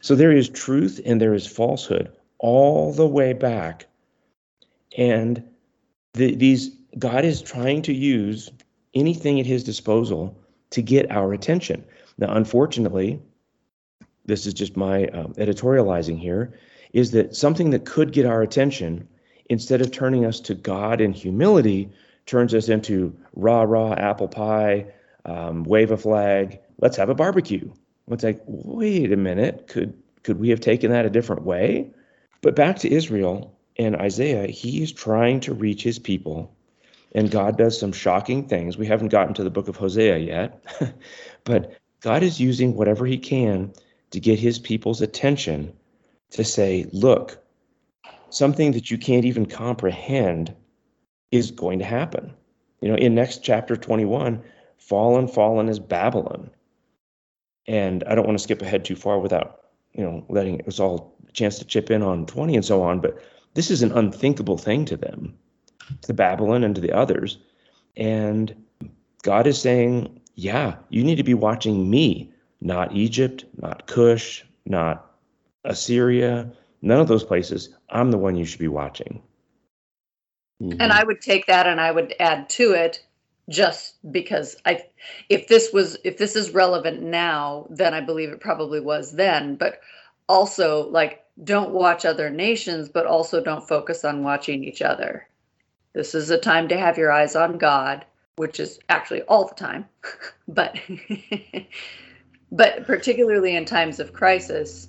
So 0.02 0.16
there 0.16 0.32
is 0.32 0.50
truth 0.50 1.02
and 1.06 1.20
there 1.20 1.34
is 1.34 1.48
falsehood 1.48 2.12
all 2.40 2.94
the 2.94 3.08
way 3.08 3.34
back. 3.34 3.88
And 4.98 5.44
the, 6.14 6.36
these 6.36 6.72
God 7.00 7.24
is 7.26 7.42
trying 7.42 7.82
to 7.84 7.94
use 7.94 8.52
anything 8.94 9.40
at 9.40 9.46
his 9.46 9.64
disposal 9.64 10.38
to 10.72 10.82
get 10.82 11.12
our 11.12 11.34
attention. 11.34 11.84
Now, 12.18 12.34
unfortunately, 12.36 13.20
this 14.26 14.46
is 14.46 14.54
just 14.54 14.78
my 14.78 15.08
um, 15.08 15.34
editorializing 15.34 16.20
here, 16.20 16.54
is 16.94 17.12
that 17.12 17.36
something 17.36 17.72
that 17.72 17.86
could 17.86 18.12
get 18.12 18.26
our 18.26 18.42
attention, 18.42 19.08
instead 19.50 19.82
of 19.82 19.92
turning 19.92 20.26
us 20.26 20.40
to 20.42 20.56
God 20.56 21.02
in 21.02 21.14
humility, 21.14 21.90
turns 22.26 22.54
us 22.54 22.70
into 22.70 23.16
rah 23.36 23.64
rah 23.64 23.94
apple 23.94 24.28
pie, 24.28 24.86
um, 25.26 25.64
wave 25.64 25.92
a 25.92 25.98
flag, 25.98 26.60
let's 26.80 26.98
have 26.98 27.10
a 27.10 27.16
barbecue. 27.16 27.72
It's 28.10 28.24
like, 28.24 28.42
wait 28.46 29.12
a 29.14 29.18
minute, 29.18 29.68
could 29.68 29.94
could 30.24 30.40
we 30.40 30.50
have 30.50 30.60
taken 30.60 30.92
that 30.92 31.06
a 31.06 31.10
different 31.10 31.44
way? 31.44 31.92
But 32.42 32.56
back 32.56 32.78
to 32.80 32.94
Israel 32.94 33.58
and 33.78 33.96
Isaiah, 33.96 34.48
he 34.48 34.84
is 34.84 34.92
trying 34.92 35.40
to 35.42 35.54
reach 35.54 35.82
his 35.82 35.98
people, 35.98 36.54
and 37.14 37.32
God 37.32 37.58
does 37.58 37.80
some 37.80 37.92
shocking 37.92 38.48
things. 38.48 38.78
We 38.78 38.88
haven't 38.88 39.10
gotten 39.10 39.34
to 39.36 39.44
the 39.44 39.50
book 39.50 39.68
of 39.68 39.76
Hosea 39.76 40.18
yet, 40.18 40.64
but 41.44 41.74
God 42.02 42.24
is 42.24 42.40
using 42.40 42.76
whatever 42.76 43.06
he 43.06 43.18
can 43.18 43.74
to 44.12 44.20
get 44.20 44.40
his 44.40 44.60
people's 44.60 45.02
attention 45.02 45.74
to 46.32 46.44
say, 46.44 46.88
look, 46.92 47.44
something 48.30 48.72
that 48.72 48.90
you 48.90 48.98
can't 48.98 49.26
even 49.26 49.46
comprehend 49.46 50.56
is 51.32 51.52
going 51.52 51.80
to 51.80 51.86
happen. 51.86 52.34
You 52.82 52.90
know, 52.90 52.96
in 52.96 53.16
next 53.16 53.44
chapter 53.44 53.78
21, 53.78 54.42
fallen, 54.78 55.28
fallen 55.28 55.70
is 55.70 55.80
Babylon. 55.80 56.50
And 57.68 58.04
I 58.06 58.16
don't 58.16 58.26
want 58.26 58.38
to 58.38 58.44
skip 58.44 58.62
ahead 58.62 58.84
too 58.86 58.96
far 58.96 59.20
without, 59.20 59.62
you 59.94 60.04
know, 60.04 60.26
letting 60.30 60.62
us 60.68 60.80
all 60.80 61.16
a 61.28 61.32
chance 61.32 61.60
to 61.60 61.66
chip 61.66 61.92
in 61.92 62.02
on 62.02 62.26
20 62.26 62.56
and 62.56 62.66
so 62.66 62.82
on, 62.82 63.00
but 63.00 63.22
this 63.54 63.70
is 63.70 63.84
an 63.84 63.92
unthinkable 63.92 64.58
thing 64.58 64.86
to 64.86 64.98
them, 64.98 65.38
to 66.02 66.14
Babylon 66.14 66.64
and 66.64 66.76
to 66.76 66.82
the 66.82 66.92
others. 66.92 67.38
And 67.98 68.56
God 69.24 69.48
is 69.48 69.60
saying, 69.62 70.20
yeah, 70.36 70.76
you 70.90 71.04
need 71.04 71.16
to 71.16 71.24
be 71.24 71.34
watching 71.34 71.90
me, 71.90 72.32
not 72.62 72.96
Egypt, 72.96 73.46
not 73.62 73.88
Cush, 73.88 74.44
not 74.66 75.12
Assyria, 75.66 76.52
none 76.82 77.00
of 77.00 77.08
those 77.08 77.24
places. 77.24 77.70
I'm 77.90 78.12
the 78.12 78.18
one 78.18 78.36
you 78.36 78.46
should 78.46 78.60
be 78.60 78.68
watching. 78.68 79.22
Mm-hmm. 80.62 80.82
And 80.82 80.92
I 80.92 81.04
would 81.04 81.22
take 81.22 81.48
that 81.48 81.68
and 81.68 81.82
I 81.82 81.92
would 81.92 82.14
add 82.20 82.50
to 82.52 82.72
it 82.72 83.04
just 83.50 83.96
because 84.12 84.56
I 84.66 84.84
if 85.30 85.48
this 85.48 85.74
was 85.74 85.98
if 86.04 86.18
this 86.18 86.36
is 86.36 86.52
relevant 86.52 87.02
now, 87.02 87.68
then 87.70 87.94
I 87.94 88.02
believe 88.02 88.30
it 88.30 88.40
probably 88.40 88.80
was 88.80 89.14
then, 89.14 89.56
but 89.56 89.82
also 90.30 90.88
like 90.90 91.24
don't 91.44 91.72
watch 91.72 92.06
other 92.06 92.30
nations, 92.30 92.90
but 92.90 93.06
also 93.06 93.44
don't 93.44 93.68
focus 93.68 94.06
on 94.06 94.24
watching 94.24 94.64
each 94.64 94.82
other. 94.82 95.28
This 95.94 96.16
is 96.16 96.30
a 96.30 96.38
time 96.38 96.68
to 96.70 96.78
have 96.78 96.98
your 96.98 97.12
eyes 97.12 97.36
on 97.36 97.58
God, 97.58 98.06
which 98.38 98.60
is 98.60 98.80
actually 98.90 99.24
all 99.24 99.48
the 99.48 99.56
time. 99.56 99.86
but 100.48 100.78
but 102.52 102.86
particularly 102.86 103.56
in 103.56 103.66
times 103.66 104.00
of 104.00 104.14
crisis, 104.14 104.88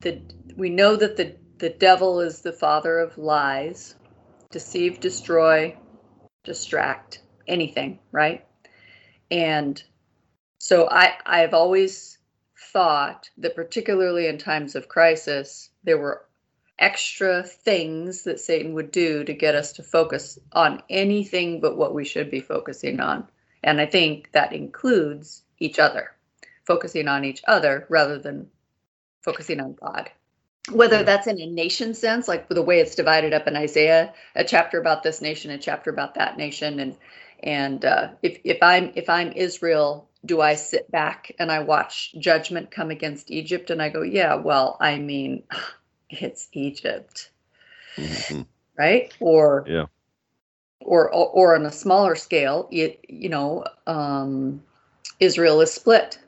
the 0.00 0.20
we 0.56 0.70
know 0.70 0.96
that 0.96 1.16
the 1.16 1.36
the 1.58 1.70
devil 1.70 2.20
is 2.20 2.40
the 2.40 2.52
father 2.52 2.98
of 2.98 3.16
lies, 3.16 3.94
deceive, 4.50 5.00
destroy, 5.00 5.76
distract, 6.44 7.22
anything, 7.46 7.98
right? 8.12 8.44
And 9.30 9.82
so 10.58 10.88
I 10.90 11.14
I've 11.24 11.54
always 11.54 12.18
thought 12.72 13.30
that 13.38 13.54
particularly 13.54 14.26
in 14.26 14.38
times 14.38 14.74
of 14.74 14.88
crisis, 14.88 15.70
there 15.84 15.98
were 15.98 16.26
extra 16.78 17.42
things 17.42 18.22
that 18.22 18.40
Satan 18.40 18.74
would 18.74 18.90
do 18.90 19.24
to 19.24 19.32
get 19.32 19.54
us 19.54 19.72
to 19.74 19.82
focus 19.82 20.38
on 20.52 20.82
anything 20.90 21.60
but 21.60 21.76
what 21.76 21.94
we 21.94 22.04
should 22.04 22.30
be 22.30 22.40
focusing 22.40 23.00
on. 23.00 23.26
And 23.62 23.80
I 23.80 23.86
think 23.86 24.30
that 24.32 24.52
includes 24.52 25.42
each 25.58 25.78
other, 25.78 26.12
focusing 26.64 27.08
on 27.08 27.24
each 27.24 27.42
other 27.46 27.86
rather 27.88 28.18
than 28.18 28.48
focusing 29.22 29.60
on 29.60 29.74
God. 29.74 30.10
Whether 30.70 31.04
that's 31.04 31.28
in 31.28 31.40
a 31.40 31.46
nation 31.46 31.94
sense, 31.94 32.26
like 32.26 32.48
the 32.48 32.62
way 32.62 32.80
it's 32.80 32.96
divided 32.96 33.32
up 33.32 33.46
in 33.46 33.56
Isaiah, 33.56 34.12
a 34.34 34.44
chapter 34.44 34.80
about 34.80 35.02
this 35.02 35.22
nation, 35.22 35.52
a 35.52 35.58
chapter 35.58 35.90
about 35.90 36.14
that 36.14 36.36
nation, 36.36 36.80
and 36.80 36.96
and 37.42 37.84
uh, 37.84 38.08
if 38.22 38.40
if 38.42 38.58
I'm 38.62 38.90
if 38.96 39.08
I'm 39.08 39.30
Israel, 39.32 40.08
do 40.24 40.40
I 40.40 40.54
sit 40.54 40.90
back 40.90 41.30
and 41.38 41.52
I 41.52 41.60
watch 41.60 42.14
judgment 42.18 42.72
come 42.72 42.90
against 42.90 43.30
Egypt 43.30 43.70
and 43.70 43.80
I 43.80 43.90
go, 43.90 44.02
yeah, 44.02 44.34
well, 44.34 44.76
I 44.80 44.98
mean, 44.98 45.44
it's 46.10 46.48
Egypt, 46.52 47.30
mm-hmm. 47.96 48.42
right? 48.78 49.12
Or 49.20 49.64
yeah, 49.66 49.86
or, 50.80 51.12
or 51.12 51.28
or 51.28 51.54
on 51.54 51.66
a 51.66 51.72
smaller 51.72 52.14
scale, 52.14 52.68
you, 52.70 52.94
you 53.08 53.28
know, 53.28 53.64
um, 53.86 54.62
Israel 55.20 55.60
is 55.60 55.72
split 55.72 56.18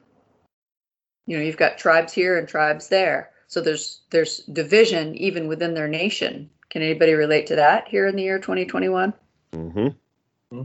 you 1.29 1.37
know 1.37 1.45
you've 1.45 1.59
got 1.59 1.79
tribes 1.79 2.13
here 2.13 2.37
and 2.39 2.49
tribes 2.49 2.89
there 2.89 3.31
so 3.47 3.61
there's 3.61 4.01
there's 4.11 4.39
division 4.39 5.15
even 5.15 5.47
within 5.47 5.75
their 5.75 5.87
nation 5.87 6.51
can 6.71 6.83
anybody 6.83 7.13
relate 7.13 7.47
to 7.47 7.55
that 7.55 7.87
here 7.87 8.09
in 8.09 8.17
the 8.17 8.23
year 8.23 8.39
2021 8.39 9.13
mm-hmm. 9.53 9.79
mm-hmm. 9.79 10.63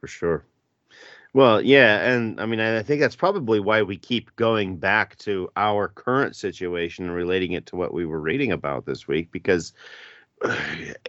for 0.00 0.06
sure 0.06 0.44
well 1.32 1.60
yeah 1.60 2.10
and 2.10 2.40
i 2.40 2.46
mean 2.46 2.60
i 2.60 2.82
think 2.82 3.00
that's 3.00 3.16
probably 3.16 3.60
why 3.60 3.82
we 3.82 3.96
keep 3.96 4.34
going 4.36 4.76
back 4.76 5.16
to 5.16 5.48
our 5.56 5.88
current 5.88 6.34
situation 6.34 7.04
and 7.04 7.14
relating 7.14 7.52
it 7.52 7.66
to 7.66 7.76
what 7.76 7.94
we 7.94 8.04
were 8.04 8.20
reading 8.20 8.52
about 8.52 8.86
this 8.86 9.06
week 9.06 9.30
because 9.30 9.72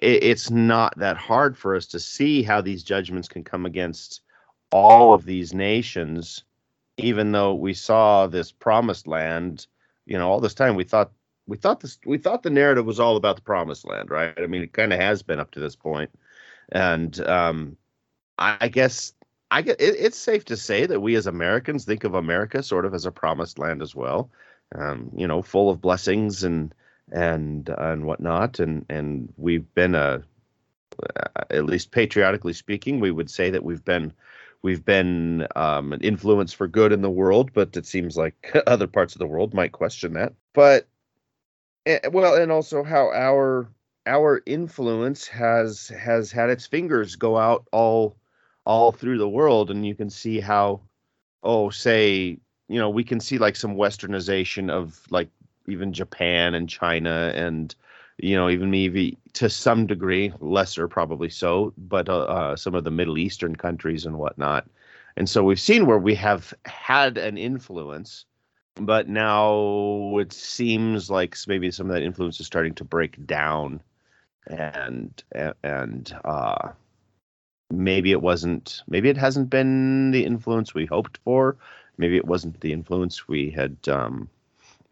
it's 0.02 0.50
not 0.50 0.98
that 0.98 1.18
hard 1.18 1.58
for 1.58 1.76
us 1.76 1.88
to 1.88 2.00
see 2.00 2.44
how 2.44 2.62
these 2.62 2.84
judgments 2.84 3.28
can 3.28 3.44
come 3.44 3.66
against 3.66 4.22
all 4.72 5.14
of 5.14 5.26
these 5.26 5.54
nations 5.54 6.44
even 6.98 7.32
though 7.32 7.54
we 7.54 7.74
saw 7.74 8.28
this 8.28 8.52
promised 8.52 9.08
land, 9.08 9.68
you 10.06 10.18
know, 10.18 10.30
all 10.30 10.40
this 10.40 10.54
time 10.54 10.76
we 10.76 10.84
thought 10.84 11.12
we 11.48 11.58
thought 11.58 11.80
this 11.80 11.98
we 12.06 12.18
thought 12.18 12.44
the 12.44 12.50
narrative 12.50 12.86
was 12.86 13.00
all 13.00 13.18
about 13.18 13.36
the 13.36 13.42
promised 13.42 13.86
land, 13.86 14.10
right? 14.10 14.34
I 14.38 14.48
mean, 14.48 14.62
it 14.62 14.74
kind 14.74 14.94
of 14.94 15.00
has 15.00 15.22
been 15.22 15.40
up 15.40 15.52
to 15.52 15.60
this 15.60 15.76
point, 15.76 16.12
and 16.72 17.20
um, 17.28 17.78
I, 18.38 18.58
I 18.62 18.68
guess 18.68 19.14
I 19.52 19.62
get 19.62 19.82
it, 19.82 19.96
it's 20.00 20.18
safe 20.18 20.46
to 20.46 20.58
say 20.58 20.86
that 20.86 21.02
we 21.02 21.16
as 21.16 21.28
Americans 21.28 21.86
think 21.86 22.04
of 22.04 22.16
America 22.16 22.64
sort 22.64 22.86
of 22.86 22.94
as 22.94 23.06
a 23.06 23.12
promised 23.12 23.60
land 23.60 23.82
as 23.82 23.94
well, 23.94 24.32
um, 24.76 25.12
you 25.16 25.28
know, 25.28 25.42
full 25.42 25.70
of 25.70 25.82
blessings 25.82 26.44
and 26.44 26.74
and 27.12 27.70
and 27.78 28.06
whatnot, 28.06 28.60
and 28.60 28.86
and 28.90 29.32
we've 29.38 29.72
been 29.76 29.94
a 29.94 30.24
at 31.50 31.66
least 31.66 31.92
patriotically 31.92 32.54
speaking, 32.54 33.00
we 33.00 33.12
would 33.12 33.30
say 33.30 33.50
that 33.50 33.64
we've 33.64 33.84
been 33.84 34.14
we've 34.62 34.86
been 34.86 35.48
um, 35.56 35.94
an 35.94 36.02
influence 36.02 36.54
for 36.54 36.68
good 36.68 36.92
in 36.92 37.02
the 37.02 37.10
world, 37.10 37.52
but 37.54 37.76
it 37.76 37.86
seems 37.86 38.18
like 38.18 38.56
other 38.68 38.88
parts 38.88 39.16
of 39.16 39.20
the 39.20 39.28
world 39.28 39.54
might 39.54 39.72
question 39.72 40.14
that. 40.14 40.34
But 40.54 40.88
eh, 41.86 42.08
well, 42.12 42.36
and 42.36 42.52
also 42.52 42.84
how 42.84 43.12
our 43.12 43.70
our 44.06 44.42
influence 44.46 45.28
has 45.28 45.90
has 45.90 46.32
had 46.32 46.50
its 46.50 46.66
fingers 46.66 47.16
go 47.16 47.38
out 47.38 47.68
all 47.72 48.16
all 48.66 48.92
through 48.92 49.18
the 49.18 49.30
world, 49.30 49.72
and 49.72 49.86
you 49.86 49.96
can 49.96 50.10
see 50.10 50.40
how, 50.40 50.82
oh, 51.44 51.70
say 51.70 52.38
you 52.72 52.80
know 52.80 52.90
we 52.90 53.04
can 53.04 53.20
see 53.20 53.38
like 53.38 53.56
some 53.56 53.76
westernization 53.76 54.72
of 54.72 55.02
like 55.10 55.30
even 55.68 55.92
Japan 55.92 56.56
and 56.56 56.70
China 56.70 57.32
and 57.36 57.76
you 58.18 58.36
know 58.36 58.50
even 58.50 58.72
maybe 58.72 59.18
to 59.34 59.50
some 59.50 59.86
degree 59.86 60.34
lesser 60.40 60.88
probably 60.88 61.30
so 61.30 61.74
but 61.78 62.08
uh, 62.08 62.24
uh, 62.24 62.56
some 62.56 62.74
of 62.76 62.84
the 62.86 62.92
middle 62.92 63.18
eastern 63.18 63.56
countries 63.56 64.06
and 64.06 64.18
whatnot. 64.18 64.68
And 65.18 65.30
so 65.30 65.44
we've 65.44 65.60
seen 65.60 65.86
where 65.86 65.98
we 65.98 66.16
have 66.16 66.54
had 66.66 67.18
an 67.18 67.38
influence 67.38 68.26
but 68.76 69.10
now 69.10 70.18
it 70.18 70.32
seems 70.32 71.10
like 71.10 71.36
maybe 71.48 71.72
some 71.72 71.88
of 71.88 71.94
that 71.94 72.04
influence 72.04 72.40
is 72.40 72.46
starting 72.46 72.74
to 72.76 72.86
break 72.86 73.26
down 73.26 73.82
and 74.48 75.24
and 75.64 76.16
uh 76.24 76.70
maybe 77.72 78.12
it 78.12 78.22
wasn't 78.22 78.84
maybe 78.88 79.10
it 79.10 79.18
hasn't 79.18 79.50
been 79.50 80.12
the 80.12 80.26
influence 80.26 80.74
we 80.74 80.86
hoped 80.86 81.18
for 81.24 81.58
maybe 81.98 82.18
it 82.18 82.26
wasn't 82.26 82.60
the 82.62 82.74
influence 82.74 83.28
we 83.28 83.50
had 83.50 83.76
um 83.88 84.30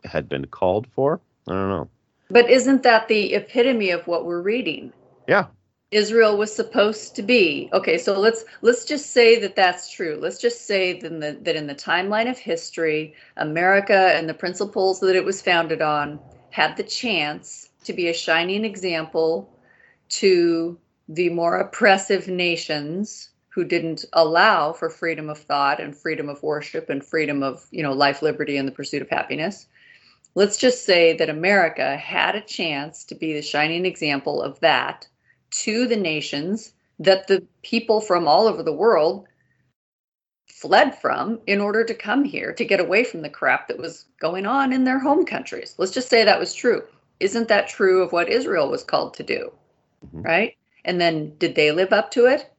had 0.04 0.30
been 0.30 0.46
called 0.46 0.88
for 0.88 1.20
i 1.48 1.52
don't 1.52 1.70
know 1.70 1.90
But 2.30 2.50
isn't 2.50 2.84
that 2.84 3.08
the 3.08 3.34
epitome 3.34 3.92
of 3.92 4.08
what 4.08 4.26
we're 4.26 4.42
reading? 4.42 4.94
yeah 5.28 5.46
Israel 5.92 6.38
was 6.38 6.56
supposed 6.56 7.16
to 7.16 7.24
be. 7.24 7.68
Okay, 7.74 7.98
so 7.98 8.20
let's 8.20 8.46
let's 8.62 8.86
just 8.86 9.12
say 9.12 9.40
that 9.40 9.56
that's 9.56 9.90
true. 9.90 10.20
Let's 10.22 10.40
just 10.40 10.68
say 10.68 11.00
that 11.00 11.12
in 11.12 11.20
the, 11.20 11.32
that 11.42 11.56
in 11.56 11.66
the 11.66 11.74
timeline 11.74 12.30
of 12.30 12.38
history, 12.38 13.16
America 13.38 14.14
and 14.16 14.30
the 14.30 14.36
principles 14.36 15.00
that 15.00 15.16
it 15.16 15.26
was 15.26 15.42
founded 15.42 15.82
on 15.82 16.20
had 16.52 16.78
the 16.78 16.84
chance 16.84 17.70
to 17.86 17.94
be 17.94 18.08
a 18.08 18.14
shining 18.14 18.66
example 18.66 19.50
to 20.10 20.78
the 21.10 21.30
more 21.30 21.58
oppressive 21.58 22.28
nations 22.28 23.32
who 23.50 23.66
didn't 23.66 24.06
allow 24.14 24.72
for 24.72 24.90
freedom 24.90 25.28
of 25.28 25.40
thought 25.40 25.82
and 25.82 25.98
freedom 25.98 26.30
of 26.30 26.42
worship 26.44 26.88
and 26.88 27.04
freedom 27.04 27.42
of, 27.42 27.66
you 27.72 27.82
know, 27.82 27.94
life, 27.94 28.22
liberty 28.22 28.56
and 28.58 28.68
the 28.68 28.72
pursuit 28.72 29.02
of 29.02 29.10
happiness. 29.10 29.68
Let's 30.36 30.56
just 30.58 30.86
say 30.86 31.18
that 31.18 31.30
America 31.30 31.98
had 31.98 32.36
a 32.36 32.42
chance 32.42 33.04
to 33.06 33.16
be 33.16 33.34
the 33.34 33.42
shining 33.42 33.88
example 33.88 34.42
of 34.42 34.60
that 34.60 35.08
to 35.52 35.88
the 35.88 35.98
nations 35.98 36.74
that 37.00 37.28
the 37.28 37.44
people 37.64 38.02
from 38.02 38.28
all 38.28 38.48
over 38.48 38.62
the 38.62 38.72
world 38.72 39.26
fled 40.48 40.94
from 40.96 41.40
in 41.48 41.60
order 41.60 41.84
to 41.84 41.94
come 41.96 42.24
here 42.24 42.54
to 42.54 42.66
get 42.66 42.80
away 42.80 43.04
from 43.04 43.24
the 43.24 43.30
crap 43.30 43.68
that 43.68 43.80
was 43.80 44.06
going 44.20 44.46
on 44.46 44.72
in 44.72 44.84
their 44.84 45.00
home 45.00 45.26
countries. 45.26 45.74
Let's 45.80 45.92
just 45.94 46.10
say 46.10 46.24
that 46.24 46.40
was 46.40 46.54
true. 46.54 46.84
Isn't 47.20 47.48
that 47.48 47.68
true 47.68 48.04
of 48.04 48.12
what 48.12 48.30
Israel 48.30 48.70
was 48.70 48.84
called 48.84 49.16
to 49.16 49.24
do? 49.24 49.52
Mhm. 50.14 50.24
Right? 50.24 50.59
And 50.86 51.00
then 51.00 51.36
did 51.38 51.56
they 51.56 51.72
live 51.72 51.94
up 51.94 52.12
to 52.12 52.26
it? 52.26 52.50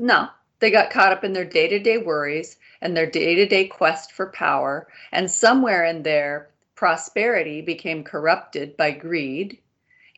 No. 0.00 0.28
They 0.60 0.70
got 0.70 0.90
caught 0.90 1.12
up 1.12 1.24
in 1.24 1.32
their 1.32 1.44
day 1.44 1.68
to 1.68 1.78
day 1.78 1.98
worries 1.98 2.56
and 2.80 2.96
their 2.96 3.06
day 3.06 3.34
to 3.34 3.46
day 3.46 3.66
quest 3.66 4.12
for 4.12 4.26
power. 4.26 4.88
And 5.12 5.30
somewhere 5.30 5.84
in 5.84 6.02
there, 6.04 6.48
prosperity 6.74 7.60
became 7.60 8.02
corrupted 8.02 8.76
by 8.76 8.90
greed 8.90 9.58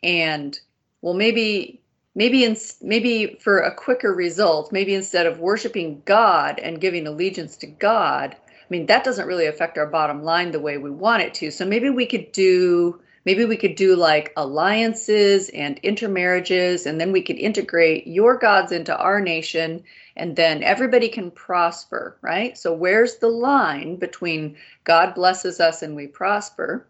and 0.03 0.59
well 1.03 1.15
maybe 1.15 1.81
maybe 2.15 2.45
in, 2.45 2.57
maybe 2.81 3.37
for 3.41 3.59
a 3.59 3.75
quicker 3.75 4.15
result 4.15 4.73
maybe 4.73 4.95
instead 4.95 5.27
of 5.27 5.39
worshiping 5.39 6.03
god 6.07 6.59
and 6.59 6.81
giving 6.81 7.07
allegiance 7.07 7.57
to 7.57 7.67
god 7.67 8.35
i 8.35 8.67
mean 8.71 8.87
that 8.87 9.05
doesn't 9.05 9.27
really 9.27 9.47
affect 9.47 9.77
our 9.77 9.87
bottom 9.87 10.23
line 10.23 10.51
the 10.51 10.61
way 10.61 10.79
we 10.79 10.91
want 10.91 11.23
it 11.23 11.35
to 11.35 11.51
so 11.51 11.65
maybe 11.65 11.91
we 11.91 12.07
could 12.07 12.33
do 12.33 12.99
maybe 13.27 13.45
we 13.45 13.57
could 13.57 13.75
do 13.75 13.97
like 13.97 14.33
alliances 14.37 15.51
and 15.51 15.79
intermarriages 15.83 16.87
and 16.87 16.99
then 16.99 17.13
we 17.13 17.21
could 17.21 17.37
integrate 17.37 18.07
your 18.07 18.39
gods 18.39 18.73
into 18.73 18.97
our 18.97 19.21
nation 19.21 19.83
and 20.17 20.37
then 20.37 20.63
everybody 20.63 21.09
can 21.09 21.31
prosper 21.33 22.17
right? 22.23 22.57
So 22.57 22.73
where's 22.73 23.17
the 23.17 23.29
line 23.29 23.97
between 23.97 24.57
god 24.85 25.15
blesses 25.15 25.61
us 25.61 25.83
and 25.83 25.95
we 25.95 26.07
prosper? 26.07 26.87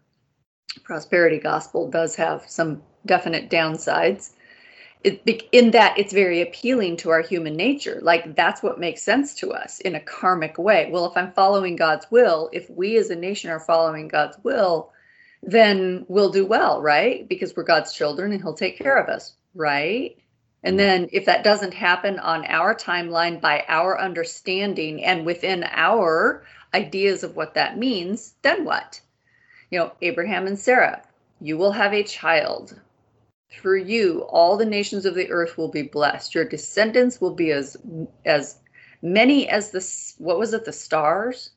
Prosperity 0.83 1.39
gospel 1.39 1.89
does 1.89 2.15
have 2.15 2.45
some 2.47 2.83
definite 3.05 3.49
downsides. 3.49 4.33
It, 5.03 5.47
in 5.51 5.71
that 5.71 5.97
it's 5.97 6.11
very 6.11 6.41
appealing 6.41 6.97
to 6.97 7.11
our 7.11 7.21
human 7.21 7.55
nature 7.55 7.99
like 8.01 8.35
that's 8.35 8.63
what 8.63 8.79
makes 8.79 9.03
sense 9.03 9.35
to 9.35 9.53
us 9.53 9.79
in 9.81 9.95
a 9.95 9.99
karmic 10.01 10.57
way. 10.57 10.89
Well 10.91 11.05
if 11.05 11.15
i'm 11.15 11.31
following 11.31 11.75
god's 11.75 12.05
will 12.11 12.49
if 12.51 12.69
we 12.69 12.97
as 12.97 13.09
a 13.09 13.15
nation 13.15 13.49
are 13.49 13.59
following 13.59 14.07
god's 14.07 14.37
will 14.43 14.91
then 15.43 16.05
we'll 16.07 16.31
do 16.31 16.45
well 16.45 16.81
right? 16.81 17.27
Because 17.27 17.55
we're 17.55 17.63
god's 17.63 17.93
children 17.93 18.31
and 18.31 18.41
he'll 18.41 18.53
take 18.53 18.77
care 18.77 18.97
of 18.97 19.09
us 19.09 19.33
right? 19.55 20.17
And 20.63 20.73
mm-hmm. 20.73 20.77
then 20.77 21.09
if 21.11 21.25
that 21.25 21.43
doesn't 21.43 21.73
happen 21.73 22.19
on 22.19 22.45
our 22.45 22.75
timeline 22.75 23.41
by 23.41 23.65
our 23.67 23.99
understanding 23.99 25.03
and 25.03 25.25
within 25.25 25.63
our 25.63 26.43
ideas 26.73 27.23
of 27.23 27.35
what 27.35 27.53
that 27.55 27.77
means 27.77 28.35
then 28.41 28.65
what? 28.65 29.01
You 29.71 29.79
know 29.79 29.91
abraham 30.01 30.47
and 30.47 30.57
sarah 30.57 31.01
you 31.39 31.57
will 31.57 31.71
have 31.71 31.93
a 31.93 32.03
child. 32.03 32.79
Through 33.51 33.83
you 33.83 34.21
all 34.23 34.57
the 34.57 34.65
nations 34.65 35.05
of 35.05 35.15
the 35.15 35.29
earth 35.31 35.57
will 35.57 35.69
be 35.69 35.83
blessed. 35.83 36.35
Your 36.35 36.45
descendants 36.45 37.21
will 37.21 37.33
be 37.33 37.51
as 37.51 37.77
as 38.25 38.57
many 39.01 39.47
as 39.49 39.71
the 39.71 40.15
what 40.17 40.39
was 40.39 40.53
it 40.53 40.65
the 40.65 40.73
stars 40.73 41.51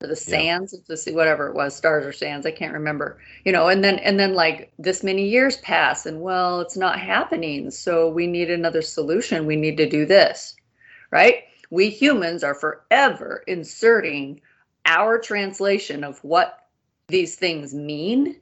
the 0.00 0.14
sands 0.14 0.74
of 0.74 0.84
the 0.86 0.96
sea 0.96 1.12
whatever 1.12 1.48
it 1.48 1.54
was 1.54 1.74
stars 1.74 2.04
or 2.04 2.12
sands 2.12 2.44
i 2.44 2.50
can't 2.50 2.74
remember 2.74 3.18
you 3.44 3.52
know 3.52 3.68
and 3.68 3.82
then 3.82 3.98
and 4.00 4.20
then 4.20 4.34
like 4.34 4.70
this 4.78 5.02
many 5.02 5.26
years 5.26 5.56
pass 5.58 6.04
and 6.04 6.20
well 6.20 6.60
it's 6.60 6.76
not 6.76 6.98
happening 6.98 7.70
so 7.70 8.08
we 8.08 8.26
need 8.26 8.50
another 8.50 8.82
solution 8.82 9.46
we 9.46 9.56
need 9.56 9.76
to 9.76 9.88
do 9.88 10.04
this 10.04 10.54
right 11.10 11.44
we 11.70 11.88
humans 11.88 12.44
are 12.44 12.54
forever 12.54 13.42
inserting 13.46 14.40
our 14.84 15.18
translation 15.18 16.04
of 16.04 16.22
what 16.22 16.66
these 17.08 17.36
things 17.36 17.74
mean 17.74 18.36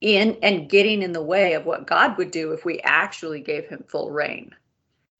in 0.00 0.36
and 0.42 0.70
getting 0.70 1.02
in 1.02 1.12
the 1.12 1.22
way 1.22 1.54
of 1.54 1.66
what 1.66 1.86
God 1.86 2.16
would 2.16 2.30
do 2.30 2.52
if 2.52 2.64
we 2.64 2.80
actually 2.80 3.40
gave 3.40 3.66
him 3.68 3.84
full 3.86 4.10
rein. 4.10 4.54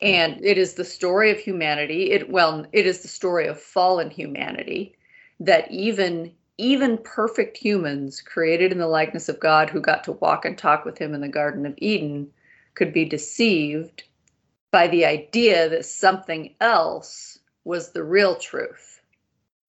And 0.00 0.42
it 0.42 0.56
is 0.56 0.74
the 0.74 0.84
story 0.84 1.30
of 1.30 1.38
humanity. 1.38 2.12
It 2.12 2.30
well, 2.30 2.64
it 2.72 2.86
is 2.86 3.00
the 3.00 3.08
story 3.08 3.46
of 3.46 3.60
fallen 3.60 4.10
humanity 4.10 4.96
that 5.40 5.70
even 5.70 6.32
even 6.58 6.98
perfect 6.98 7.56
humans 7.56 8.20
created 8.20 8.70
in 8.70 8.78
the 8.78 8.86
likeness 8.86 9.30
of 9.30 9.40
God 9.40 9.70
who 9.70 9.80
got 9.80 10.04
to 10.04 10.12
walk 10.12 10.44
and 10.44 10.58
talk 10.58 10.84
with 10.84 10.98
him 10.98 11.14
in 11.14 11.22
the 11.22 11.28
garden 11.28 11.64
of 11.64 11.74
Eden 11.78 12.30
could 12.74 12.92
be 12.92 13.06
deceived 13.06 14.04
by 14.70 14.86
the 14.86 15.06
idea 15.06 15.68
that 15.70 15.86
something 15.86 16.54
else 16.60 17.38
was 17.64 17.92
the 17.92 18.04
real 18.04 18.36
truth. 18.36 19.00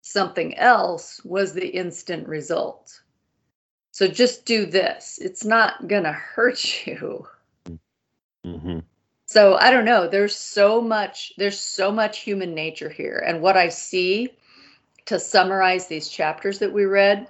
Something 0.02 0.58
else 0.58 1.24
was 1.24 1.54
the 1.54 1.68
instant 1.70 2.28
result. 2.28 3.02
So 3.92 4.08
just 4.08 4.46
do 4.46 4.66
this. 4.66 5.20
It's 5.22 5.46
not 5.46 5.88
going 5.88 6.04
to 6.04 6.12
hurt 6.12 6.86
you. 6.88 7.28
hmm 8.44 8.80
So 9.28 9.56
I 9.56 9.72
don't 9.72 9.86
know. 9.86 10.10
There's 10.10 10.36
so 10.36 10.82
much 10.82 11.34
there's 11.38 11.60
so 11.60 11.92
much 11.92 12.20
human 12.20 12.54
nature 12.54 12.90
here. 12.90 13.24
And 13.26 13.42
what 13.42 13.56
I 13.56 13.70
see 13.70 14.34
to 15.06 15.20
summarize 15.20 15.88
these 15.88 16.10
chapters 16.10 16.60
that 16.60 16.74
we 16.74 16.86
read. 16.86 17.28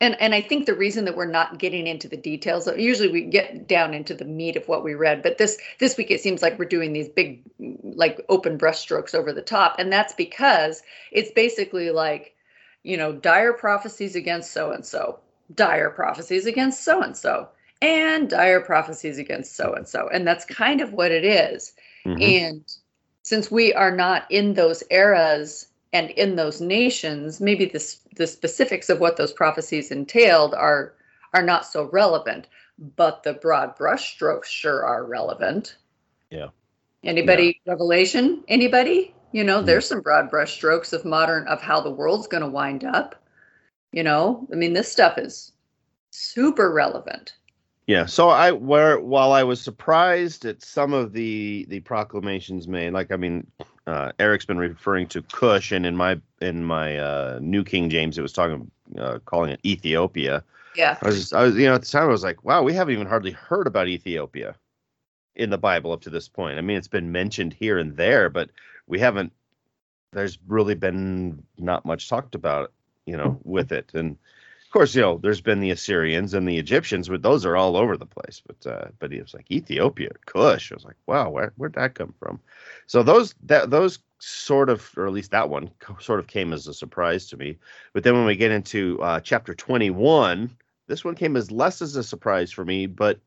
And 0.00 0.20
and 0.20 0.34
I 0.34 0.40
think 0.40 0.66
the 0.66 0.74
reason 0.74 1.04
that 1.04 1.16
we're 1.16 1.26
not 1.26 1.58
getting 1.58 1.86
into 1.86 2.08
the 2.08 2.16
details 2.16 2.68
usually 2.76 3.08
we 3.08 3.22
get 3.22 3.68
down 3.68 3.94
into 3.94 4.14
the 4.14 4.24
meat 4.24 4.56
of 4.56 4.66
what 4.66 4.82
we 4.82 4.94
read 4.94 5.22
but 5.22 5.38
this 5.38 5.56
this 5.78 5.96
week 5.96 6.10
it 6.10 6.20
seems 6.20 6.42
like 6.42 6.58
we're 6.58 6.64
doing 6.64 6.92
these 6.92 7.08
big 7.08 7.42
like 7.82 8.20
open 8.28 8.58
brushstrokes 8.58 9.14
over 9.14 9.32
the 9.32 9.42
top. 9.42 9.76
And 9.78 9.92
that's 9.92 10.12
because 10.12 10.82
it's 11.12 11.30
basically 11.30 11.90
like 11.90 12.34
you 12.82 12.96
know 12.96 13.12
dire 13.12 13.52
prophecies 13.52 14.16
against 14.16 14.52
so 14.52 14.72
and 14.72 14.84
so 14.84 15.20
dire 15.54 15.90
prophecies 15.90 16.46
against 16.46 16.84
so 16.84 17.00
and 17.00 17.16
so 17.16 17.48
and 17.80 18.28
dire 18.28 18.60
prophecies 18.60 19.18
against 19.18 19.56
so 19.56 19.74
and 19.74 19.86
so 19.86 20.08
and 20.12 20.26
that's 20.26 20.44
kind 20.44 20.80
of 20.80 20.92
what 20.92 21.12
it 21.12 21.24
is. 21.24 21.72
Hmm 22.04 22.16
and 22.20 22.76
since 23.22 23.50
we 23.50 23.72
are 23.72 23.90
not 23.90 24.30
in 24.30 24.52
those 24.52 24.84
eras 24.90 25.68
and 25.94 26.10
in 26.10 26.34
those 26.34 26.60
nations, 26.60 27.40
maybe 27.40 27.64
the, 27.64 27.96
the 28.16 28.26
specifics 28.26 28.90
of 28.90 28.98
what 28.98 29.16
those 29.16 29.32
prophecies 29.32 29.90
entailed 29.90 30.52
are 30.54 30.94
are 31.32 31.42
not 31.42 31.64
so 31.64 31.88
relevant, 31.90 32.48
but 32.96 33.22
the 33.22 33.34
broad 33.34 33.76
brushstrokes 33.78 34.44
sure 34.44 34.84
are 34.84 35.04
relevant. 35.04 35.76
Yeah. 36.30 36.48
Anybody 37.04 37.60
Revelation? 37.66 38.44
Anybody? 38.48 39.14
You 39.32 39.44
know, 39.44 39.60
Hmm. 39.60 39.66
there's 39.66 39.88
some 39.88 40.00
broad 40.00 40.30
brushstrokes 40.30 40.92
of 40.92 41.04
modern 41.04 41.46
of 41.48 41.60
how 41.60 41.80
the 41.80 41.90
world's 41.90 42.26
going 42.28 42.42
to 42.42 42.48
wind 42.48 42.84
up. 42.84 43.14
You 43.92 44.02
know, 44.02 44.46
I 44.52 44.56
mean, 44.56 44.72
this 44.72 44.90
stuff 44.90 45.16
is 45.18 45.52
super 46.10 46.72
relevant. 46.72 47.36
Yeah. 47.86 48.06
So 48.06 48.30
I 48.30 48.50
where 48.50 48.98
while 48.98 49.32
I 49.32 49.44
was 49.44 49.60
surprised 49.60 50.44
at 50.44 50.62
some 50.62 50.92
of 50.92 51.12
the 51.12 51.66
the 51.68 51.80
proclamations 51.80 52.66
made, 52.66 52.92
like 52.92 53.12
I 53.12 53.16
mean, 53.16 53.46
uh, 53.86 54.12
Eric's 54.18 54.46
been 54.46 54.58
referring 54.58 55.06
to 55.08 55.22
Cush, 55.22 55.72
and 55.72 55.84
in 55.84 55.96
my 55.96 56.20
in 56.40 56.64
my 56.64 56.98
uh, 56.98 57.38
New 57.42 57.64
King 57.64 57.90
James, 57.90 58.18
it 58.18 58.22
was 58.22 58.32
talking 58.32 58.70
uh, 58.98 59.18
calling 59.24 59.50
it 59.50 59.60
Ethiopia. 59.64 60.42
Yeah. 60.76 60.98
I 61.02 61.06
was, 61.06 61.16
just, 61.16 61.34
I 61.34 61.44
was, 61.44 61.56
you 61.56 61.66
know, 61.66 61.74
at 61.74 61.82
the 61.82 61.88
time 61.88 62.04
I 62.04 62.12
was 62.12 62.24
like, 62.24 62.44
wow, 62.44 62.62
we 62.62 62.72
haven't 62.72 62.94
even 62.94 63.06
hardly 63.06 63.30
heard 63.30 63.68
about 63.68 63.86
Ethiopia 63.86 64.56
in 65.36 65.50
the 65.50 65.58
Bible 65.58 65.92
up 65.92 66.00
to 66.02 66.10
this 66.10 66.28
point. 66.28 66.58
I 66.58 66.62
mean, 66.62 66.76
it's 66.76 66.88
been 66.88 67.12
mentioned 67.12 67.52
here 67.52 67.78
and 67.78 67.96
there, 67.96 68.28
but 68.28 68.50
we 68.86 68.98
haven't. 68.98 69.32
There's 70.12 70.38
really 70.46 70.74
been 70.74 71.42
not 71.58 71.84
much 71.84 72.08
talked 72.08 72.34
about, 72.34 72.72
you 73.04 73.16
know, 73.16 73.38
with 73.44 73.72
it. 73.72 73.90
And 73.94 74.16
course, 74.74 74.94
you 74.94 75.00
know, 75.00 75.18
there's 75.22 75.40
been 75.40 75.60
the 75.60 75.70
Assyrians 75.70 76.34
and 76.34 76.48
the 76.48 76.58
Egyptians, 76.58 77.08
but 77.08 77.22
those 77.22 77.46
are 77.46 77.56
all 77.56 77.76
over 77.76 77.96
the 77.96 78.04
place. 78.04 78.42
But 78.44 78.70
uh, 78.70 78.88
but 78.98 79.12
it 79.12 79.22
was 79.22 79.32
like 79.32 79.50
Ethiopia, 79.50 80.10
Cush. 80.26 80.72
I 80.72 80.74
was 80.74 80.84
like, 80.84 80.96
wow, 81.06 81.30
where 81.30 81.52
where'd 81.56 81.74
that 81.74 81.94
come 81.94 82.12
from? 82.18 82.40
So 82.88 83.04
those 83.04 83.36
that 83.44 83.70
those 83.70 84.00
sort 84.18 84.68
of, 84.68 84.90
or 84.96 85.06
at 85.06 85.12
least 85.12 85.30
that 85.30 85.48
one, 85.48 85.70
sort 86.00 86.18
of 86.18 86.26
came 86.26 86.52
as 86.52 86.66
a 86.66 86.74
surprise 86.74 87.28
to 87.28 87.36
me. 87.36 87.56
But 87.92 88.02
then 88.02 88.14
when 88.14 88.26
we 88.26 88.34
get 88.34 88.50
into 88.50 89.00
uh, 89.00 89.20
chapter 89.20 89.54
21, 89.54 90.50
this 90.88 91.04
one 91.04 91.14
came 91.14 91.36
as 91.36 91.52
less 91.52 91.80
as 91.80 91.94
a 91.94 92.02
surprise 92.02 92.50
for 92.50 92.64
me, 92.64 92.86
but 92.86 93.20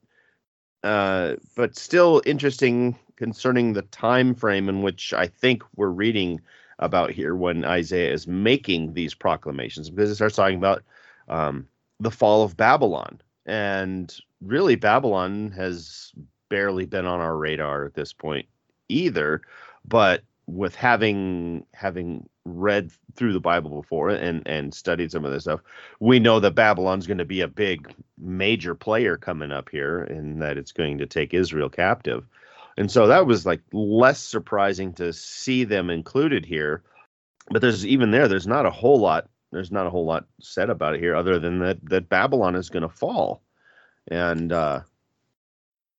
uh, 0.84 1.36
but 1.56 1.78
still 1.78 2.22
interesting 2.26 3.00
concerning 3.16 3.72
the 3.72 3.84
time 3.84 4.36
frame 4.36 4.68
in 4.68 4.82
which 4.82 5.14
I 5.14 5.28
think 5.28 5.64
we're 5.78 5.88
reading 5.88 6.42
about 6.80 7.12
here 7.12 7.36
when 7.36 7.64
Isaiah 7.64 8.12
is 8.12 8.28
making 8.28 8.94
these 8.94 9.14
proclamations, 9.14 9.90
because 9.90 10.12
it 10.12 10.16
starts 10.16 10.36
talking 10.36 10.58
about 10.58 10.84
um, 11.28 11.68
the 12.00 12.12
fall 12.12 12.44
of 12.44 12.58
Babylon, 12.58 13.22
and 13.46 14.16
really 14.42 14.76
Babylon 14.76 15.52
has 15.52 16.12
barely 16.50 16.86
been 16.86 17.06
on 17.06 17.20
our 17.20 17.38
radar 17.38 17.86
at 17.86 17.94
this 17.94 18.14
point 18.14 18.48
either, 18.90 19.42
but 19.86 20.24
with 20.48 20.76
having 20.76 21.66
having 21.74 22.28
read 22.46 22.90
through 23.16 23.34
the 23.34 23.40
Bible 23.40 23.82
before 23.82 24.10
and 24.10 24.48
and 24.48 24.74
studied 24.74 25.12
some 25.12 25.26
of 25.26 25.32
this 25.32 25.44
stuff, 25.44 25.60
we 26.00 26.20
know 26.20 26.40
that 26.40 26.56
Babylon's 26.56 27.08
going 27.08 27.18
to 27.18 27.26
be 27.26 27.42
a 27.42 27.48
big 27.48 27.94
major 28.18 28.74
player 28.74 29.18
coming 29.18 29.52
up 29.52 29.70
here, 29.70 30.04
and 30.04 30.42
that 30.42 30.58
it's 30.58 30.72
going 30.72 30.98
to 31.00 31.06
take 31.06 31.34
Israel 31.34 31.70
captive. 31.70 32.26
And 32.78 32.92
so 32.92 33.08
that 33.08 33.26
was 33.26 33.46
like 33.46 33.62
less 33.74 34.20
surprising 34.20 34.94
to 34.94 35.12
see 35.12 35.64
them 35.64 35.90
included 35.90 36.46
here. 36.46 36.84
But 37.50 37.62
there's 37.62 37.86
even 37.86 38.12
there, 38.12 38.28
there's 38.28 38.48
not 38.48 38.66
a 38.66 38.72
whole 38.72 39.00
lot. 39.00 39.30
There's 39.52 39.72
not 39.72 39.88
a 39.88 39.90
whole 39.90 40.06
lot 40.06 40.26
said 40.42 40.70
about 40.70 40.96
it 40.96 41.00
here, 41.00 41.16
other 41.16 41.40
than 41.40 41.60
that 41.60 41.78
that 41.90 42.10
Babylon 42.10 42.56
is 42.56 42.70
going 42.70 42.84
to 42.84 42.90
fall, 42.90 43.42
and 44.10 44.52
uh, 44.52 44.82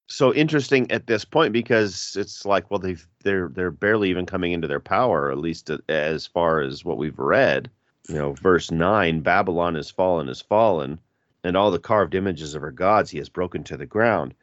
so 0.09 0.33
interesting 0.33 0.91
at 0.91 1.07
this 1.07 1.23
point 1.23 1.53
because 1.53 2.15
it's 2.19 2.45
like 2.45 2.69
well 2.69 2.79
they've 2.79 3.07
they're 3.23 3.49
they're 3.49 3.71
barely 3.71 4.09
even 4.09 4.25
coming 4.25 4.51
into 4.51 4.67
their 4.67 4.79
power 4.79 5.31
at 5.31 5.37
least 5.37 5.69
as 5.87 6.25
far 6.25 6.61
as 6.61 6.83
what 6.83 6.97
we've 6.97 7.19
read. 7.19 7.69
You 8.07 8.15
know 8.15 8.33
verse 8.33 8.71
9 8.71 9.21
babylon 9.21 9.75
is 9.75 9.91
fallen 9.91 10.29
is 10.29 10.41
fallen 10.41 10.99
and 11.43 11.55
all 11.55 11.69
the 11.69 11.79
carved 11.79 12.15
images 12.15 12.55
of 12.55 12.61
her 12.63 12.71
gods 12.71 13.11
he 13.11 13.19
has 13.19 13.29
broken 13.29 13.63
to 13.65 13.77
the 13.77 13.85
ground. 13.85 14.33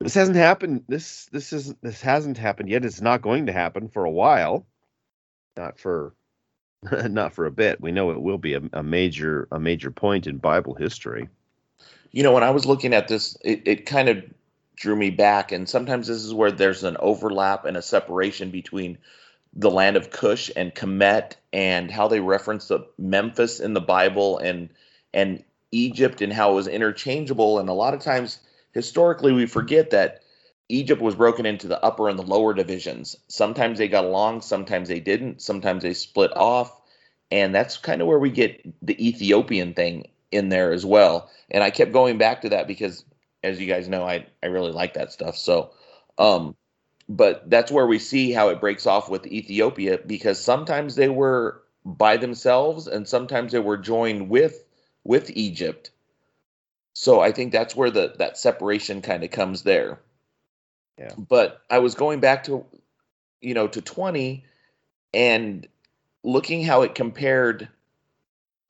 This 0.00 0.14
hasn't 0.14 0.36
happened 0.36 0.84
this 0.86 1.26
this 1.32 1.52
isn't 1.52 1.80
this 1.82 2.02
hasn't 2.02 2.36
happened 2.36 2.68
yet. 2.68 2.84
It's 2.84 3.00
not 3.00 3.22
going 3.22 3.46
to 3.46 3.52
happen 3.52 3.88
for 3.88 4.04
a 4.04 4.10
while. 4.10 4.66
Not 5.56 5.80
for 5.80 6.14
not 7.08 7.32
for 7.32 7.46
a 7.46 7.50
bit 7.50 7.80
we 7.80 7.92
know 7.92 8.10
it 8.10 8.20
will 8.20 8.38
be 8.38 8.54
a, 8.54 8.60
a 8.72 8.82
major 8.82 9.48
a 9.50 9.58
major 9.58 9.90
point 9.90 10.26
in 10.26 10.36
bible 10.38 10.74
history 10.74 11.28
you 12.12 12.22
know 12.22 12.32
when 12.32 12.44
i 12.44 12.50
was 12.50 12.66
looking 12.66 12.94
at 12.94 13.08
this 13.08 13.36
it, 13.42 13.62
it 13.66 13.86
kind 13.86 14.08
of 14.08 14.22
drew 14.78 14.96
me 14.96 15.10
back. 15.10 15.52
And 15.52 15.68
sometimes 15.68 16.06
this 16.06 16.24
is 16.24 16.32
where 16.32 16.52
there's 16.52 16.84
an 16.84 16.96
overlap 17.00 17.64
and 17.64 17.76
a 17.76 17.82
separation 17.82 18.50
between 18.50 18.98
the 19.54 19.70
land 19.70 19.96
of 19.96 20.10
Cush 20.10 20.50
and 20.54 20.74
Kemet 20.74 21.32
and 21.52 21.90
how 21.90 22.08
they 22.08 22.20
reference 22.20 22.68
the 22.68 22.86
Memphis 22.96 23.60
in 23.60 23.74
the 23.74 23.80
Bible 23.80 24.38
and 24.38 24.68
and 25.12 25.42
Egypt 25.72 26.22
and 26.22 26.32
how 26.32 26.52
it 26.52 26.54
was 26.54 26.68
interchangeable. 26.68 27.58
And 27.58 27.68
a 27.68 27.74
lot 27.74 27.94
of 27.94 28.00
times 28.00 28.38
historically 28.72 29.32
we 29.32 29.46
forget 29.46 29.90
that 29.90 30.22
Egypt 30.68 31.00
was 31.00 31.14
broken 31.14 31.46
into 31.46 31.66
the 31.68 31.82
upper 31.82 32.08
and 32.08 32.18
the 32.18 32.22
lower 32.22 32.54
divisions. 32.54 33.16
Sometimes 33.28 33.78
they 33.78 33.88
got 33.88 34.04
along, 34.04 34.42
sometimes 34.42 34.88
they 34.88 35.00
didn't, 35.00 35.40
sometimes 35.42 35.82
they 35.82 35.94
split 35.94 36.30
off. 36.36 36.80
And 37.30 37.54
that's 37.54 37.76
kind 37.76 38.00
of 38.00 38.08
where 38.08 38.18
we 38.18 38.30
get 38.30 38.62
the 38.84 39.06
Ethiopian 39.06 39.74
thing 39.74 40.08
in 40.30 40.48
there 40.48 40.72
as 40.72 40.84
well. 40.84 41.30
And 41.50 41.62
I 41.62 41.70
kept 41.70 41.92
going 41.92 42.18
back 42.18 42.42
to 42.42 42.50
that 42.50 42.66
because 42.66 43.04
as 43.42 43.60
you 43.60 43.66
guys 43.66 43.88
know, 43.88 44.04
I 44.04 44.26
I 44.42 44.46
really 44.46 44.72
like 44.72 44.94
that 44.94 45.12
stuff. 45.12 45.36
So, 45.36 45.72
um, 46.18 46.56
but 47.08 47.48
that's 47.48 47.72
where 47.72 47.86
we 47.86 47.98
see 47.98 48.32
how 48.32 48.48
it 48.48 48.60
breaks 48.60 48.86
off 48.86 49.08
with 49.10 49.26
Ethiopia 49.26 49.98
because 49.98 50.40
sometimes 50.42 50.94
they 50.96 51.08
were 51.08 51.62
by 51.84 52.16
themselves 52.16 52.86
and 52.86 53.08
sometimes 53.08 53.52
they 53.52 53.58
were 53.58 53.78
joined 53.78 54.28
with 54.28 54.64
with 55.04 55.30
Egypt. 55.30 55.90
So 56.94 57.20
I 57.20 57.32
think 57.32 57.52
that's 57.52 57.76
where 57.76 57.90
the 57.90 58.14
that 58.18 58.38
separation 58.38 59.00
kind 59.02 59.24
of 59.24 59.30
comes 59.30 59.62
there. 59.62 60.00
But 61.16 61.62
I 61.70 61.78
was 61.78 61.94
going 61.94 62.20
back 62.20 62.44
to 62.44 62.64
you 63.40 63.54
know 63.54 63.68
to 63.68 63.80
20 63.80 64.44
and 65.14 65.66
looking 66.24 66.64
how 66.64 66.82
it 66.82 66.94
compared 66.94 67.68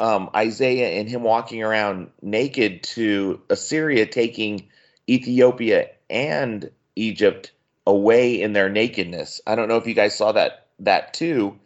um, 0.00 0.30
Isaiah 0.34 1.00
and 1.00 1.08
him 1.08 1.22
walking 1.22 1.62
around 1.62 2.10
naked 2.22 2.82
to 2.84 3.40
Assyria 3.50 4.06
taking 4.06 4.68
Ethiopia 5.08 5.88
and 6.08 6.70
Egypt 6.94 7.52
away 7.86 8.40
in 8.40 8.52
their 8.52 8.68
nakedness. 8.68 9.40
I 9.46 9.54
don't 9.54 9.68
know 9.68 9.76
if 9.76 9.86
you 9.86 9.94
guys 9.94 10.16
saw 10.16 10.32
that 10.32 10.66
that 10.80 11.14
too. 11.14 11.58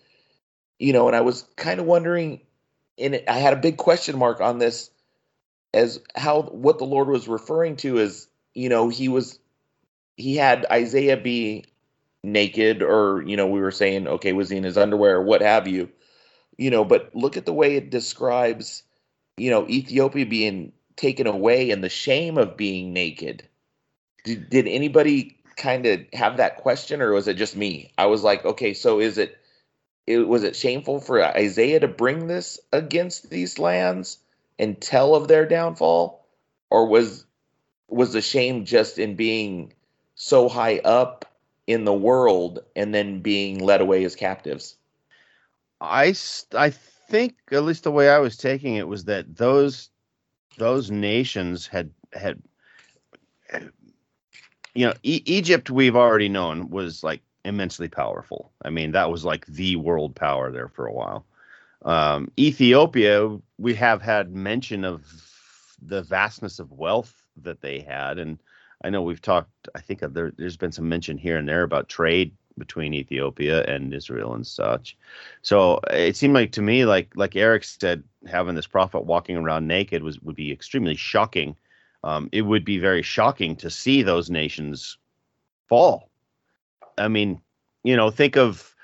You 0.78 0.92
know, 0.92 1.06
and 1.06 1.16
I 1.16 1.20
was 1.20 1.44
kind 1.56 1.78
of 1.80 1.86
wondering 1.86 2.40
and 2.98 3.22
I 3.28 3.38
had 3.38 3.52
a 3.52 3.56
big 3.56 3.76
question 3.76 4.18
mark 4.18 4.40
on 4.40 4.58
this 4.58 4.90
as 5.74 6.00
how 6.14 6.42
what 6.42 6.78
the 6.78 6.84
Lord 6.84 7.08
was 7.08 7.28
referring 7.28 7.76
to 7.76 7.98
is, 7.98 8.28
you 8.54 8.68
know, 8.68 8.88
he 8.88 9.08
was 9.08 9.38
he 10.22 10.36
had 10.36 10.66
Isaiah 10.70 11.16
be 11.16 11.64
naked 12.22 12.82
or, 12.82 13.22
you 13.26 13.36
know, 13.36 13.48
we 13.48 13.60
were 13.60 13.70
saying 13.70 14.06
okay, 14.06 14.32
was 14.32 14.48
he 14.48 14.56
in 14.56 14.64
his 14.64 14.78
underwear 14.78 15.16
or 15.16 15.22
what 15.22 15.42
have 15.42 15.66
you 15.68 15.90
you 16.58 16.70
know, 16.70 16.84
but 16.84 17.14
look 17.14 17.36
at 17.36 17.46
the 17.46 17.52
way 17.52 17.76
it 17.76 17.90
describes, 17.90 18.82
you 19.36 19.50
know, 19.50 19.66
Ethiopia 19.68 20.26
being 20.26 20.72
taken 20.96 21.26
away 21.26 21.70
and 21.70 21.82
the 21.82 21.88
shame 21.88 22.38
of 22.38 22.56
being 22.56 22.92
naked. 22.92 23.48
Did, 24.24 24.50
did 24.50 24.68
anybody 24.68 25.36
kind 25.56 25.86
of 25.86 26.00
have 26.12 26.36
that 26.36 26.58
question 26.58 27.02
or 27.02 27.12
was 27.12 27.28
it 27.28 27.34
just 27.34 27.56
me? 27.56 27.92
I 27.98 28.06
was 28.06 28.22
like, 28.22 28.44
okay, 28.44 28.74
so 28.74 29.00
is 29.00 29.18
it, 29.18 29.38
it 30.06 30.28
was 30.28 30.44
it 30.44 30.56
shameful 30.56 31.00
for 31.00 31.24
Isaiah 31.24 31.80
to 31.80 31.88
bring 31.88 32.26
this 32.26 32.60
against 32.72 33.30
these 33.30 33.58
lands 33.58 34.18
and 34.58 34.80
tell 34.80 35.14
of 35.14 35.28
their 35.28 35.46
downfall 35.46 36.26
or 36.70 36.86
was 36.86 37.24
was 37.88 38.12
the 38.12 38.22
shame 38.22 38.64
just 38.64 38.98
in 38.98 39.16
being 39.16 39.72
so 40.22 40.48
high 40.48 40.78
up 40.84 41.24
in 41.66 41.84
the 41.84 41.92
world 41.92 42.60
and 42.76 42.94
then 42.94 43.20
being 43.20 43.58
led 43.58 43.80
away 43.80 44.04
as 44.04 44.14
captives? 44.14 44.76
I 45.80 46.14
I 46.54 46.70
think 46.70 47.34
at 47.50 47.64
least 47.64 47.82
the 47.82 47.90
way 47.90 48.08
I 48.08 48.18
was 48.18 48.36
taking 48.36 48.76
it 48.76 48.86
was 48.86 49.04
that 49.06 49.36
those 49.36 49.90
those 50.58 50.92
nations 50.92 51.66
had 51.66 51.90
had 52.12 52.40
you 54.74 54.86
know 54.86 54.94
e- 55.02 55.24
Egypt 55.26 55.70
we've 55.70 55.96
already 55.96 56.28
known 56.28 56.70
was 56.70 57.02
like 57.02 57.22
immensely 57.44 57.88
powerful. 57.88 58.52
I 58.64 58.70
mean 58.70 58.92
that 58.92 59.10
was 59.10 59.24
like 59.24 59.44
the 59.46 59.74
world 59.74 60.14
power 60.14 60.52
there 60.52 60.68
for 60.68 60.86
a 60.86 60.92
while. 60.92 61.26
Um, 61.84 62.30
Ethiopia 62.38 63.38
we 63.58 63.74
have 63.74 64.00
had 64.00 64.32
mention 64.32 64.84
of 64.84 65.04
the 65.84 66.02
vastness 66.02 66.60
of 66.60 66.70
wealth 66.70 67.26
that 67.42 67.60
they 67.60 67.80
had 67.80 68.20
and 68.20 68.38
I 68.84 68.90
know 68.90 69.02
we've 69.02 69.22
talked 69.22 69.68
I 69.74 69.80
think 69.80 70.00
there, 70.00 70.32
there's 70.36 70.56
been 70.56 70.72
some 70.72 70.88
mention 70.88 71.18
here 71.18 71.36
and 71.36 71.48
there 71.48 71.62
about 71.62 71.88
trade 71.88 72.32
between 72.58 72.94
Ethiopia 72.94 73.64
and 73.64 73.94
Israel 73.94 74.34
and 74.34 74.46
such. 74.46 74.96
So 75.42 75.80
it 75.90 76.16
seemed 76.16 76.34
like 76.34 76.52
to 76.52 76.62
me, 76.62 76.84
like 76.84 77.12
like 77.16 77.36
Eric 77.36 77.64
said, 77.64 78.02
having 78.26 78.54
this 78.54 78.66
prophet 78.66 79.04
walking 79.04 79.36
around 79.36 79.66
naked 79.66 80.02
was 80.02 80.20
would 80.20 80.36
be 80.36 80.52
extremely 80.52 80.96
shocking. 80.96 81.56
Um, 82.04 82.28
it 82.32 82.42
would 82.42 82.64
be 82.64 82.78
very 82.78 83.02
shocking 83.02 83.56
to 83.56 83.70
see 83.70 84.02
those 84.02 84.30
nations 84.30 84.98
fall. 85.68 86.10
I 86.98 87.08
mean, 87.08 87.40
you 87.84 87.96
know, 87.96 88.10
think 88.10 88.36
of 88.36 88.74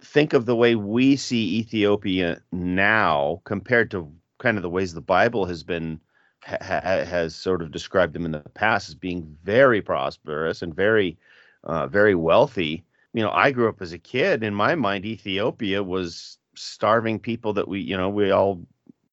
think 0.00 0.32
of 0.32 0.46
the 0.46 0.56
way 0.56 0.74
we 0.74 1.16
see 1.16 1.58
Ethiopia 1.58 2.40
now 2.52 3.40
compared 3.44 3.90
to 3.90 4.12
kind 4.38 4.56
of 4.56 4.62
the 4.62 4.70
ways 4.70 4.94
the 4.94 5.00
Bible 5.00 5.46
has 5.46 5.62
been 5.62 6.00
ha, 6.44 6.58
has 6.60 7.34
sort 7.34 7.62
of 7.62 7.70
described 7.70 8.12
them 8.14 8.24
in 8.24 8.32
the 8.32 8.40
past 8.54 8.88
as 8.88 8.94
being 8.94 9.36
very 9.44 9.82
prosperous 9.82 10.62
and 10.62 10.74
very 10.74 11.18
uh, 11.64 11.86
very 11.86 12.14
wealthy 12.14 12.84
you 13.18 13.22
know, 13.22 13.30
I 13.30 13.50
grew 13.50 13.68
up 13.68 13.80
as 13.80 13.92
a 13.92 13.98
kid. 13.98 14.42
In 14.42 14.54
my 14.54 14.74
mind, 14.74 15.04
Ethiopia 15.04 15.82
was 15.82 16.38
starving 16.54 17.18
people 17.18 17.52
that 17.54 17.68
we, 17.68 17.80
you 17.80 17.96
know, 17.96 18.08
we 18.08 18.30
all 18.30 18.64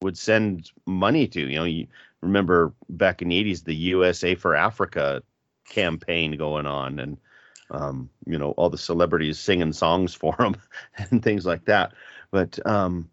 would 0.01 0.17
send 0.17 0.71
money 0.85 1.27
to. 1.27 1.41
You 1.41 1.55
know, 1.55 1.63
you 1.63 1.87
remember 2.21 2.73
back 2.89 3.21
in 3.21 3.29
the 3.29 3.43
80s, 3.43 3.63
the 3.63 3.75
USA 3.75 4.35
for 4.35 4.55
Africa 4.55 5.23
campaign 5.69 6.37
going 6.37 6.65
on. 6.65 6.99
And 6.99 7.17
um, 7.71 8.09
you 8.27 8.37
know, 8.37 8.51
all 8.51 8.69
the 8.69 8.77
celebrities 8.77 9.39
singing 9.39 9.73
songs 9.73 10.13
for 10.21 10.35
them 10.37 10.55
and 10.97 11.23
things 11.23 11.45
like 11.45 11.65
that. 11.65 11.93
But 12.31 12.59
um, 12.65 13.09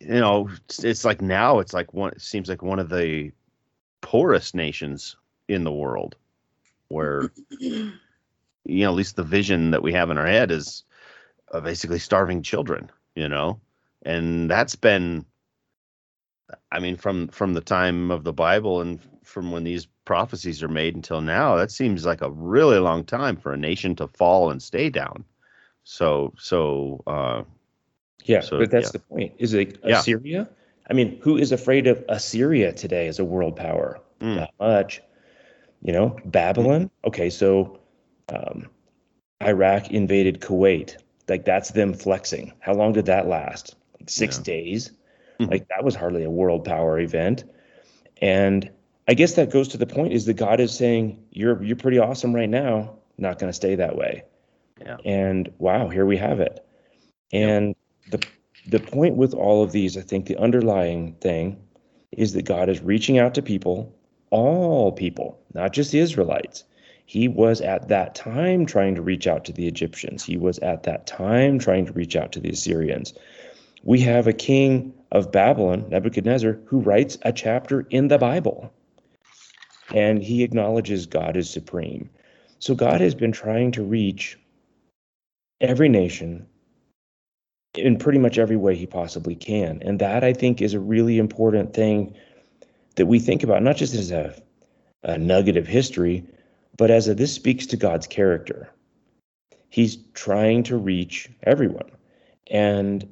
you 0.00 0.20
know, 0.20 0.48
it's, 0.64 0.84
it's 0.84 1.04
like 1.04 1.20
now 1.20 1.58
it's 1.58 1.72
like 1.72 1.92
one. 1.92 2.12
It 2.12 2.22
seems 2.22 2.48
like 2.48 2.62
one 2.62 2.78
of 2.78 2.88
the 2.88 3.32
poorest 4.00 4.54
nations 4.54 5.16
in 5.48 5.64
the 5.64 5.72
world, 5.72 6.16
where 6.88 7.32
you 7.60 7.92
know, 8.64 8.90
at 8.90 8.94
least 8.94 9.16
the 9.16 9.24
vision 9.24 9.70
that 9.72 9.82
we 9.82 9.92
have 9.92 10.10
in 10.10 10.18
our 10.18 10.26
head 10.26 10.50
is 10.50 10.84
uh, 11.52 11.60
basically 11.60 11.98
starving 11.98 12.42
children. 12.42 12.90
You 13.14 13.28
know, 13.28 13.60
and 14.04 14.50
that's 14.50 14.76
been 14.76 15.24
I 16.72 16.80
mean, 16.80 16.96
from 16.96 17.28
from 17.28 17.54
the 17.54 17.60
time 17.60 18.10
of 18.10 18.24
the 18.24 18.32
Bible 18.32 18.80
and 18.80 19.00
from 19.22 19.52
when 19.52 19.64
these 19.64 19.86
prophecies 20.04 20.62
are 20.62 20.68
made 20.68 20.94
until 20.94 21.20
now, 21.20 21.56
that 21.56 21.70
seems 21.70 22.06
like 22.06 22.22
a 22.22 22.30
really 22.30 22.78
long 22.78 23.04
time 23.04 23.36
for 23.36 23.52
a 23.52 23.58
nation 23.58 23.94
to 23.96 24.08
fall 24.08 24.50
and 24.50 24.62
stay 24.62 24.88
down. 24.88 25.24
So, 25.84 26.34
so 26.38 27.02
uh, 27.06 27.42
yeah, 28.24 28.40
so, 28.40 28.58
but 28.58 28.70
that's 28.70 28.88
yeah. 28.88 28.92
the 28.92 28.98
point. 29.00 29.32
Is 29.38 29.54
it 29.54 29.78
Yeah. 29.84 30.00
Assyria? 30.00 30.48
I 30.90 30.94
mean, 30.94 31.18
who 31.22 31.36
is 31.36 31.52
afraid 31.52 31.86
of 31.86 32.02
Assyria 32.08 32.72
today 32.72 33.08
as 33.08 33.18
a 33.18 33.24
world 33.24 33.56
power? 33.56 34.00
Mm. 34.20 34.36
Not 34.36 34.54
much. 34.58 35.02
You 35.82 35.92
know, 35.92 36.16
Babylon. 36.24 36.90
Okay, 37.04 37.30
so 37.30 37.78
um, 38.30 38.66
Iraq 39.42 39.90
invaded 39.90 40.40
Kuwait. 40.40 40.96
Like 41.28 41.44
that's 41.44 41.70
them 41.70 41.92
flexing. 41.94 42.52
How 42.60 42.74
long 42.74 42.92
did 42.94 43.06
that 43.06 43.28
last? 43.28 43.76
Like 44.00 44.10
six 44.10 44.38
Yeah. 44.38 44.44
days. 44.44 44.90
Mhm. 45.38 45.50
Like 45.50 45.68
that 45.68 45.84
was 45.84 45.94
hardly 45.94 46.24
a 46.24 46.30
world 46.30 46.64
power 46.64 46.98
event. 46.98 47.44
And 48.20 48.68
I 49.06 49.14
guess 49.14 49.34
that 49.34 49.50
goes 49.50 49.68
to 49.68 49.76
the 49.76 49.86
point 49.86 50.12
is 50.12 50.26
that 50.26 50.34
God 50.34 50.58
is 50.58 50.74
saying 50.74 51.22
you're 51.30 51.62
you're 51.62 51.76
pretty 51.76 51.98
awesome 51.98 52.34
right 52.34 52.48
now. 52.50 52.96
Not 53.18 53.38
going 53.38 53.48
to 53.50 53.56
stay 53.56 53.74
that 53.76 53.96
way. 53.96 54.24
Yeah. 54.80 54.96
And 55.04 55.50
wow, 55.58 55.88
here 55.88 56.06
we 56.06 56.16
have 56.16 56.40
it. 56.40 56.64
And 57.32 57.74
the 58.10 58.22
the 58.68 58.80
point 58.80 59.16
with 59.16 59.32
all 59.32 59.62
of 59.62 59.72
these, 59.72 59.96
I 59.96 60.02
think 60.02 60.26
the 60.26 60.36
underlying 60.36 61.14
thing 61.14 61.56
is 62.12 62.34
that 62.34 62.44
God 62.44 62.68
is 62.68 62.82
reaching 62.82 63.18
out 63.18 63.34
to 63.34 63.42
people, 63.42 63.94
all 64.30 64.92
people, 64.92 65.38
not 65.54 65.72
just 65.72 65.90
the 65.90 66.00
Israelites. 66.00 66.64
He 67.06 67.28
was 67.28 67.62
at 67.62 67.88
that 67.88 68.14
time 68.14 68.66
trying 68.66 68.94
to 68.94 69.02
reach 69.02 69.26
out 69.26 69.46
to 69.46 69.52
the 69.52 69.66
Egyptians. 69.66 70.22
He 70.22 70.36
was 70.36 70.58
at 70.58 70.82
that 70.82 71.06
time 71.06 71.58
trying 71.58 71.86
to 71.86 71.92
reach 71.92 72.16
out 72.16 72.32
to 72.32 72.40
the 72.40 72.50
Assyrians. 72.50 73.14
We 73.82 74.00
have 74.00 74.26
a 74.26 74.34
king 74.34 74.92
of 75.12 75.32
Babylon, 75.32 75.86
Nebuchadnezzar, 75.88 76.58
who 76.66 76.80
writes 76.80 77.16
a 77.22 77.32
chapter 77.32 77.86
in 77.88 78.08
the 78.08 78.18
Bible. 78.18 78.70
And 79.94 80.22
he 80.22 80.42
acknowledges 80.42 81.06
God 81.06 81.38
is 81.38 81.48
supreme. 81.48 82.10
So 82.58 82.74
God 82.74 83.00
has 83.00 83.14
been 83.14 83.32
trying 83.32 83.72
to 83.72 83.82
reach 83.82 84.38
every 85.62 85.88
nation 85.88 86.46
in 87.78 87.98
pretty 87.98 88.18
much 88.18 88.38
every 88.38 88.56
way 88.56 88.74
he 88.74 88.86
possibly 88.86 89.34
can. 89.34 89.82
And 89.82 89.98
that 90.00 90.24
I 90.24 90.32
think 90.32 90.60
is 90.60 90.74
a 90.74 90.80
really 90.80 91.18
important 91.18 91.74
thing 91.74 92.14
that 92.96 93.06
we 93.06 93.18
think 93.18 93.42
about, 93.42 93.62
not 93.62 93.76
just 93.76 93.94
as 93.94 94.10
a, 94.10 94.40
a 95.02 95.18
nugget 95.18 95.56
of 95.56 95.66
history, 95.66 96.24
but 96.76 96.90
as 96.90 97.08
a 97.08 97.14
this 97.14 97.32
speaks 97.32 97.66
to 97.66 97.76
God's 97.76 98.06
character. 98.06 98.70
He's 99.70 99.96
trying 100.14 100.62
to 100.64 100.76
reach 100.76 101.28
everyone. 101.42 101.90
And 102.50 103.08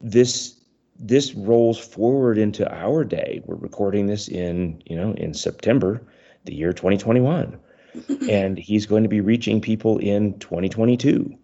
this 0.00 0.60
this 0.96 1.34
rolls 1.34 1.78
forward 1.78 2.38
into 2.38 2.72
our 2.72 3.02
day. 3.04 3.42
We're 3.46 3.56
recording 3.56 4.06
this 4.06 4.28
in, 4.28 4.80
you 4.86 4.94
know, 4.94 5.12
in 5.14 5.34
September, 5.34 6.06
the 6.44 6.54
year 6.54 6.72
2021. 6.72 7.58
and 8.30 8.58
he's 8.58 8.86
going 8.86 9.02
to 9.02 9.08
be 9.08 9.20
reaching 9.20 9.60
people 9.60 9.98
in 9.98 10.38
2022 10.38 11.36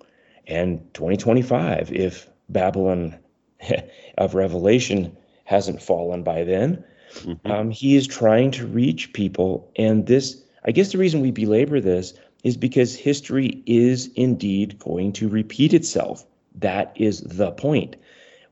and 0.51 0.79
2025 0.95 1.93
if 1.93 2.29
Babylon 2.49 3.17
of 4.19 4.35
Revelation 4.35 5.17
hasn't 5.45 5.83
fallen 5.83 6.23
by 6.23 6.45
then. 6.45 6.85
Mhm. 7.25 7.39
Um, 7.51 7.71
he 7.71 7.97
is 7.97 8.07
trying 8.07 8.51
to 8.53 8.67
reach 8.67 9.13
people. 9.13 9.71
And 9.77 10.07
this, 10.07 10.43
I 10.65 10.71
guess 10.71 10.93
the 10.93 10.99
reason 10.99 11.21
we 11.21 11.31
belabor 11.31 11.81
this 11.81 12.15
is 12.45 12.57
because 12.57 12.95
history 12.95 13.63
is 13.67 14.11
indeed 14.15 14.79
going 14.79 15.13
to 15.15 15.29
repeat 15.29 15.75
itself. 15.75 16.25
That 16.55 16.93
is 16.95 17.21
the 17.21 17.51
point. 17.53 17.97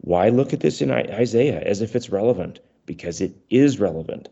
Why 0.00 0.28
look 0.28 0.52
at 0.52 0.60
this 0.60 0.80
in 0.80 0.90
Isaiah 0.90 1.60
as 1.60 1.80
if 1.80 1.96
it's 1.96 2.10
relevant? 2.10 2.60
Because 2.86 3.20
it 3.20 3.32
is 3.50 3.80
relevant. 3.80 4.28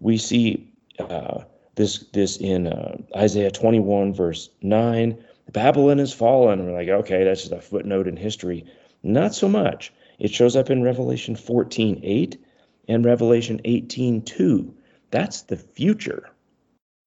We 0.00 0.16
see 0.18 0.68
uh, 0.98 1.40
this 1.74 2.04
this 2.12 2.36
in 2.36 2.66
uh, 2.66 2.96
Isaiah 3.16 3.50
21 3.50 4.12
verse 4.14 4.50
9. 4.62 5.16
Babylon 5.50 5.98
has 5.98 6.12
fallen. 6.12 6.64
We're 6.64 6.72
like, 6.72 6.88
okay, 6.88 7.24
that's 7.24 7.42
just 7.42 7.52
a 7.52 7.60
footnote 7.60 8.06
in 8.06 8.16
history. 8.16 8.64
Not 9.02 9.34
so 9.34 9.48
much. 9.48 9.92
It 10.18 10.32
shows 10.32 10.54
up 10.54 10.70
in 10.70 10.82
Revelation 10.82 11.34
14 11.34 12.00
8 12.02 12.38
and 12.88 13.04
Revelation 13.04 13.60
18 13.64 14.22
2. 14.22 14.74
That's 15.10 15.42
the 15.42 15.56
future. 15.56 16.30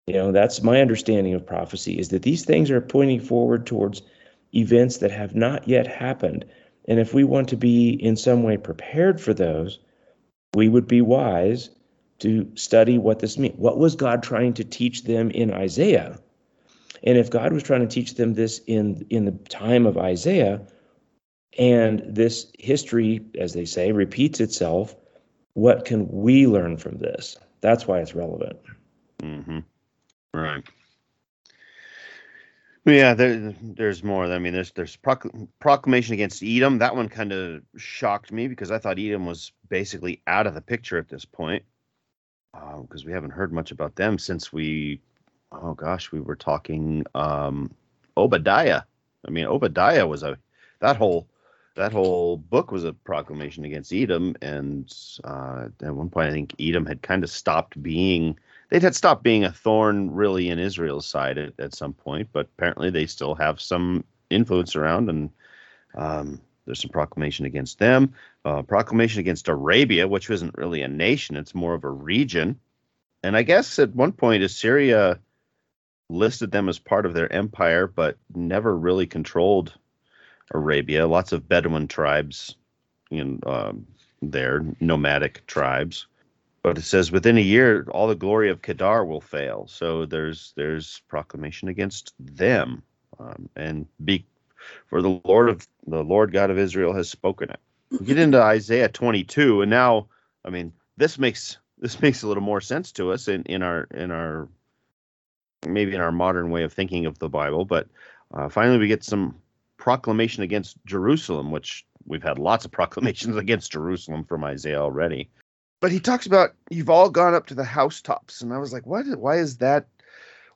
You 0.07 0.13
know, 0.13 0.31
that's 0.31 0.61
my 0.61 0.81
understanding 0.81 1.33
of 1.33 1.45
prophecy 1.45 1.97
is 1.97 2.09
that 2.09 2.21
these 2.21 2.45
things 2.45 2.69
are 2.69 2.81
pointing 2.81 3.19
forward 3.19 3.65
towards 3.65 4.03
events 4.53 4.97
that 4.97 5.11
have 5.11 5.35
not 5.35 5.67
yet 5.67 5.87
happened. 5.87 6.45
And 6.87 6.99
if 6.99 7.13
we 7.13 7.23
want 7.23 7.49
to 7.49 7.57
be 7.57 7.89
in 7.89 8.15
some 8.15 8.43
way 8.43 8.57
prepared 8.57 9.19
for 9.19 9.33
those, 9.33 9.79
we 10.53 10.69
would 10.69 10.87
be 10.87 11.01
wise 11.01 11.69
to 12.19 12.49
study 12.55 12.97
what 12.97 13.19
this 13.19 13.37
means. 13.37 13.57
What 13.57 13.77
was 13.77 13.95
God 13.95 14.21
trying 14.21 14.53
to 14.53 14.63
teach 14.63 15.03
them 15.03 15.31
in 15.31 15.51
Isaiah? 15.51 16.19
And 17.05 17.17
if 17.17 17.29
God 17.29 17.53
was 17.53 17.63
trying 17.63 17.81
to 17.81 17.87
teach 17.87 18.15
them 18.15 18.33
this 18.33 18.59
in 18.67 19.05
in 19.09 19.25
the 19.25 19.31
time 19.31 19.85
of 19.85 19.97
Isaiah, 19.97 20.65
and 21.57 22.03
this 22.07 22.51
history, 22.59 23.21
as 23.39 23.53
they 23.53 23.65
say, 23.65 23.91
repeats 23.91 24.39
itself, 24.39 24.95
what 25.53 25.85
can 25.85 26.07
we 26.09 26.47
learn 26.47 26.77
from 26.77 26.97
this? 26.97 27.37
That's 27.61 27.87
why 27.87 27.99
it's 27.99 28.15
relevant. 28.15 28.57
Mm-hmm. 29.19 29.59
Right. 30.33 30.63
Yeah, 32.85 33.15
there, 33.15 33.55
there's 33.61 34.03
more. 34.03 34.25
I 34.25 34.37
mean, 34.37 34.53
there's 34.53 34.71
there's 34.71 34.97
proclamation 35.59 36.13
against 36.13 36.43
Edom. 36.43 36.77
That 36.77 36.95
one 36.95 37.09
kind 37.09 37.31
of 37.31 37.63
shocked 37.77 38.31
me 38.31 38.47
because 38.47 38.69
I 38.69 38.77
thought 38.77 38.99
Edom 38.99 39.25
was 39.25 39.51
basically 39.69 40.21
out 40.27 40.45
of 40.45 40.53
the 40.53 40.61
picture 40.61 40.99
at 40.99 41.09
this 41.09 41.25
point 41.25 41.63
because 42.81 43.05
we 43.05 43.11
haven't 43.11 43.31
heard 43.31 43.51
much 43.51 43.71
about 43.71 43.95
them 43.95 44.17
since 44.17 44.53
we, 44.53 45.01
oh 45.61 45.73
gosh, 45.73 46.11
we 46.11 46.19
were 46.19 46.35
talking 46.35 47.05
um, 47.15 47.71
Obadiah. 48.17 48.81
I 49.27 49.31
mean, 49.31 49.45
Obadiah 49.45 50.07
was 50.07 50.23
a 50.23 50.37
that 50.79 50.97
whole 50.97 51.27
that 51.75 51.91
whole 51.91 52.37
book 52.37 52.71
was 52.71 52.83
a 52.83 52.93
proclamation 52.93 53.65
against 53.65 53.93
Edom, 53.93 54.35
and 54.41 54.91
uh, 55.23 55.67
at 55.81 55.95
one 55.95 56.09
point 56.09 56.29
I 56.29 56.33
think 56.33 56.55
Edom 56.59 56.85
had 56.85 57.01
kind 57.01 57.23
of 57.23 57.29
stopped 57.29 57.81
being 57.81 58.37
they 58.69 58.79
had 58.79 58.95
stopped 58.95 59.23
being 59.23 59.43
a 59.43 59.51
thorn 59.51 60.11
really 60.11 60.49
in 60.49 60.57
Israel's 60.57 61.05
side 61.05 61.37
at, 61.37 61.53
at 61.59 61.75
some 61.75 61.93
point, 61.93 62.29
but 62.31 62.47
apparently 62.57 62.89
they 62.89 63.05
still 63.05 63.35
have 63.35 63.61
some 63.61 64.03
influence 64.29 64.75
around, 64.75 65.09
and 65.09 65.29
um, 65.95 66.41
there's 66.65 66.81
some 66.81 66.89
proclamation 66.89 67.45
against 67.45 67.79
them. 67.79 68.13
Uh, 68.43 68.61
proclamation 68.61 69.19
against 69.19 69.47
Arabia, 69.47 70.07
which 70.07 70.29
isn't 70.29 70.57
really 70.57 70.81
a 70.81 70.87
nation; 70.87 71.35
it's 71.35 71.55
more 71.55 71.73
of 71.73 71.83
a 71.83 71.89
region. 71.89 72.59
And 73.23 73.35
I 73.35 73.43
guess 73.43 73.79
at 73.79 73.95
one 73.95 74.11
point 74.11 74.43
Assyria 74.43 75.19
listed 76.09 76.51
them 76.51 76.69
as 76.69 76.79
part 76.79 77.05
of 77.05 77.13
their 77.13 77.31
empire, 77.31 77.87
but 77.87 78.17
never 78.35 78.75
really 78.77 79.07
controlled 79.07 79.73
Arabia. 80.51 81.07
Lots 81.07 81.31
of 81.31 81.47
Bedouin 81.47 81.87
tribes, 81.87 82.55
know, 83.23 83.39
um, 83.45 83.87
there 84.21 84.65
nomadic 84.79 85.45
tribes 85.47 86.07
but 86.65 86.79
it 86.79 86.81
says 86.81 87.11
within 87.11 87.37
a 87.37 87.41
year 87.41 87.85
all 87.91 88.07
the 88.07 88.15
glory 88.15 88.49
of 88.49 88.63
Kedar 88.63 89.05
will 89.05 89.21
fail. 89.21 89.67
So 89.67 90.07
there's 90.07 90.51
there's 90.55 91.03
proclamation 91.07 91.67
against 91.67 92.15
them, 92.19 92.81
um, 93.19 93.47
and 93.55 93.85
be 94.03 94.25
for 94.87 95.03
the 95.03 95.21
Lord 95.23 95.47
of 95.47 95.67
the 95.85 96.03
Lord 96.03 96.33
God 96.33 96.49
of 96.49 96.57
Israel 96.57 96.91
has 96.95 97.07
spoken 97.07 97.51
it. 97.51 97.59
We 97.91 98.07
get 98.07 98.17
into 98.17 98.41
Isaiah 98.41 98.89
22, 98.89 99.61
and 99.61 99.69
now 99.69 100.07
I 100.43 100.49
mean 100.49 100.73
this 100.97 101.19
makes 101.19 101.59
this 101.77 102.01
makes 102.01 102.23
a 102.23 102.27
little 102.27 102.41
more 102.41 102.61
sense 102.61 102.91
to 102.93 103.11
us 103.11 103.27
in 103.27 103.43
in 103.43 103.61
our 103.61 103.83
in 103.93 104.09
our 104.09 104.47
maybe 105.67 105.93
in 105.93 106.01
our 106.01 106.11
modern 106.11 106.49
way 106.49 106.63
of 106.63 106.73
thinking 106.73 107.05
of 107.05 107.19
the 107.19 107.29
Bible. 107.29 107.65
But 107.65 107.87
uh, 108.33 108.49
finally, 108.49 108.77
we 108.77 108.87
get 108.87 109.03
some 109.03 109.35
proclamation 109.77 110.43
against 110.43 110.77
Jerusalem, 110.85 111.51
which 111.51 111.85
we've 112.05 112.23
had 112.23 112.39
lots 112.39 112.65
of 112.65 112.71
proclamations 112.79 113.37
against 113.37 113.71
Jerusalem 113.71 114.23
from 114.23 114.43
Isaiah 114.43 114.81
already. 114.81 115.29
But 115.81 115.91
he 115.91 115.99
talks 115.99 116.25
about 116.25 116.51
you've 116.69 116.89
all 116.89 117.09
gone 117.09 117.35
up 117.35 117.47
to 117.47 117.55
the 117.55 117.63
housetops. 117.63 118.41
And 118.41 118.53
i 118.53 118.57
was 118.57 118.73
like 118.73 118.85
what? 118.85 119.05
Why 119.17 119.37
is 119.37 119.57
that? 119.57 119.87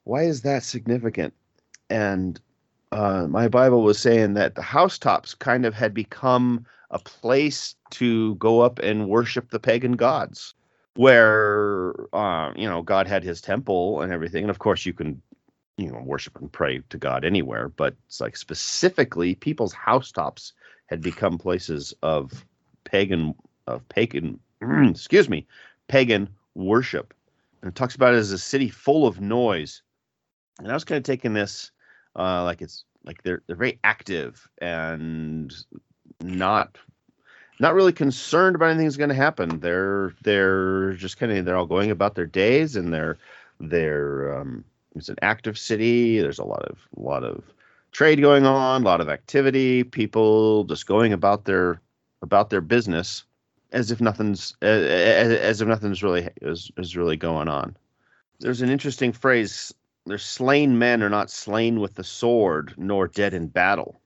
Why 0.06 0.24
is 0.24 0.42
that 0.42 0.64
significant? 0.64 1.34
And 1.90 2.40
uh, 2.92 3.28
my 3.30 3.48
bible 3.48 3.84
was 3.84 4.00
saying 4.00 4.34
that 4.34 4.56
the 4.56 4.62
housetops 4.62 5.36
kind 5.36 5.66
of 5.66 5.76
had 5.76 5.94
become 5.94 6.66
a 6.90 7.00
place 7.00 7.76
to 7.92 8.36
go 8.36 8.62
up 8.62 8.80
and 8.80 9.08
worship 9.08 9.52
the 9.52 9.60
pagan 9.60 9.92
gods 9.92 10.56
where 10.96 11.69
uh, 12.14 12.52
you 12.56 12.68
know 12.68 12.82
god 12.82 13.08
had 13.08 13.24
his 13.24 13.42
temple 13.42 14.02
and 14.02 14.12
everything 14.12 14.44
and 14.44 14.50
of 14.50 14.60
course 14.60 14.86
you 14.86 14.94
can 14.94 15.22
you 15.80 15.90
know 15.92 16.02
worship 16.04 16.38
and 16.40 16.52
pray 16.52 16.82
to 16.90 16.98
God 16.98 17.24
anywhere, 17.24 17.70
but 17.70 17.96
it's 18.08 18.20
like 18.20 18.36
specifically 18.36 19.36
people's 19.36 19.74
housetops 19.74 20.54
had 20.88 21.02
become 21.02 21.38
places 21.38 21.94
of 22.04 22.46
pagan 22.84 23.34
of 23.66 23.88
pagan 23.88 24.40
excuse 24.62 25.30
me 25.30 25.48
pagan 25.88 26.30
worship. 26.54 27.14
And 27.62 27.70
it 27.70 27.76
talks 27.76 27.96
about 27.96 28.14
it 28.14 28.18
as 28.18 28.32
a 28.32 28.38
city 28.38 28.70
full 28.70 29.08
of 29.08 29.22
noise. 29.22 29.82
And 30.60 30.70
I 30.70 30.74
was 30.74 30.84
kind 30.84 30.98
of 30.98 31.04
taking 31.04 31.34
this 31.34 31.72
uh, 32.18 32.44
like 32.44 32.62
it's 32.62 32.84
like 33.06 33.24
they're 33.24 33.42
they're 33.48 33.56
very 33.56 33.80
active 33.86 34.50
and 34.62 35.54
not 36.22 36.78
not 37.60 37.74
really 37.74 37.94
concerned 37.94 38.56
about 38.56 38.70
anything 38.70 38.86
that's 38.86 38.98
going 38.98 39.10
to 39.10 39.16
happen. 39.16 39.60
They're 39.60 40.14
they're 40.24 40.94
just 40.94 41.18
kind 41.18 41.32
of 41.32 41.46
they're 41.46 41.58
all 41.58 41.66
going 41.66 41.92
about 41.92 42.16
their 42.16 42.26
days 42.26 42.76
and 42.76 42.94
they're 42.94 43.18
they're 43.60 44.40
um, 44.40 44.64
it's 44.96 45.10
an 45.10 45.18
active 45.22 45.58
city. 45.58 46.20
There's 46.20 46.40
a 46.40 46.46
lot 46.46 46.64
of 46.64 46.78
a 46.98 47.02
lot 47.02 47.24
of 47.24 47.44
trade 47.92 48.22
going 48.22 48.46
on, 48.46 48.82
a 48.82 48.86
lot 48.86 49.02
of 49.02 49.10
activity, 49.10 49.84
people 49.84 50.64
just 50.66 50.88
going 50.88 51.14
about 51.14 51.46
their 51.46 51.82
about 52.22 52.50
their 52.50 52.62
business 52.62 53.24
as 53.72 53.92
if 53.92 54.02
nothing's 54.02 54.56
as, 54.62 55.32
as 55.32 55.62
if 55.62 55.68
nothing's 55.68 56.04
really 56.04 56.28
is, 56.42 56.72
is 56.78 56.98
really 56.98 57.18
going 57.18 57.48
on. 57.48 57.76
There's 58.40 58.62
an 58.62 58.70
interesting 58.70 59.12
phrase. 59.12 59.74
There's 60.06 60.24
slain 60.24 60.80
men 60.80 61.04
are 61.04 61.10
not 61.10 61.30
slain 61.30 61.80
with 61.80 61.96
the 61.96 62.04
sword, 62.04 62.74
nor 62.78 63.08
dead 63.08 63.34
in 63.34 63.48
battle. 63.48 64.00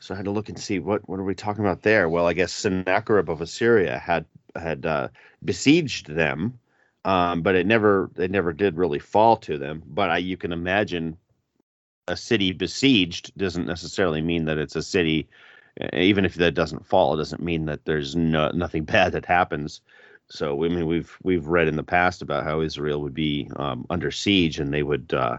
So 0.00 0.14
I 0.14 0.16
had 0.16 0.26
to 0.26 0.30
look 0.30 0.48
and 0.48 0.58
see 0.58 0.78
what 0.78 1.08
what 1.08 1.18
are 1.18 1.24
we 1.24 1.34
talking 1.34 1.64
about 1.64 1.82
there. 1.82 2.08
Well, 2.08 2.26
I 2.26 2.32
guess 2.32 2.52
Sennacherib 2.52 3.28
of 3.28 3.40
Assyria 3.40 3.98
had 3.98 4.24
had 4.56 4.86
uh, 4.86 5.08
besieged 5.44 6.08
them, 6.08 6.58
um, 7.04 7.42
but 7.42 7.54
it 7.54 7.66
never 7.66 8.10
it 8.16 8.30
never 8.30 8.52
did 8.52 8.76
really 8.76 8.98
fall 8.98 9.36
to 9.38 9.58
them. 9.58 9.82
But 9.86 10.10
I, 10.10 10.18
you 10.18 10.36
can 10.36 10.52
imagine 10.52 11.16
a 12.06 12.16
city 12.16 12.52
besieged 12.52 13.36
doesn't 13.36 13.66
necessarily 13.66 14.22
mean 14.22 14.46
that 14.46 14.58
it's 14.58 14.76
a 14.76 14.82
city 14.82 15.28
even 15.92 16.24
if 16.24 16.34
that 16.34 16.54
doesn't 16.54 16.86
fall, 16.86 17.14
it 17.14 17.18
doesn't 17.18 17.42
mean 17.42 17.66
that 17.66 17.84
there's 17.84 18.16
no, 18.16 18.50
nothing 18.50 18.84
bad 18.84 19.12
that 19.12 19.24
happens. 19.24 19.80
So 20.30 20.64
I 20.64 20.68
mean, 20.68 20.86
we've 20.86 21.16
we've 21.22 21.46
read 21.46 21.68
in 21.68 21.76
the 21.76 21.82
past 21.82 22.20
about 22.20 22.44
how 22.44 22.60
Israel 22.60 23.00
would 23.02 23.14
be 23.14 23.50
um, 23.56 23.86
under 23.88 24.10
siege 24.10 24.58
and 24.58 24.72
they 24.72 24.82
would, 24.82 25.14
uh, 25.14 25.38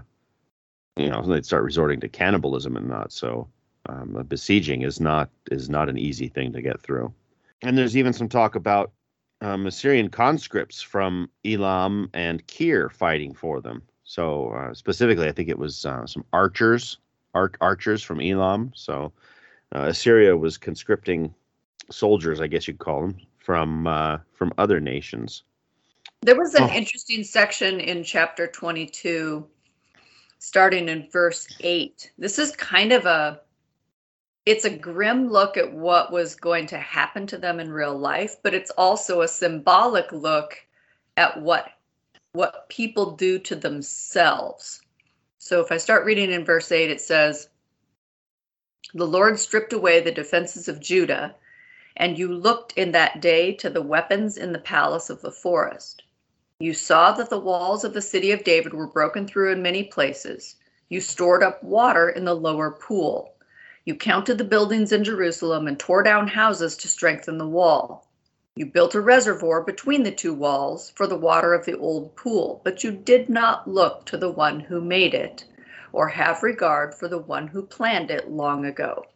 you 0.95 1.10
know, 1.10 1.22
they'd 1.22 1.45
start 1.45 1.64
resorting 1.64 1.99
to 1.99 2.10
cannibalism 2.10 2.76
and 2.76 2.88
not. 2.88 3.12
So 3.12 3.47
um, 3.88 4.26
besieging 4.28 4.82
is 4.82 5.00
not 5.00 5.30
is 5.52 5.70
not 5.70 5.90
an 5.90 5.98
easy 5.98 6.28
thing 6.28 6.52
to 6.54 6.62
get 6.62 6.82
through. 6.82 7.14
And 7.62 7.78
there's 7.78 7.98
even 7.98 8.14
some 8.14 8.30
talk 8.30 8.56
about 8.56 8.92
um, 9.42 9.68
Assyrian 9.68 10.10
conscripts 10.10 10.82
from 10.82 11.30
Elam 11.46 12.10
and 12.14 12.46
Kir 12.48 12.90
fighting 12.90 13.34
for 13.34 13.62
them. 13.62 13.82
So 14.04 14.50
uh, 14.50 14.74
specifically, 14.74 15.28
I 15.28 15.32
think 15.32 15.50
it 15.50 15.58
was 15.58 15.86
uh, 15.86 16.06
some 16.06 16.26
archers, 16.34 16.98
ar- 17.34 17.52
archers 17.62 18.04
from 18.04 18.22
Elam. 18.22 18.72
So 18.76 19.12
uh, 19.76 19.84
Assyria 19.84 20.36
was 20.36 20.58
conscripting 20.58 21.34
soldiers, 21.92 22.42
I 22.42 22.48
guess 22.48 22.68
you'd 22.68 22.80
call 22.80 23.02
them, 23.02 23.18
from 23.38 23.88
uh, 23.88 24.18
from 24.34 24.54
other 24.58 24.80
nations. 24.80 25.44
There 26.22 26.36
was 26.36 26.54
an 26.56 26.64
oh. 26.64 26.74
interesting 26.74 27.24
section 27.24 27.80
in 27.80 28.04
chapter 28.04 28.48
22, 28.48 29.48
starting 30.40 30.90
in 30.90 31.08
verse 31.10 31.48
8. 31.62 32.12
This 32.18 32.40
is 32.40 32.52
kind 32.58 32.92
of 32.92 33.06
a 33.06 33.40
it's 34.50 34.66
a 34.66 34.70
grim 34.76 35.30
look 35.30 35.58
at 35.58 35.72
what 35.72 36.12
was 36.12 36.34
going 36.34 36.66
to 36.66 36.78
happen 36.80 37.28
to 37.28 37.38
them 37.38 37.60
in 37.60 37.72
real 37.72 37.95
life, 37.95 38.38
but 38.41 38.56
it's 38.56 38.72
also 38.72 39.22
a 39.22 39.28
symbolic 39.28 40.12
look 40.12 40.58
at 41.18 41.39
what 41.39 41.72
what 42.32 42.68
people 42.68 43.12
do 43.12 43.38
to 43.38 43.56
themselves. 43.56 44.82
So 45.38 45.62
if 45.62 45.72
I 45.72 45.78
start 45.78 46.04
reading 46.04 46.32
in 46.32 46.45
verse 46.45 46.72
8, 46.72 46.89
it 46.89 47.00
says, 47.00 47.50
the 48.95 49.06
Lord 49.06 49.38
stripped 49.38 49.72
away 49.72 50.00
the 50.00 50.12
defenses 50.12 50.68
of 50.68 50.80
Judah, 50.80 51.36
and 51.95 52.18
you 52.18 52.34
looked 52.34 52.74
in 52.74 52.91
that 52.93 53.22
day 53.22 53.54
to 53.54 53.70
the 53.70 53.84
weapons 53.84 54.36
in 54.36 54.52
the 54.52 54.58
palace 54.58 55.12
of 55.12 55.22
the 55.22 55.32
forest. 55.32 56.02
You 56.60 56.74
saw 56.74 57.12
that 57.12 57.30
the 57.30 57.39
walls 57.39 57.84
of 57.84 57.93
the 57.93 58.02
city 58.02 58.32
of 58.32 58.43
David 58.43 58.74
were 58.74 58.88
broken 58.88 59.28
through 59.28 59.52
in 59.52 59.62
many 59.62 59.84
places. 59.84 60.56
You 60.89 61.02
stored 61.02 61.43
up 61.43 61.62
water 61.64 62.10
in 62.10 62.26
the 62.26 62.36
lower 62.36 62.72
pool. 62.72 63.36
You 63.90 63.96
counted 63.96 64.38
the 64.38 64.44
buildings 64.44 64.92
in 64.92 65.04
Jerusalem 65.04 65.66
and 65.66 65.80
tore 65.80 66.04
down 66.04 66.28
houses 66.28 66.78
to 66.78 66.88
strengthen 66.88 67.40
the 67.40 67.48
wall. 67.48 68.08
You 68.56 68.68
built 68.68 68.94
a 68.94 69.02
reservoir 69.02 69.64
between 69.64 70.04
the 70.04 70.12
two 70.12 70.32
walls 70.32 70.92
for 70.96 71.08
the 71.08 71.18
water 71.18 71.56
of 71.56 71.66
the 71.66 71.76
old 71.76 72.16
pool, 72.16 72.62
but 72.64 72.84
you 72.84 72.92
did 72.92 73.30
not 73.30 73.68
look 73.68 74.06
to 74.06 74.18
the 74.18 74.30
one 74.30 74.60
who 74.60 74.80
made 74.80 75.16
it 75.16 75.44
or 75.92 76.08
have 76.08 76.44
regard 76.44 76.94
for 76.94 77.08
the 77.08 77.18
one 77.18 77.48
who 77.48 77.64
planned 77.64 78.12
it 78.12 78.30
long 78.30 78.64
ago. 78.64 79.08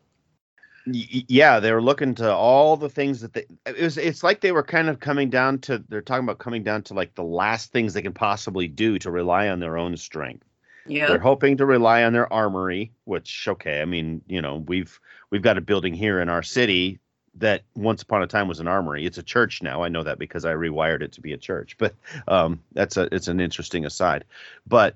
Yeah, 0.87 1.59
they 1.59 1.71
were 1.71 1.79
looking 1.79 2.15
to 2.15 2.33
all 2.33 2.75
the 2.75 2.89
things 2.89 3.21
that 3.21 3.33
they 3.33 3.45
it 3.67 3.79
was 3.79 3.99
it's 3.99 4.23
like 4.23 4.41
they 4.41 4.51
were 4.51 4.63
kind 4.63 4.89
of 4.89 4.99
coming 4.99 5.29
down 5.29 5.59
to 5.59 5.83
they're 5.87 6.01
talking 6.01 6.23
about 6.23 6.39
coming 6.39 6.63
down 6.63 6.81
to 6.85 6.95
like 6.95 7.13
the 7.13 7.23
last 7.23 7.71
things 7.71 7.93
they 7.93 8.01
can 8.01 8.13
possibly 8.13 8.67
do 8.67 8.97
to 8.97 9.11
rely 9.11 9.49
on 9.49 9.59
their 9.59 9.77
own 9.77 9.97
strength. 9.97 10.47
Yeah. 10.85 11.07
They're 11.07 11.19
hoping 11.19 11.57
to 11.57 11.65
rely 11.65 12.03
on 12.03 12.13
their 12.13 12.31
armory, 12.31 12.91
which 13.05 13.47
okay, 13.47 13.81
I 13.81 13.85
mean, 13.85 14.21
you 14.27 14.41
know, 14.41 14.57
we've 14.67 14.99
we've 15.29 15.41
got 15.41 15.57
a 15.57 15.61
building 15.61 15.93
here 15.93 16.19
in 16.19 16.29
our 16.29 16.43
city 16.43 16.99
that 17.35 17.63
once 17.75 18.03
upon 18.03 18.21
a 18.21 18.27
time 18.27 18.47
was 18.47 18.59
an 18.59 18.67
armory. 18.67 19.05
It's 19.05 19.17
a 19.17 19.23
church 19.23 19.63
now. 19.63 19.81
I 19.81 19.89
know 19.89 20.03
that 20.03 20.19
because 20.19 20.45
I 20.45 20.53
rewired 20.53 21.01
it 21.01 21.13
to 21.13 21.21
be 21.21 21.33
a 21.33 21.37
church. 21.37 21.77
But 21.77 21.95
um, 22.27 22.61
that's 22.73 22.97
a 22.97 23.13
it's 23.13 23.27
an 23.27 23.39
interesting 23.39 23.85
aside. 23.85 24.25
But 24.67 24.95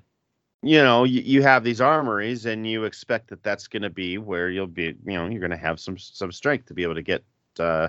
you 0.62 0.82
know 0.82 1.04
you, 1.04 1.20
you 1.20 1.42
have 1.42 1.62
these 1.64 1.80
armories 1.80 2.46
and 2.46 2.66
you 2.66 2.84
expect 2.84 3.28
that 3.28 3.42
that's 3.42 3.68
going 3.68 3.82
to 3.82 3.90
be 3.90 4.18
where 4.18 4.50
you'll 4.50 4.66
be 4.66 4.96
you 5.06 5.14
know 5.14 5.28
you're 5.28 5.40
going 5.40 5.50
to 5.50 5.56
have 5.56 5.78
some 5.78 5.96
some 5.98 6.32
strength 6.32 6.66
to 6.66 6.74
be 6.74 6.82
able 6.82 6.94
to 6.94 7.02
get 7.02 7.24
uh 7.60 7.88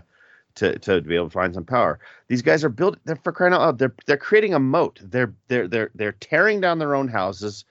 to 0.55 0.77
to 0.79 1.01
be 1.01 1.15
able 1.15 1.25
to 1.25 1.31
find 1.31 1.53
some 1.53 1.65
power 1.65 1.99
these 2.27 2.41
guys 2.41 2.63
are 2.63 2.69
building 2.69 2.99
they're 3.05 3.15
for 3.15 3.31
crying 3.31 3.53
out 3.53 3.61
loud 3.61 3.79
they're 3.79 3.95
they're 4.05 4.17
creating 4.17 4.53
a 4.53 4.59
moat 4.59 4.99
they're 5.03 5.33
they're 5.47 5.67
they're 5.67 5.89
they're 5.95 6.11
tearing 6.13 6.61
down 6.61 6.77
their 6.77 6.95
own 6.95 7.07
houses 7.07 7.65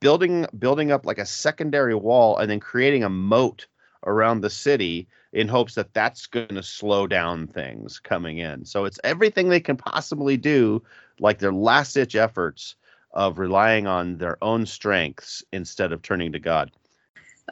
building 0.00 0.46
building 0.58 0.92
up 0.92 1.06
like 1.06 1.18
a 1.18 1.26
secondary 1.26 1.94
wall 1.94 2.36
and 2.38 2.50
then 2.50 2.60
creating 2.60 3.04
a 3.04 3.08
moat 3.08 3.66
around 4.06 4.40
the 4.40 4.50
city 4.50 5.08
in 5.32 5.48
hopes 5.48 5.74
that 5.74 5.92
that's 5.92 6.26
going 6.26 6.48
to 6.48 6.62
slow 6.62 7.06
down 7.06 7.46
things 7.46 7.98
coming 7.98 8.38
in 8.38 8.64
so 8.64 8.84
it's 8.84 9.00
everything 9.04 9.48
they 9.48 9.60
can 9.60 9.76
possibly 9.76 10.36
do 10.36 10.82
like 11.20 11.38
their 11.38 11.52
last 11.52 11.94
ditch 11.94 12.14
efforts 12.14 12.76
of 13.12 13.38
relying 13.38 13.86
on 13.86 14.18
their 14.18 14.42
own 14.42 14.66
strengths 14.66 15.42
instead 15.52 15.92
of 15.92 16.02
turning 16.02 16.32
to 16.32 16.38
God? 16.38 16.70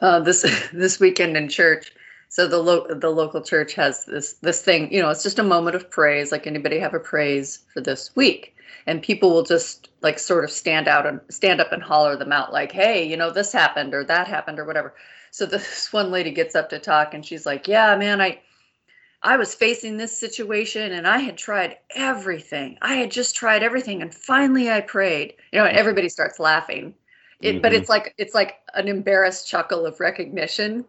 Uh, 0.01 0.19
this 0.19 0.41
this 0.73 0.99
weekend 0.99 1.35
in 1.35 1.49
church, 1.49 1.91
so 2.29 2.47
the 2.47 2.57
lo- 2.57 2.87
the 2.89 3.09
local 3.09 3.41
church 3.41 3.73
has 3.73 4.05
this 4.05 4.33
this 4.33 4.61
thing. 4.61 4.91
You 4.93 5.01
know, 5.01 5.09
it's 5.09 5.23
just 5.23 5.39
a 5.39 5.43
moment 5.43 5.75
of 5.75 5.89
praise. 5.89 6.31
Like 6.31 6.47
anybody 6.47 6.79
have 6.79 6.93
a 6.93 6.99
praise 6.99 7.59
for 7.73 7.81
this 7.81 8.15
week, 8.15 8.55
and 8.85 9.01
people 9.01 9.31
will 9.31 9.43
just 9.43 9.89
like 10.01 10.19
sort 10.19 10.43
of 10.43 10.51
stand 10.51 10.87
out 10.87 11.05
and 11.05 11.19
stand 11.29 11.61
up 11.61 11.71
and 11.71 11.83
holler 11.83 12.15
them 12.15 12.31
out, 12.31 12.53
like, 12.53 12.71
"Hey, 12.71 13.07
you 13.07 13.17
know, 13.17 13.31
this 13.31 13.51
happened 13.51 13.93
or 13.93 14.03
that 14.05 14.27
happened 14.27 14.59
or 14.59 14.65
whatever." 14.65 14.93
So 15.31 15.45
this 15.47 15.91
one 15.91 16.11
lady 16.11 16.31
gets 16.31 16.55
up 16.55 16.69
to 16.69 16.79
talk, 16.79 17.13
and 17.13 17.25
she's 17.25 17.45
like, 17.45 17.67
"Yeah, 17.67 17.95
man, 17.95 18.21
I." 18.21 18.41
I 19.23 19.35
was 19.35 19.55
facing 19.55 19.97
this 19.97 20.17
situation 20.17 20.91
and 20.91 21.07
I 21.07 21.17
had 21.17 21.39
tried 21.39 21.77
everything. 21.95 22.77
I 22.83 22.93
had 22.93 23.09
just 23.09 23.35
tried 23.35 23.63
everything 23.63 24.03
and 24.03 24.13
finally 24.13 24.69
I 24.69 24.81
prayed. 24.81 25.33
You 25.51 25.59
know, 25.59 25.65
everybody 25.65 26.07
starts 26.07 26.39
laughing. 26.39 26.93
It, 27.41 27.53
mm-hmm. 27.53 27.61
but 27.61 27.73
it's 27.73 27.89
like 27.89 28.13
it's 28.17 28.33
like 28.33 28.55
an 28.73 28.87
embarrassed 28.87 29.47
chuckle 29.47 29.85
of 29.85 29.99
recognition. 29.99 30.85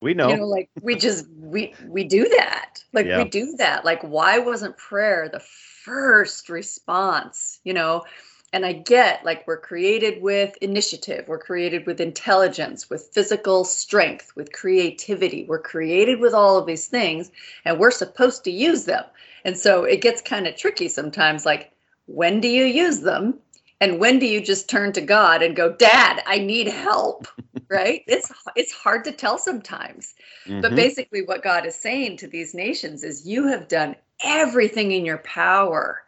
We 0.00 0.14
know. 0.14 0.30
You 0.30 0.38
know, 0.38 0.46
like 0.46 0.70
we 0.80 0.94
just 0.94 1.26
we 1.38 1.74
we 1.86 2.04
do 2.04 2.28
that. 2.28 2.82
Like 2.92 3.06
yeah. 3.06 3.22
we 3.22 3.28
do 3.28 3.54
that. 3.56 3.84
Like 3.84 4.00
why 4.02 4.38
wasn't 4.38 4.76
prayer 4.78 5.28
the 5.30 5.42
first 5.84 6.48
response, 6.48 7.60
you 7.64 7.72
know? 7.72 8.04
and 8.52 8.66
I 8.66 8.72
get 8.72 9.24
like 9.24 9.46
we're 9.46 9.60
created 9.60 10.22
with 10.22 10.56
initiative, 10.60 11.28
we're 11.28 11.38
created 11.38 11.86
with 11.86 12.00
intelligence, 12.00 12.90
with 12.90 13.10
physical 13.12 13.64
strength, 13.64 14.32
with 14.34 14.52
creativity. 14.52 15.44
We're 15.44 15.60
created 15.60 16.20
with 16.20 16.34
all 16.34 16.56
of 16.56 16.66
these 16.66 16.88
things 16.88 17.30
and 17.64 17.78
we're 17.78 17.90
supposed 17.90 18.44
to 18.44 18.50
use 18.50 18.84
them. 18.84 19.04
And 19.44 19.56
so 19.56 19.84
it 19.84 20.00
gets 20.00 20.20
kind 20.20 20.46
of 20.46 20.56
tricky 20.56 20.88
sometimes 20.88 21.46
like 21.46 21.72
when 22.06 22.40
do 22.40 22.48
you 22.48 22.64
use 22.64 23.00
them? 23.00 23.38
And 23.80 23.98
when 23.98 24.18
do 24.18 24.26
you 24.26 24.42
just 24.42 24.68
turn 24.68 24.92
to 24.92 25.00
God 25.00 25.42
and 25.42 25.56
go, 25.56 25.72
"Dad, 25.72 26.22
I 26.26 26.38
need 26.38 26.66
help." 26.66 27.26
right? 27.70 28.02
It's 28.06 28.30
it's 28.54 28.72
hard 28.72 29.04
to 29.04 29.12
tell 29.12 29.38
sometimes. 29.38 30.14
Mm-hmm. 30.44 30.60
But 30.60 30.74
basically 30.74 31.22
what 31.22 31.42
God 31.42 31.64
is 31.64 31.76
saying 31.76 32.18
to 32.18 32.26
these 32.26 32.52
nations 32.52 33.04
is 33.04 33.26
you 33.26 33.46
have 33.46 33.68
done 33.68 33.96
everything 34.22 34.92
in 34.92 35.04
your 35.04 35.18
power 35.18 36.02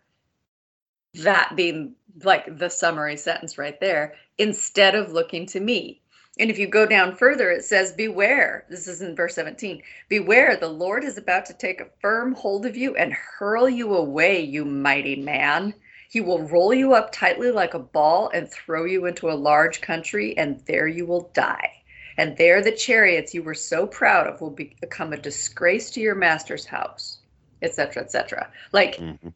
that 1.15 1.55
being 1.57 1.95
like 2.25 2.59
the 2.59 2.71
summary 2.71 3.17
sentence 3.17 3.59
right 3.59 3.79
there, 3.81 4.15
instead 4.39 4.95
of 4.95 5.13
looking 5.13 5.47
to 5.47 5.61
me. 5.61 6.01
And 6.39 6.51
if 6.51 6.59
you 6.59 6.67
go 6.67 6.87
down 6.87 7.17
further, 7.17 7.51
it 7.51 7.65
says, 7.65 7.93
Beware. 7.93 8.65
This 8.71 8.89
is 8.89 9.03
in 9.03 9.15
verse 9.15 9.35
17. 9.35 9.83
Beware, 10.09 10.57
the 10.57 10.69
Lord 10.69 11.05
is 11.05 11.19
about 11.19 11.45
to 11.47 11.53
take 11.53 11.81
a 11.81 11.91
firm 12.01 12.33
hold 12.33 12.65
of 12.65 12.77
you 12.77 12.97
and 12.97 13.13
hurl 13.13 13.69
you 13.69 13.95
away, 13.95 14.41
you 14.41 14.65
mighty 14.65 15.17
man. 15.17 15.75
He 16.09 16.23
will 16.23 16.43
roll 16.49 16.73
you 16.73 16.95
up 16.95 17.13
tightly 17.13 17.51
like 17.51 17.75
a 17.75 17.79
ball 17.79 18.31
and 18.33 18.51
throw 18.51 18.85
you 18.85 19.05
into 19.07 19.31
a 19.31 19.35
large 19.35 19.83
country, 19.83 20.37
and 20.39 20.61
there 20.67 20.89
you 20.89 21.05
will 21.05 21.31
die. 21.35 21.83
And 22.17 22.37
there 22.37 22.63
the 22.63 22.73
chariots 22.73 23.35
you 23.35 23.43
were 23.43 23.55
so 23.55 23.87
proud 23.87 24.27
of 24.27 24.41
will 24.41 24.51
be, 24.51 24.77
become 24.81 25.13
a 25.13 25.19
disgrace 25.19 25.91
to 25.93 26.01
your 26.01 26.15
master's 26.15 26.67
house, 26.67 27.19
etc., 27.63 28.03
etc. 28.03 28.51
Like, 28.73 28.97
hmm 28.97 29.29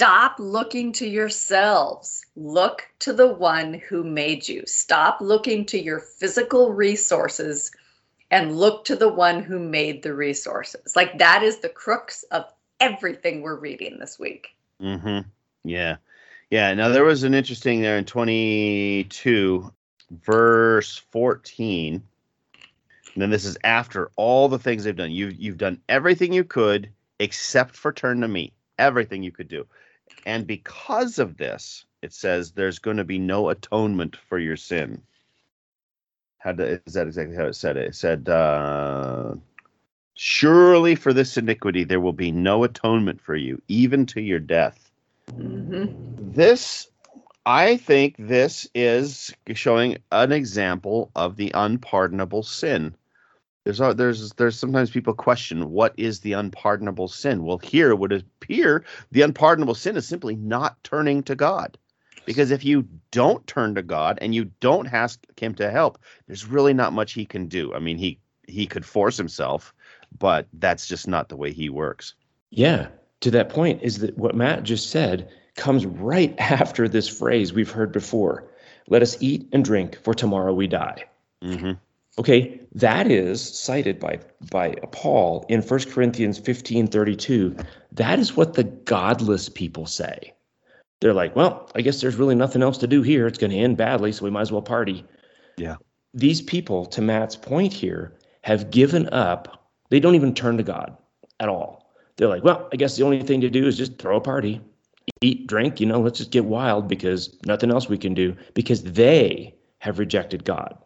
stop 0.00 0.36
looking 0.38 0.92
to 0.92 1.06
yourselves. 1.06 2.24
Look 2.34 2.88
to 3.00 3.12
the 3.12 3.32
one 3.34 3.74
who 3.74 4.02
made 4.02 4.48
you. 4.48 4.62
Stop 4.66 5.20
looking 5.20 5.66
to 5.66 5.78
your 5.78 5.98
physical 6.00 6.72
resources 6.72 7.70
and 8.30 8.56
look 8.56 8.84
to 8.86 8.96
the 8.96 9.12
one 9.12 9.42
who 9.42 9.58
made 9.58 10.02
the 10.02 10.14
resources. 10.14 10.94
Like, 10.96 11.18
that 11.18 11.42
is 11.42 11.58
the 11.58 11.68
crux 11.68 12.22
of 12.30 12.46
everything 12.80 13.42
we're 13.42 13.58
reading 13.58 13.98
this 13.98 14.18
week. 14.18 14.48
Mm-hmm. 14.80 15.28
Yeah. 15.64 15.96
Yeah. 16.48 16.72
Now 16.74 16.88
there 16.88 17.04
was 17.04 17.22
an 17.22 17.34
interesting 17.34 17.82
there 17.82 17.98
in 17.98 18.04
22, 18.06 19.72
verse 20.10 20.96
14. 21.10 21.94
And 21.94 23.22
then 23.22 23.30
this 23.30 23.44
is 23.44 23.58
after 23.64 24.10
all 24.16 24.48
the 24.48 24.58
things 24.58 24.84
they've 24.84 24.96
done. 24.96 25.10
You've 25.10 25.34
you've 25.34 25.58
done 25.58 25.80
everything 25.88 26.32
you 26.32 26.44
could 26.44 26.90
except 27.20 27.76
for 27.76 27.92
turn 27.92 28.22
to 28.22 28.28
me. 28.28 28.52
Everything 28.78 29.22
you 29.22 29.30
could 29.30 29.48
do. 29.48 29.66
And 30.26 30.46
because 30.46 31.20
of 31.20 31.36
this, 31.36 31.84
it 32.02 32.12
says 32.12 32.50
there's 32.50 32.80
going 32.80 32.96
to 32.96 33.04
be 33.04 33.18
no 33.18 33.50
atonement 33.50 34.16
for 34.16 34.38
your 34.38 34.56
sin. 34.56 35.02
How 36.38 36.52
do, 36.52 36.64
is 36.64 36.94
that 36.94 37.06
exactly 37.06 37.36
how 37.36 37.44
it 37.44 37.54
said 37.54 37.76
it? 37.76 37.88
It 37.88 37.94
said, 37.94 38.28
uh, 38.28 39.34
Surely 40.14 40.94
for 40.94 41.12
this 41.12 41.36
iniquity 41.36 41.84
there 41.84 42.00
will 42.00 42.12
be 42.12 42.32
no 42.32 42.64
atonement 42.64 43.20
for 43.20 43.36
you, 43.36 43.60
even 43.68 44.06
to 44.06 44.20
your 44.20 44.40
death. 44.40 44.90
Mm-hmm. 45.32 46.32
This, 46.32 46.88
I 47.46 47.76
think, 47.76 48.16
this 48.18 48.68
is 48.74 49.32
showing 49.54 49.98
an 50.10 50.32
example 50.32 51.10
of 51.14 51.36
the 51.36 51.50
unpardonable 51.54 52.42
sin. 52.42 52.94
There's 53.64 53.78
there's 53.78 54.32
there's 54.32 54.58
sometimes 54.58 54.90
people 54.90 55.12
question 55.12 55.70
what 55.70 55.92
is 55.98 56.20
the 56.20 56.32
unpardonable 56.32 57.08
sin. 57.08 57.44
Well, 57.44 57.58
here 57.58 57.90
it 57.90 57.98
would 57.98 58.12
appear 58.12 58.84
the 59.10 59.22
unpardonable 59.22 59.74
sin 59.74 59.96
is 59.96 60.08
simply 60.08 60.34
not 60.34 60.82
turning 60.82 61.22
to 61.24 61.34
God, 61.34 61.76
because 62.24 62.50
if 62.50 62.64
you 62.64 62.88
don't 63.10 63.46
turn 63.46 63.74
to 63.74 63.82
God 63.82 64.18
and 64.22 64.34
you 64.34 64.46
don't 64.60 64.92
ask 64.92 65.20
Him 65.38 65.54
to 65.56 65.70
help, 65.70 65.98
there's 66.26 66.46
really 66.46 66.72
not 66.72 66.94
much 66.94 67.12
He 67.12 67.26
can 67.26 67.48
do. 67.48 67.74
I 67.74 67.80
mean, 67.80 67.98
he 67.98 68.18
he 68.48 68.66
could 68.66 68.84
force 68.84 69.18
himself, 69.18 69.74
but 70.18 70.46
that's 70.54 70.86
just 70.86 71.06
not 71.06 71.28
the 71.28 71.36
way 71.36 71.52
He 71.52 71.68
works. 71.68 72.14
Yeah, 72.50 72.88
to 73.20 73.30
that 73.30 73.50
point 73.50 73.82
is 73.82 73.98
that 73.98 74.16
what 74.16 74.34
Matt 74.34 74.62
just 74.62 74.88
said 74.90 75.28
comes 75.56 75.84
right 75.84 76.34
after 76.38 76.88
this 76.88 77.08
phrase 77.08 77.52
we've 77.52 77.70
heard 77.70 77.92
before. 77.92 78.44
Let 78.88 79.02
us 79.02 79.18
eat 79.20 79.46
and 79.52 79.62
drink, 79.64 79.98
for 80.02 80.14
tomorrow 80.14 80.54
we 80.54 80.66
die. 80.66 81.04
hmm 81.42 81.72
Okay, 82.18 82.60
that 82.74 83.10
is 83.10 83.40
cited 83.40 84.00
by 84.00 84.20
by 84.50 84.74
Paul 84.92 85.44
in 85.48 85.62
1 85.62 85.80
Corinthians 85.90 86.38
15, 86.38 86.88
32. 86.88 87.56
That 87.92 88.18
is 88.18 88.36
what 88.36 88.54
the 88.54 88.64
godless 88.64 89.48
people 89.48 89.86
say. 89.86 90.34
They're 91.00 91.14
like, 91.14 91.34
well, 91.34 91.70
I 91.74 91.80
guess 91.80 92.00
there's 92.00 92.16
really 92.16 92.34
nothing 92.34 92.62
else 92.62 92.76
to 92.78 92.86
do 92.86 93.02
here. 93.02 93.26
It's 93.26 93.38
going 93.38 93.52
to 93.52 93.56
end 93.56 93.76
badly, 93.76 94.12
so 94.12 94.24
we 94.24 94.30
might 94.30 94.42
as 94.42 94.52
well 94.52 94.60
party. 94.60 95.04
Yeah. 95.56 95.76
These 96.12 96.42
people, 96.42 96.84
to 96.86 97.00
Matt's 97.00 97.36
point 97.36 97.72
here, 97.72 98.12
have 98.42 98.70
given 98.70 99.08
up. 99.08 99.70
They 99.88 100.00
don't 100.00 100.14
even 100.14 100.34
turn 100.34 100.56
to 100.58 100.62
God 100.62 100.96
at 101.38 101.48
all. 101.48 101.90
They're 102.16 102.28
like, 102.28 102.44
well, 102.44 102.68
I 102.72 102.76
guess 102.76 102.96
the 102.96 103.04
only 103.04 103.22
thing 103.22 103.40
to 103.40 103.48
do 103.48 103.66
is 103.66 103.78
just 103.78 103.98
throw 103.98 104.16
a 104.16 104.20
party, 104.20 104.60
eat, 105.22 105.46
drink, 105.46 105.80
you 105.80 105.86
know, 105.86 106.00
let's 106.00 106.18
just 106.18 106.32
get 106.32 106.44
wild 106.44 106.86
because 106.86 107.34
nothing 107.46 107.70
else 107.70 107.88
we 107.88 107.96
can 107.96 108.12
do 108.12 108.36
because 108.52 108.82
they 108.82 109.54
have 109.78 109.98
rejected 109.98 110.44
God 110.44 110.76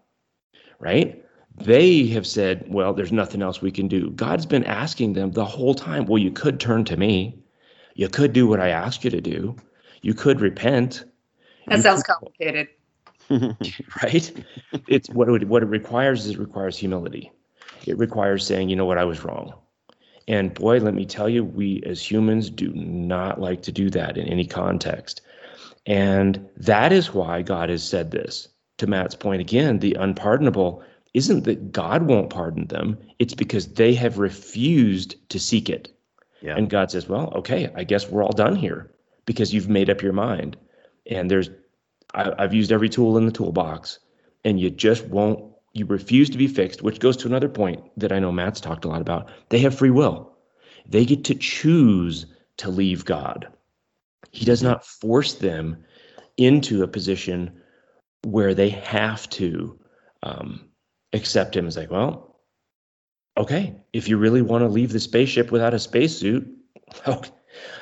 right? 0.78 1.22
They 1.56 2.06
have 2.08 2.26
said, 2.26 2.64
well, 2.68 2.92
there's 2.92 3.12
nothing 3.12 3.40
else 3.42 3.62
we 3.62 3.70
can 3.70 3.86
do. 3.88 4.10
God's 4.10 4.46
been 4.46 4.64
asking 4.64 5.12
them 5.12 5.32
the 5.32 5.44
whole 5.44 5.74
time, 5.74 6.06
well, 6.06 6.18
you 6.18 6.30
could 6.32 6.58
turn 6.58 6.84
to 6.86 6.96
me. 6.96 7.38
You 7.94 8.08
could 8.08 8.32
do 8.32 8.46
what 8.46 8.58
I 8.60 8.70
asked 8.70 9.04
you 9.04 9.10
to 9.10 9.20
do. 9.20 9.54
You 10.02 10.14
could 10.14 10.40
repent. 10.40 11.04
That 11.68 11.76
You 11.76 11.82
sounds 11.82 12.02
could- 12.02 12.14
complicated. 12.14 12.68
right? 14.02 14.44
It's 14.88 15.08
what 15.10 15.28
it, 15.30 15.48
what 15.48 15.62
it 15.62 15.66
requires 15.66 16.26
is 16.26 16.32
it 16.32 16.38
requires 16.38 16.76
humility. 16.76 17.30
It 17.86 17.96
requires 17.98 18.46
saying, 18.46 18.68
you 18.68 18.76
know 18.76 18.84
what, 18.84 18.98
I 18.98 19.04
was 19.04 19.24
wrong. 19.24 19.54
And 20.28 20.52
boy, 20.54 20.78
let 20.78 20.94
me 20.94 21.06
tell 21.06 21.28
you, 21.28 21.44
we 21.44 21.82
as 21.86 22.02
humans 22.02 22.50
do 22.50 22.72
not 22.74 23.40
like 23.40 23.62
to 23.62 23.72
do 23.72 23.90
that 23.90 24.16
in 24.16 24.26
any 24.26 24.46
context. 24.46 25.20
And 25.86 26.46
that 26.56 26.92
is 26.92 27.12
why 27.14 27.42
God 27.42 27.68
has 27.68 27.82
said 27.82 28.10
this. 28.10 28.48
To 28.78 28.86
Matt's 28.86 29.14
point 29.14 29.40
again, 29.40 29.78
the 29.78 29.94
unpardonable 29.94 30.82
isn't 31.14 31.44
that 31.44 31.70
God 31.70 32.02
won't 32.02 32.30
pardon 32.30 32.66
them, 32.66 32.98
it's 33.20 33.34
because 33.34 33.74
they 33.74 33.94
have 33.94 34.18
refused 34.18 35.16
to 35.30 35.38
seek 35.38 35.70
it. 35.70 35.96
Yeah. 36.42 36.56
And 36.56 36.68
God 36.68 36.90
says, 36.90 37.08
well, 37.08 37.32
okay, 37.36 37.70
I 37.74 37.84
guess 37.84 38.10
we're 38.10 38.24
all 38.24 38.32
done 38.32 38.56
here 38.56 38.90
because 39.24 39.54
you've 39.54 39.68
made 39.68 39.88
up 39.88 40.02
your 40.02 40.12
mind. 40.12 40.56
And 41.06 41.30
there's, 41.30 41.50
I, 42.12 42.32
I've 42.36 42.52
used 42.52 42.72
every 42.72 42.88
tool 42.88 43.16
in 43.16 43.26
the 43.26 43.32
toolbox, 43.32 44.00
and 44.44 44.60
you 44.60 44.70
just 44.70 45.06
won't, 45.06 45.42
you 45.72 45.86
refuse 45.86 46.28
to 46.30 46.38
be 46.38 46.48
fixed, 46.48 46.82
which 46.82 47.00
goes 47.00 47.16
to 47.18 47.28
another 47.28 47.48
point 47.48 47.82
that 47.96 48.12
I 48.12 48.18
know 48.18 48.32
Matt's 48.32 48.60
talked 48.60 48.84
a 48.84 48.88
lot 48.88 49.00
about. 49.00 49.28
They 49.48 49.60
have 49.60 49.78
free 49.78 49.90
will, 49.90 50.36
they 50.86 51.04
get 51.04 51.24
to 51.24 51.34
choose 51.34 52.26
to 52.58 52.70
leave 52.70 53.04
God. 53.04 53.48
He 54.32 54.44
does 54.44 54.62
not 54.62 54.84
force 54.84 55.34
them 55.34 55.84
into 56.36 56.82
a 56.82 56.88
position 56.88 57.60
where 58.24 58.54
they 58.54 58.70
have 58.70 59.28
to 59.30 59.78
um, 60.22 60.68
accept 61.12 61.56
him 61.56 61.66
as 61.66 61.76
like, 61.76 61.90
well, 61.90 62.40
okay, 63.36 63.74
if 63.92 64.08
you 64.08 64.16
really 64.16 64.42
want 64.42 64.62
to 64.62 64.68
leave 64.68 64.92
the 64.92 65.00
spaceship 65.00 65.50
without 65.50 65.74
a 65.74 65.78
spacesuit, 65.78 66.48
okay, 67.06 67.30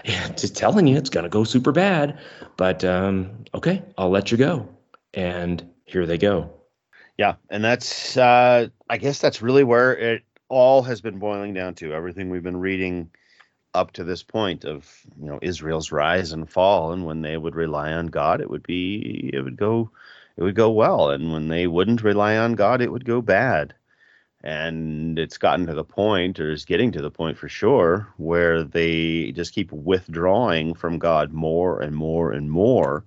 yeah, 0.04 0.28
just 0.30 0.56
telling 0.56 0.86
you 0.86 0.96
it's 0.96 1.10
gonna 1.10 1.28
go 1.28 1.44
super 1.44 1.72
bad. 1.72 2.18
But 2.56 2.84
um, 2.84 3.44
okay, 3.54 3.82
I'll 3.96 4.10
let 4.10 4.30
you 4.30 4.36
go. 4.38 4.68
And 5.14 5.70
here 5.84 6.06
they 6.06 6.18
go. 6.18 6.50
Yeah, 7.18 7.34
and 7.50 7.64
that's 7.64 8.16
uh 8.16 8.68
I 8.88 8.98
guess 8.98 9.18
that's 9.18 9.42
really 9.42 9.64
where 9.64 9.96
it 9.96 10.22
all 10.48 10.82
has 10.82 11.00
been 11.00 11.18
boiling 11.18 11.54
down 11.54 11.74
to. 11.76 11.94
Everything 11.94 12.30
we've 12.30 12.42
been 12.42 12.60
reading 12.60 13.10
up 13.74 13.92
to 13.92 14.04
this 14.04 14.22
point 14.22 14.64
of, 14.64 14.90
you 15.18 15.26
know, 15.26 15.38
Israel's 15.40 15.92
rise 15.92 16.32
and 16.32 16.48
fall 16.48 16.92
and 16.92 17.06
when 17.06 17.22
they 17.22 17.38
would 17.38 17.54
rely 17.54 17.92
on 17.92 18.08
God, 18.08 18.40
it 18.40 18.50
would 18.50 18.62
be 18.62 19.30
it 19.32 19.40
would 19.40 19.56
go 19.56 19.90
it 20.36 20.42
would 20.42 20.54
go 20.54 20.70
well 20.70 21.10
and 21.10 21.32
when 21.32 21.48
they 21.48 21.66
wouldn't 21.66 22.02
rely 22.02 22.36
on 22.36 22.54
God, 22.54 22.80
it 22.80 22.92
would 22.92 23.04
go 23.04 23.20
bad. 23.20 23.74
And 24.44 25.18
it's 25.18 25.38
gotten 25.38 25.66
to 25.66 25.74
the 25.74 25.84
point 25.84 26.40
or 26.40 26.50
is 26.50 26.64
getting 26.64 26.90
to 26.92 27.02
the 27.02 27.10
point 27.10 27.38
for 27.38 27.48
sure 27.48 28.08
where 28.16 28.64
they 28.64 29.30
just 29.32 29.54
keep 29.54 29.70
withdrawing 29.70 30.74
from 30.74 30.98
God 30.98 31.32
more 31.32 31.80
and 31.80 31.94
more 31.94 32.32
and 32.32 32.50
more. 32.50 33.04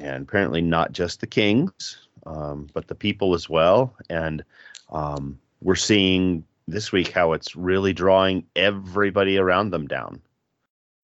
And 0.00 0.22
apparently 0.22 0.60
not 0.60 0.92
just 0.92 1.20
the 1.20 1.28
kings, 1.28 2.08
um, 2.26 2.68
but 2.72 2.88
the 2.88 2.94
people 2.94 3.34
as 3.34 3.48
well. 3.48 3.94
And 4.10 4.44
um, 4.90 5.38
we're 5.62 5.76
seeing 5.76 6.44
this 6.66 6.92
week 6.92 7.12
how 7.12 7.32
it's 7.32 7.56
really 7.56 7.92
drawing 7.92 8.44
everybody 8.56 9.38
around 9.38 9.70
them 9.70 9.86
down, 9.86 10.20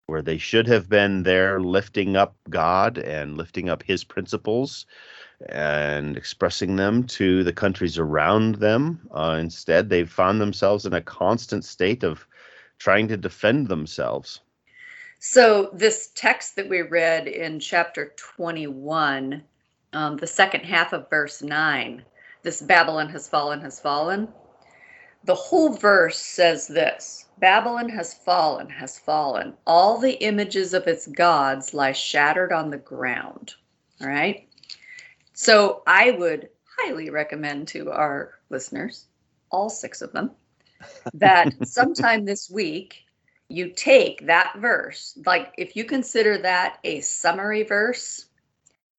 where 0.06 0.22
they 0.22 0.38
should 0.38 0.66
have 0.66 0.88
been 0.88 1.22
there 1.22 1.60
lifting 1.60 2.16
up 2.16 2.34
God 2.50 2.98
and 2.98 3.36
lifting 3.36 3.68
up 3.68 3.82
His 3.82 4.04
principles 4.04 4.84
and 5.48 6.16
expressing 6.16 6.76
them 6.76 7.04
to 7.04 7.44
the 7.44 7.52
countries 7.52 7.98
around 7.98 8.56
them. 8.56 9.00
Uh, 9.10 9.36
instead, 9.40 9.88
they've 9.88 10.10
found 10.10 10.40
themselves 10.40 10.86
in 10.86 10.92
a 10.94 11.00
constant 11.00 11.64
state 11.64 12.02
of 12.02 12.26
trying 12.78 13.08
to 13.08 13.16
defend 13.16 13.68
themselves. 13.68 14.40
So, 15.18 15.70
this 15.72 16.10
text 16.14 16.56
that 16.56 16.68
we 16.68 16.82
read 16.82 17.26
in 17.26 17.58
chapter 17.58 18.12
21, 18.16 19.42
um, 19.94 20.16
the 20.18 20.26
second 20.26 20.64
half 20.64 20.92
of 20.92 21.08
verse 21.08 21.40
9, 21.40 22.04
this 22.42 22.60
Babylon 22.60 23.08
has 23.08 23.26
fallen, 23.26 23.60
has 23.62 23.80
fallen. 23.80 24.28
The 25.24 25.34
whole 25.34 25.72
verse 25.72 26.18
says 26.18 26.66
this 26.66 27.24
Babylon 27.38 27.88
has 27.88 28.12
fallen, 28.12 28.68
has 28.68 28.98
fallen. 28.98 29.54
All 29.66 29.98
the 29.98 30.22
images 30.22 30.74
of 30.74 30.86
its 30.86 31.06
gods 31.06 31.72
lie 31.72 31.92
shattered 31.92 32.52
on 32.52 32.68
the 32.68 32.76
ground. 32.76 33.54
All 34.02 34.08
right. 34.08 34.46
So, 35.34 35.82
I 35.86 36.12
would 36.12 36.48
highly 36.78 37.10
recommend 37.10 37.68
to 37.68 37.90
our 37.90 38.34
listeners, 38.50 39.06
all 39.50 39.68
six 39.68 40.00
of 40.00 40.12
them, 40.12 40.30
that 41.14 41.52
sometime 41.66 42.24
this 42.24 42.50
week 42.50 43.04
you 43.48 43.70
take 43.70 44.26
that 44.26 44.54
verse, 44.58 45.18
like 45.26 45.52
if 45.58 45.76
you 45.76 45.84
consider 45.84 46.38
that 46.38 46.78
a 46.84 47.00
summary 47.00 47.62
verse, 47.62 48.26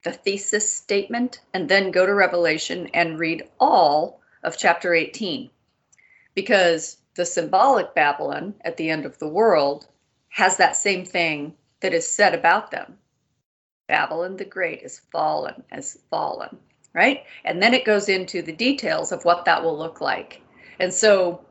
the 0.04 0.12
thesis 0.12 0.72
statement, 0.72 1.42
and 1.54 1.68
then 1.68 1.92
go 1.92 2.06
to 2.06 2.14
Revelation 2.14 2.88
and 2.94 3.20
read 3.20 3.50
all 3.60 4.22
of 4.44 4.58
chapter 4.58 4.94
18. 4.94 5.50
Because 6.36 6.98
the 7.16 7.26
symbolic 7.26 7.96
Babylon 7.96 8.54
at 8.62 8.78
the 8.78 8.90
end 8.90 9.06
of 9.06 9.18
the 9.20 9.28
world 9.28 9.88
has 10.30 10.58
that 10.58 10.76
same 10.76 11.06
thing 11.06 11.56
that 11.80 11.94
is 11.94 12.08
said 12.08 12.36
about 12.36 12.72
them. 12.72 12.98
Babylon 13.88 14.36
the 14.38 14.46
Great 14.46 14.82
is 14.82 15.00
fallen, 15.12 15.64
as 15.72 16.00
fallen, 16.10 16.58
right? 16.94 17.24
And 17.44 17.62
then 17.62 17.74
it 17.74 17.86
goes 17.86 18.10
into 18.10 18.42
the 18.42 18.52
details 18.52 19.12
of 19.12 19.24
what 19.26 19.46
that 19.46 19.64
will 19.64 19.78
look 19.78 20.02
like. 20.02 20.42
And 20.80 20.94
so 20.94 21.42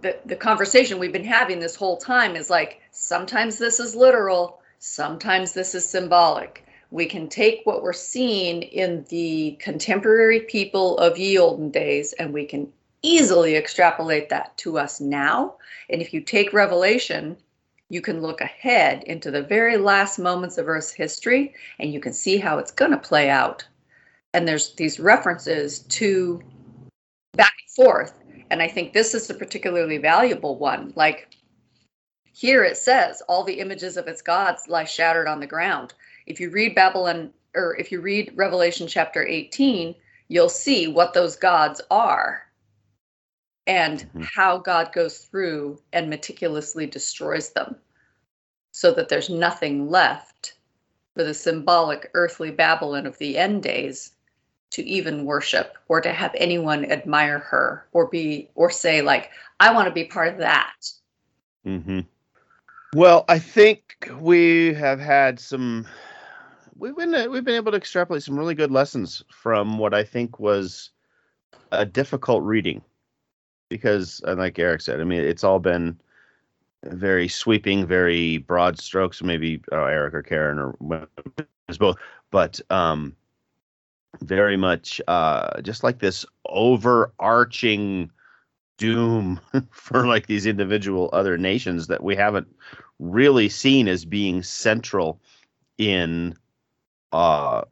the, 0.00 0.18
the 0.26 0.36
conversation 0.36 0.98
we've 0.98 1.12
been 1.12 1.24
having 1.24 1.58
this 1.58 1.76
whole 1.76 1.96
time 1.96 2.36
is 2.36 2.50
like 2.50 2.80
sometimes 2.90 3.58
this 3.58 3.80
is 3.80 3.94
literal, 3.94 4.60
sometimes 4.78 5.52
this 5.52 5.74
is 5.74 5.88
symbolic. 5.88 6.64
We 6.90 7.06
can 7.06 7.28
take 7.28 7.62
what 7.64 7.82
we're 7.82 7.92
seeing 7.92 8.62
in 8.62 9.04
the 9.08 9.56
contemporary 9.60 10.40
people 10.40 10.98
of 10.98 11.18
ye 11.18 11.38
olden 11.38 11.70
days 11.70 12.12
and 12.14 12.32
we 12.32 12.44
can 12.44 12.72
easily 13.02 13.56
extrapolate 13.56 14.28
that 14.28 14.56
to 14.58 14.78
us 14.78 15.00
now. 15.00 15.56
And 15.90 16.00
if 16.00 16.12
you 16.12 16.20
take 16.20 16.52
Revelation, 16.52 17.36
you 17.88 18.00
can 18.00 18.20
look 18.20 18.40
ahead 18.40 19.04
into 19.04 19.30
the 19.30 19.42
very 19.42 19.76
last 19.76 20.18
moments 20.18 20.58
of 20.58 20.68
Earth's 20.68 20.92
history 20.92 21.54
and 21.78 21.92
you 21.92 22.00
can 22.00 22.12
see 22.12 22.36
how 22.36 22.58
it's 22.58 22.72
going 22.72 22.90
to 22.90 22.96
play 22.96 23.30
out. 23.30 23.66
And 24.34 24.46
there's 24.46 24.74
these 24.74 24.98
references 24.98 25.80
to 25.80 26.42
back 27.34 27.54
and 27.62 27.86
forth. 27.86 28.14
And 28.50 28.60
I 28.60 28.68
think 28.68 28.92
this 28.92 29.14
is 29.14 29.30
a 29.30 29.34
particularly 29.34 29.98
valuable 29.98 30.58
one. 30.58 30.92
Like 30.96 31.36
here 32.32 32.64
it 32.64 32.76
says, 32.76 33.22
all 33.28 33.44
the 33.44 33.60
images 33.60 33.96
of 33.96 34.08
its 34.08 34.22
gods 34.22 34.68
lie 34.68 34.84
shattered 34.84 35.28
on 35.28 35.40
the 35.40 35.46
ground. 35.46 35.94
If 36.26 36.40
you 36.40 36.50
read 36.50 36.74
Babylon, 36.74 37.32
or 37.54 37.76
if 37.76 37.92
you 37.92 38.00
read 38.00 38.32
Revelation 38.34 38.88
chapter 38.88 39.24
18, 39.24 39.94
you'll 40.28 40.48
see 40.48 40.88
what 40.88 41.14
those 41.14 41.36
gods 41.36 41.80
are 41.90 42.45
and 43.66 44.00
mm-hmm. 44.00 44.22
how 44.22 44.58
God 44.58 44.92
goes 44.92 45.18
through 45.18 45.80
and 45.92 46.08
meticulously 46.08 46.86
destroys 46.86 47.50
them 47.50 47.76
so 48.70 48.92
that 48.92 49.08
there's 49.08 49.30
nothing 49.30 49.90
left 49.90 50.54
for 51.14 51.24
the 51.24 51.34
symbolic 51.34 52.10
earthly 52.14 52.50
Babylon 52.50 53.06
of 53.06 53.18
the 53.18 53.38
end 53.38 53.62
days 53.62 54.12
to 54.70 54.84
even 54.84 55.24
worship 55.24 55.76
or 55.88 56.00
to 56.00 56.12
have 56.12 56.34
anyone 56.36 56.84
admire 56.90 57.38
her 57.38 57.86
or 57.92 58.06
be 58.08 58.50
or 58.54 58.70
say 58.70 59.00
like 59.00 59.30
I 59.60 59.72
want 59.72 59.88
to 59.88 59.94
be 59.94 60.04
part 60.04 60.28
of 60.28 60.38
that. 60.38 60.74
Mm-hmm. 61.66 62.00
Well, 62.94 63.24
I 63.28 63.38
think 63.38 64.10
we 64.18 64.74
have 64.74 65.00
had 65.00 65.40
some. 65.40 65.86
We've 66.76 66.96
been 66.96 67.14
uh, 67.14 67.26
we've 67.26 67.44
been 67.44 67.56
able 67.56 67.72
to 67.72 67.78
extrapolate 67.78 68.22
some 68.22 68.38
really 68.38 68.54
good 68.54 68.70
lessons 68.70 69.22
from 69.30 69.78
what 69.78 69.94
I 69.94 70.04
think 70.04 70.38
was 70.38 70.90
a 71.72 71.84
difficult 71.84 72.42
reading, 72.42 72.82
because, 73.68 74.20
like 74.24 74.58
Eric 74.58 74.80
said, 74.80 75.00
I 75.00 75.04
mean, 75.04 75.20
it's 75.20 75.44
all 75.44 75.58
been 75.58 75.98
very 76.84 77.28
sweeping, 77.28 77.86
very 77.86 78.38
broad 78.38 78.78
strokes. 78.78 79.22
Maybe 79.22 79.60
uh, 79.72 79.84
Eric 79.84 80.14
or 80.14 80.22
Karen 80.22 80.58
or 80.58 81.08
both, 81.78 81.96
but 82.30 82.60
um, 82.70 83.16
very 84.20 84.56
much 84.56 85.00
uh, 85.08 85.60
just 85.62 85.82
like 85.82 85.98
this 85.98 86.24
overarching 86.46 88.10
doom 88.78 89.40
for 89.70 90.06
like 90.06 90.26
these 90.26 90.46
individual 90.46 91.10
other 91.12 91.38
nations 91.38 91.86
that 91.86 92.02
we 92.02 92.14
haven't 92.14 92.46
really 92.98 93.48
seen 93.48 93.88
as 93.88 94.04
being 94.04 94.42
central 94.42 95.20
in 95.78 96.34
uh 97.12 97.62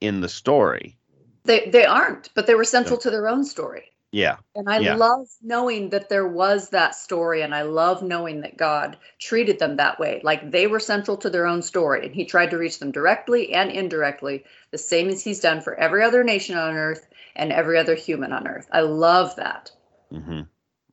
in 0.00 0.20
the 0.20 0.28
story 0.28 0.96
they 1.44 1.68
they 1.70 1.84
aren't 1.84 2.30
but 2.34 2.46
they 2.46 2.54
were 2.54 2.64
central 2.64 2.98
to 2.98 3.10
their 3.10 3.28
own 3.28 3.44
story 3.44 3.92
yeah. 4.12 4.36
And 4.54 4.68
i 4.68 4.78
yeah. 4.78 4.96
love 4.96 5.28
knowing 5.42 5.90
that 5.90 6.08
there 6.08 6.26
was 6.26 6.70
that 6.70 6.94
story 6.94 7.42
and 7.42 7.54
i 7.54 7.62
love 7.62 8.02
knowing 8.02 8.40
that 8.40 8.56
god 8.56 8.96
treated 9.20 9.58
them 9.58 9.76
that 9.76 10.00
way. 10.00 10.20
Like 10.24 10.50
they 10.50 10.66
were 10.66 10.80
central 10.80 11.16
to 11.18 11.30
their 11.30 11.46
own 11.46 11.62
story 11.62 12.06
and 12.06 12.14
he 12.14 12.24
tried 12.24 12.50
to 12.50 12.58
reach 12.58 12.78
them 12.78 12.90
directly 12.90 13.52
and 13.52 13.70
indirectly 13.70 14.44
the 14.70 14.78
same 14.78 15.08
as 15.08 15.22
he's 15.22 15.40
done 15.40 15.60
for 15.60 15.74
every 15.74 16.02
other 16.02 16.24
nation 16.24 16.56
on 16.56 16.74
earth 16.74 17.06
and 17.36 17.52
every 17.52 17.78
other 17.78 17.94
human 17.94 18.32
on 18.32 18.48
earth. 18.48 18.66
I 18.72 18.80
love 18.80 19.36
that. 19.36 19.70
Mm-hmm. 20.12 20.40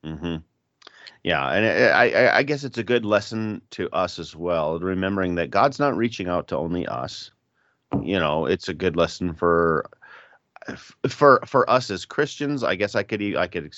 Mm-hmm. 0.08 0.36
Yeah, 1.24 1.52
and 1.52 1.66
I, 1.94 2.38
I 2.38 2.44
guess 2.44 2.64
it's 2.64 2.78
a 2.78 2.84
good 2.84 3.04
lesson 3.04 3.62
to 3.72 3.90
us 3.90 4.20
as 4.20 4.36
well, 4.36 4.80
remembering 4.80 5.36
that 5.36 5.50
God's 5.50 5.80
not 5.80 5.98
reaching 5.98 6.30
out 6.30 6.48
to 6.50 6.58
only 6.58 6.86
us. 6.88 7.32
You 8.02 8.20
know, 8.20 8.46
it's 8.46 8.70
a 8.70 8.74
good 8.74 8.96
lesson 8.96 9.34
for 9.34 9.90
for 11.08 11.42
for 11.46 11.70
us 11.70 11.90
as 11.92 12.06
Christians. 12.06 12.64
I 12.64 12.76
guess 12.76 12.96
I 12.96 13.04
could 13.04 13.22
I 13.36 13.48
could 13.48 13.76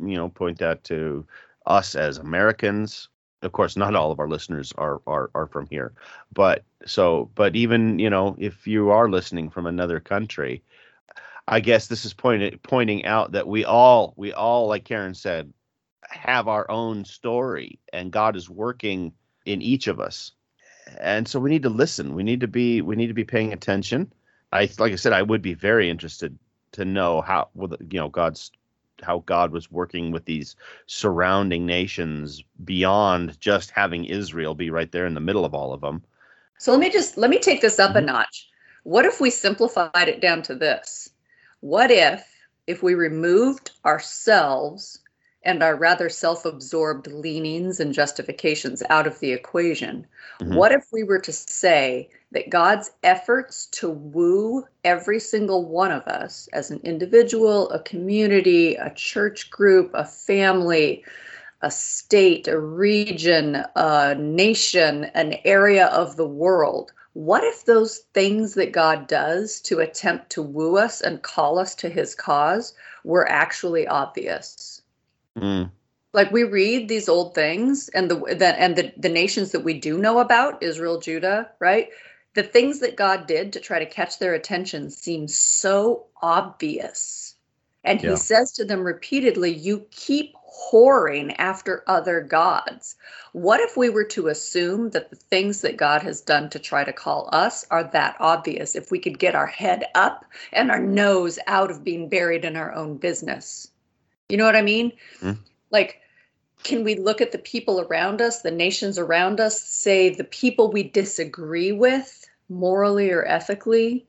you 0.00 0.16
know 0.16 0.28
point 0.28 0.58
that 0.58 0.84
to 0.84 1.26
us 1.66 1.94
as 1.94 2.18
Americans. 2.18 3.08
Of 3.42 3.52
course, 3.52 3.76
not 3.76 3.94
all 3.94 4.10
of 4.10 4.18
our 4.20 4.28
listeners 4.28 4.72
are 4.78 5.00
are 5.06 5.30
are 5.34 5.46
from 5.46 5.66
here, 5.70 5.92
but 6.32 6.64
so 6.86 7.30
but 7.34 7.56
even 7.56 7.98
you 7.98 8.10
know 8.10 8.36
if 8.38 8.66
you 8.66 8.90
are 8.90 9.08
listening 9.08 9.50
from 9.50 9.66
another 9.66 10.00
country, 10.00 10.62
I 11.46 11.60
guess 11.60 11.86
this 11.86 12.04
is 12.04 12.14
pointing 12.14 12.58
pointing 12.62 13.04
out 13.04 13.32
that 13.32 13.46
we 13.46 13.64
all 13.64 14.14
we 14.16 14.32
all 14.32 14.66
like 14.68 14.84
Karen 14.84 15.14
said 15.14 15.52
have 16.10 16.48
our 16.48 16.70
own 16.70 17.04
story 17.04 17.78
and 17.92 18.10
God 18.10 18.34
is 18.36 18.48
working 18.48 19.12
in 19.44 19.62
each 19.62 19.86
of 19.88 20.00
us. 20.00 20.32
And 20.98 21.28
so 21.28 21.38
we 21.38 21.50
need 21.50 21.64
to 21.64 21.68
listen. 21.68 22.14
We 22.14 22.22
need 22.22 22.40
to 22.40 22.48
be 22.48 22.80
we 22.80 22.96
need 22.96 23.08
to 23.08 23.14
be 23.14 23.24
paying 23.24 23.52
attention. 23.52 24.12
I 24.52 24.70
like 24.78 24.92
I 24.92 24.96
said 24.96 25.12
I 25.12 25.22
would 25.22 25.42
be 25.42 25.54
very 25.54 25.90
interested 25.90 26.38
to 26.72 26.84
know 26.84 27.20
how 27.20 27.48
you 27.56 27.98
know 27.98 28.08
God's 28.08 28.50
how 29.02 29.22
God 29.26 29.52
was 29.52 29.70
working 29.70 30.10
with 30.10 30.24
these 30.24 30.56
surrounding 30.86 31.66
nations 31.66 32.42
beyond 32.64 33.38
just 33.40 33.70
having 33.70 34.04
Israel 34.04 34.54
be 34.54 34.70
right 34.70 34.90
there 34.90 35.06
in 35.06 35.14
the 35.14 35.20
middle 35.20 35.44
of 35.44 35.54
all 35.54 35.72
of 35.72 35.80
them. 35.80 36.02
So 36.58 36.72
let 36.72 36.80
me 36.80 36.90
just 36.90 37.16
let 37.16 37.30
me 37.30 37.38
take 37.38 37.60
this 37.60 37.78
up 37.78 37.90
mm-hmm. 37.90 37.98
a 37.98 38.12
notch. 38.12 38.48
What 38.84 39.04
if 39.04 39.20
we 39.20 39.30
simplified 39.30 40.08
it 40.08 40.20
down 40.20 40.42
to 40.42 40.54
this? 40.54 41.10
What 41.60 41.90
if 41.90 42.26
if 42.66 42.82
we 42.82 42.94
removed 42.94 43.72
ourselves 43.84 45.00
and 45.44 45.62
our 45.62 45.76
rather 45.76 46.08
self 46.08 46.44
absorbed 46.44 47.06
leanings 47.06 47.80
and 47.80 47.94
justifications 47.94 48.82
out 48.90 49.06
of 49.06 49.18
the 49.20 49.32
equation. 49.32 50.06
Mm-hmm. 50.40 50.54
What 50.54 50.72
if 50.72 50.86
we 50.92 51.04
were 51.04 51.20
to 51.20 51.32
say 51.32 52.10
that 52.32 52.50
God's 52.50 52.90
efforts 53.02 53.66
to 53.66 53.88
woo 53.88 54.66
every 54.84 55.20
single 55.20 55.64
one 55.64 55.92
of 55.92 56.02
us 56.02 56.48
as 56.52 56.70
an 56.70 56.80
individual, 56.82 57.70
a 57.70 57.80
community, 57.82 58.74
a 58.74 58.92
church 58.94 59.50
group, 59.50 59.90
a 59.94 60.04
family, 60.04 61.04
a 61.62 61.70
state, 61.70 62.48
a 62.48 62.58
region, 62.58 63.64
a 63.76 64.14
nation, 64.16 65.04
an 65.14 65.34
area 65.44 65.86
of 65.86 66.16
the 66.16 66.28
world? 66.28 66.92
What 67.14 67.42
if 67.42 67.64
those 67.64 67.98
things 68.14 68.54
that 68.54 68.72
God 68.72 69.08
does 69.08 69.60
to 69.62 69.80
attempt 69.80 70.30
to 70.30 70.42
woo 70.42 70.76
us 70.76 71.00
and 71.00 71.22
call 71.22 71.58
us 71.58 71.74
to 71.76 71.88
his 71.88 72.14
cause 72.14 72.74
were 73.02 73.28
actually 73.28 73.88
obvious? 73.88 74.77
Mm. 75.40 75.70
Like 76.12 76.32
we 76.32 76.44
read 76.44 76.88
these 76.88 77.08
old 77.08 77.34
things 77.34 77.88
and 77.90 78.10
the, 78.10 78.16
the 78.16 78.60
and 78.60 78.76
the, 78.76 78.92
the 78.96 79.08
nations 79.08 79.52
that 79.52 79.60
we 79.60 79.74
do 79.74 79.98
know 79.98 80.20
about, 80.20 80.62
Israel, 80.62 81.00
Judah, 81.00 81.50
right? 81.60 81.88
The 82.34 82.42
things 82.42 82.80
that 82.80 82.96
God 82.96 83.26
did 83.26 83.52
to 83.52 83.60
try 83.60 83.78
to 83.78 83.86
catch 83.86 84.18
their 84.18 84.34
attention 84.34 84.90
seem 84.90 85.28
so 85.28 86.06
obvious. 86.22 87.34
And 87.84 88.02
yeah. 88.02 88.10
he 88.10 88.16
says 88.16 88.52
to 88.52 88.64
them 88.64 88.82
repeatedly, 88.82 89.50
You 89.50 89.86
keep 89.90 90.34
whoring 90.48 91.34
after 91.38 91.84
other 91.86 92.20
gods. 92.20 92.96
What 93.32 93.60
if 93.60 93.76
we 93.76 93.88
were 93.88 94.04
to 94.04 94.28
assume 94.28 94.90
that 94.90 95.10
the 95.10 95.16
things 95.16 95.60
that 95.60 95.76
God 95.76 96.02
has 96.02 96.20
done 96.20 96.50
to 96.50 96.58
try 96.58 96.84
to 96.84 96.92
call 96.92 97.28
us 97.32 97.64
are 97.70 97.84
that 97.84 98.16
obvious? 98.18 98.74
If 98.74 98.90
we 98.90 98.98
could 98.98 99.18
get 99.18 99.34
our 99.34 99.46
head 99.46 99.84
up 99.94 100.24
and 100.52 100.70
our 100.70 100.80
nose 100.80 101.38
out 101.46 101.70
of 101.70 101.84
being 101.84 102.08
buried 102.08 102.44
in 102.44 102.56
our 102.56 102.74
own 102.74 102.96
business. 102.96 103.70
You 104.28 104.36
know 104.36 104.44
what 104.44 104.56
I 104.56 104.62
mean? 104.62 104.92
Mm-hmm. 105.20 105.40
Like, 105.70 106.00
can 106.62 106.84
we 106.84 106.96
look 106.96 107.20
at 107.20 107.32
the 107.32 107.38
people 107.38 107.80
around 107.80 108.20
us, 108.20 108.42
the 108.42 108.50
nations 108.50 108.98
around 108.98 109.40
us, 109.40 109.62
say 109.62 110.10
the 110.10 110.24
people 110.24 110.70
we 110.70 110.82
disagree 110.82 111.72
with 111.72 112.28
morally 112.48 113.10
or 113.10 113.24
ethically? 113.26 114.06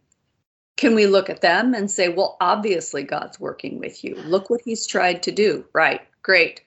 Can 0.75 0.95
we 0.95 1.07
look 1.07 1.29
at 1.29 1.41
them 1.41 1.73
and 1.73 1.91
say, 1.91 2.09
well, 2.09 2.37
obviously 2.39 3.03
God's 3.03 3.39
working 3.39 3.79
with 3.79 4.03
you. 4.03 4.15
Look 4.15 4.49
what 4.49 4.61
he's 4.63 4.87
tried 4.87 5.23
to 5.23 5.31
do. 5.31 5.65
Right. 5.73 6.01
Great. 6.21 6.61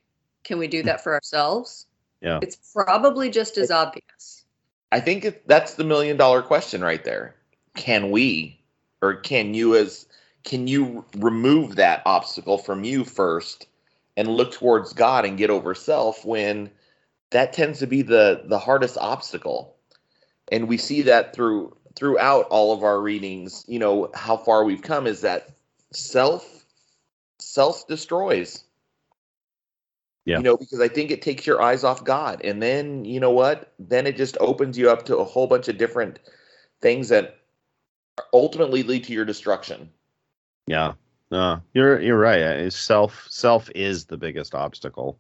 Can 0.45 0.59
we 0.59 0.69
do 0.69 0.83
that 0.83 1.03
for 1.03 1.15
ourselves? 1.15 1.87
Yeah. 2.21 2.39
It's 2.43 2.57
probably 2.75 3.31
just 3.31 3.59
as 3.59 3.71
obvious. 3.71 4.45
I 4.93 5.01
think 5.01 5.43
that's 5.47 5.75
the 5.75 5.85
million 5.85 6.17
dollar 6.17 6.43
question 6.43 6.83
right 6.83 7.03
there. 7.03 7.35
Can 7.75 8.11
we, 8.11 8.61
or 9.01 9.15
can 9.15 9.55
you 9.55 9.77
as 9.77 10.07
can 10.45 10.67
you 10.67 11.05
remove 11.17 11.77
that 11.77 12.03
obstacle 12.05 12.59
from 12.59 12.85
you 12.85 13.05
first 13.05 13.67
and 14.17 14.29
look 14.29 14.53
towards 14.53 14.93
God 14.93 15.25
and 15.25 15.39
get 15.39 15.51
over 15.51 15.75
self 15.75 16.25
when 16.25 16.71
that 17.31 17.53
tends 17.53 17.79
to 17.81 17.87
be 17.87 18.03
the 18.03 18.43
the 18.45 18.59
hardest 18.59 18.97
obstacle. 18.99 19.77
And 20.51 20.69
we 20.69 20.77
see 20.77 21.03
that 21.03 21.35
through 21.35 21.77
throughout 21.97 22.47
all 22.49 22.73
of 22.73 22.83
our 22.83 23.01
readings, 23.01 23.65
you 23.67 23.79
know, 23.79 24.11
how 24.15 24.37
far 24.37 24.65
we've 24.65 24.83
come 24.83 25.07
is 25.07 25.23
that 25.23 25.51
self 25.93 26.65
self 27.39 27.87
destroys. 27.89 28.65
Yeah. 30.25 30.37
You 30.37 30.45
know, 30.45 30.57
because 30.57 30.81
I 30.81 30.87
think 30.87 31.11
it 31.11 31.21
takes 31.21 31.47
your 31.47 31.61
eyes 31.61 31.83
off 31.83 32.05
God. 32.05 32.43
And 32.45 32.63
then, 32.63 33.05
you 33.05 33.19
know 33.19 33.33
what? 33.33 33.73
Then 33.81 34.07
it 34.07 34.17
just 34.17 34.37
opens 34.39 34.79
you 34.79 34.89
up 34.89 35.05
to 35.07 35.17
a 35.17 35.25
whole 35.25 35.49
bunch 35.49 35.67
of 35.67 35.79
different 35.79 36.21
things 36.81 37.09
that 37.09 37.39
ultimately 38.33 38.85
lead 38.85 39.03
to 39.05 39.13
your 39.13 39.25
destruction. 39.25 39.91
Yeah. 40.67 40.95
No, 41.31 41.63
you're 41.73 42.01
you're 42.01 42.19
right. 42.19 42.71
Self 42.73 43.27
self 43.31 43.71
is 43.75 44.05
the 44.07 44.19
biggest 44.19 44.55
obstacle. 44.55 45.19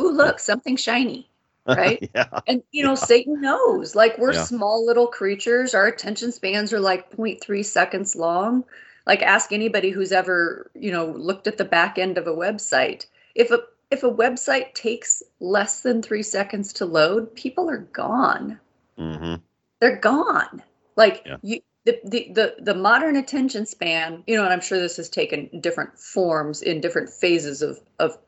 Ooh, 0.00 0.10
look, 0.10 0.38
something 0.38 0.76
shiny. 0.76 1.30
Right? 1.74 2.02
yeah. 2.14 2.40
And 2.46 2.62
you 2.72 2.82
know, 2.82 2.94
Satan 2.94 3.40
knows. 3.40 3.94
Like 3.94 4.16
we're 4.16 4.32
Yeah. 4.32 4.32
small 4.32 4.84
little 4.86 5.06
creatures. 5.06 5.74
Our 5.74 5.86
attention 5.86 6.32
spans 6.32 6.72
are 6.72 6.80
like 6.80 7.10
0.3 7.14 7.62
seconds 7.62 8.16
long. 8.16 8.64
Like 9.06 9.22
ask 9.22 9.52
anybody 9.52 9.90
who's 9.90 10.10
ever, 10.12 10.70
you 10.74 10.90
know, 10.90 11.06
looked 11.06 11.46
at 11.46 11.58
the 11.58 11.64
back 11.66 11.98
end 11.98 12.16
of 12.16 12.26
a 12.26 12.32
website. 12.34 13.06
If 13.34 13.50
a 13.50 13.60
if 13.90 14.02
a 14.02 14.10
website 14.10 14.72
takes 14.74 15.22
less 15.40 15.80
than 15.80 16.00
3 16.02 16.22
seconds 16.22 16.72
to 16.74 16.86
load, 16.86 17.34
people 17.34 17.68
are 17.68 17.78
gone. 17.78 18.58
hmm 18.96 19.40
They're 19.80 19.96
gone. 19.96 20.62
Like 20.96 21.26
Yeah. 21.26 21.36
you 21.42 21.60
the, 21.84 22.00
the, 22.04 22.30
the, 22.34 22.56
the 22.60 22.74
modern 22.74 23.16
attention 23.16 23.64
span, 23.64 24.22
you 24.26 24.36
know, 24.36 24.44
and 24.44 24.52
I'm 24.52 24.60
sure 24.60 24.78
this 24.78 24.96
has 24.98 25.08
taken 25.08 25.60
different 25.60 25.98
forms 25.98 26.62
in 26.62 26.80
different 26.80 27.08
phases 27.08 27.62
of, 27.62 27.80
of 27.98 28.18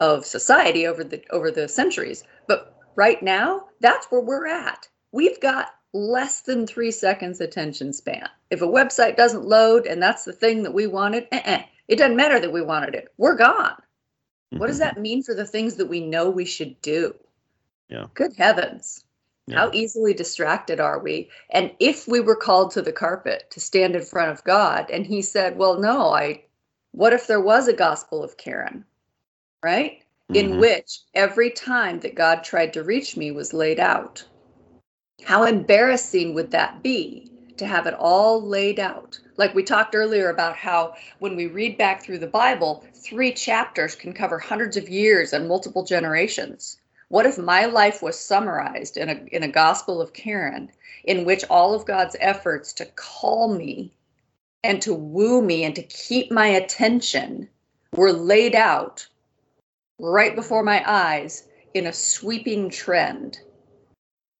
of 0.00 0.26
society 0.26 0.86
over 0.86 1.02
the 1.02 1.22
over 1.30 1.50
the 1.50 1.68
centuries. 1.68 2.24
But 2.46 2.78
right 2.96 3.22
now, 3.22 3.66
that's 3.80 4.06
where 4.06 4.20
we're 4.20 4.46
at. 4.46 4.88
We've 5.12 5.40
got 5.40 5.68
less 5.92 6.42
than 6.42 6.66
three 6.66 6.90
seconds 6.90 7.40
attention 7.40 7.92
span. 7.92 8.28
If 8.50 8.60
a 8.60 8.66
website 8.66 9.16
doesn't 9.16 9.46
load 9.46 9.86
and 9.86 10.02
that's 10.02 10.24
the 10.24 10.32
thing 10.32 10.62
that 10.62 10.74
we 10.74 10.86
wanted, 10.86 11.26
eh-eh, 11.32 11.62
it 11.88 11.96
doesn't 11.96 12.16
matter 12.16 12.38
that 12.38 12.52
we 12.52 12.62
wanted 12.62 12.94
it. 12.94 13.08
We're 13.16 13.36
gone. 13.36 13.80
What 14.50 14.66
does 14.66 14.78
that 14.80 15.00
mean 15.00 15.22
for 15.22 15.34
the 15.34 15.46
things 15.46 15.76
that 15.76 15.86
we 15.86 16.00
know 16.00 16.28
we 16.28 16.44
should 16.44 16.80
do? 16.82 17.14
Yeah. 17.88 18.06
Good 18.14 18.34
heavens. 18.36 19.04
Yeah. 19.46 19.56
How 19.56 19.70
easily 19.72 20.14
distracted 20.14 20.80
are 20.80 20.98
we? 20.98 21.30
And 21.50 21.70
if 21.78 22.08
we 22.08 22.20
were 22.20 22.36
called 22.36 22.72
to 22.72 22.82
the 22.82 22.92
carpet 22.92 23.44
to 23.50 23.60
stand 23.60 23.94
in 23.94 24.02
front 24.02 24.30
of 24.32 24.44
God 24.44 24.90
and 24.90 25.06
he 25.06 25.22
said, 25.22 25.56
"Well, 25.56 25.78
no, 25.78 26.12
I 26.12 26.42
what 26.92 27.12
if 27.12 27.26
there 27.26 27.40
was 27.40 27.68
a 27.68 27.72
gospel 27.72 28.24
of 28.24 28.36
Karen?" 28.36 28.84
Right? 29.62 30.02
In 30.34 30.50
Mhm. 30.52 30.58
which 30.58 31.00
every 31.14 31.50
time 31.50 32.00
that 32.00 32.14
God 32.16 32.42
tried 32.44 32.72
to 32.74 32.82
reach 32.82 33.16
me 33.16 33.30
was 33.30 33.52
laid 33.54 33.78
out. 33.78 34.24
How 35.24 35.44
embarrassing 35.44 36.34
would 36.34 36.50
that 36.50 36.82
be 36.82 37.30
to 37.56 37.66
have 37.66 37.86
it 37.86 37.94
all 37.94 38.42
laid 38.42 38.80
out? 38.80 39.18
Like 39.36 39.54
we 39.54 39.62
talked 39.62 39.94
earlier 39.94 40.30
about 40.30 40.56
how 40.56 40.94
when 41.20 41.36
we 41.36 41.46
read 41.46 41.78
back 41.78 42.02
through 42.02 42.18
the 42.18 42.26
Bible, 42.26 42.84
three 42.94 43.32
chapters 43.32 43.94
can 43.94 44.12
cover 44.12 44.38
hundreds 44.38 44.76
of 44.76 44.88
years 44.88 45.32
and 45.32 45.48
multiple 45.48 45.84
generations. 45.84 46.78
What 47.08 47.26
if 47.26 47.38
my 47.38 47.66
life 47.66 48.02
was 48.02 48.18
summarized 48.18 48.96
in 48.96 49.08
a 49.08 49.24
in 49.30 49.44
a 49.44 49.48
gospel 49.48 50.00
of 50.00 50.12
Karen 50.12 50.72
in 51.04 51.24
which 51.24 51.44
all 51.48 51.72
of 51.72 51.86
God's 51.86 52.16
efforts 52.18 52.72
to 52.74 52.86
call 52.86 53.54
me 53.54 53.92
and 54.64 54.82
to 54.82 54.92
woo 54.92 55.40
me 55.40 55.62
and 55.62 55.74
to 55.76 55.82
keep 55.82 56.32
my 56.32 56.48
attention 56.48 57.48
were 57.92 58.12
laid 58.12 58.56
out 58.56 59.06
right 60.00 60.34
before 60.34 60.64
my 60.64 60.82
eyes 60.84 61.46
in 61.74 61.86
a 61.86 61.92
sweeping 61.92 62.70
trend? 62.70 63.38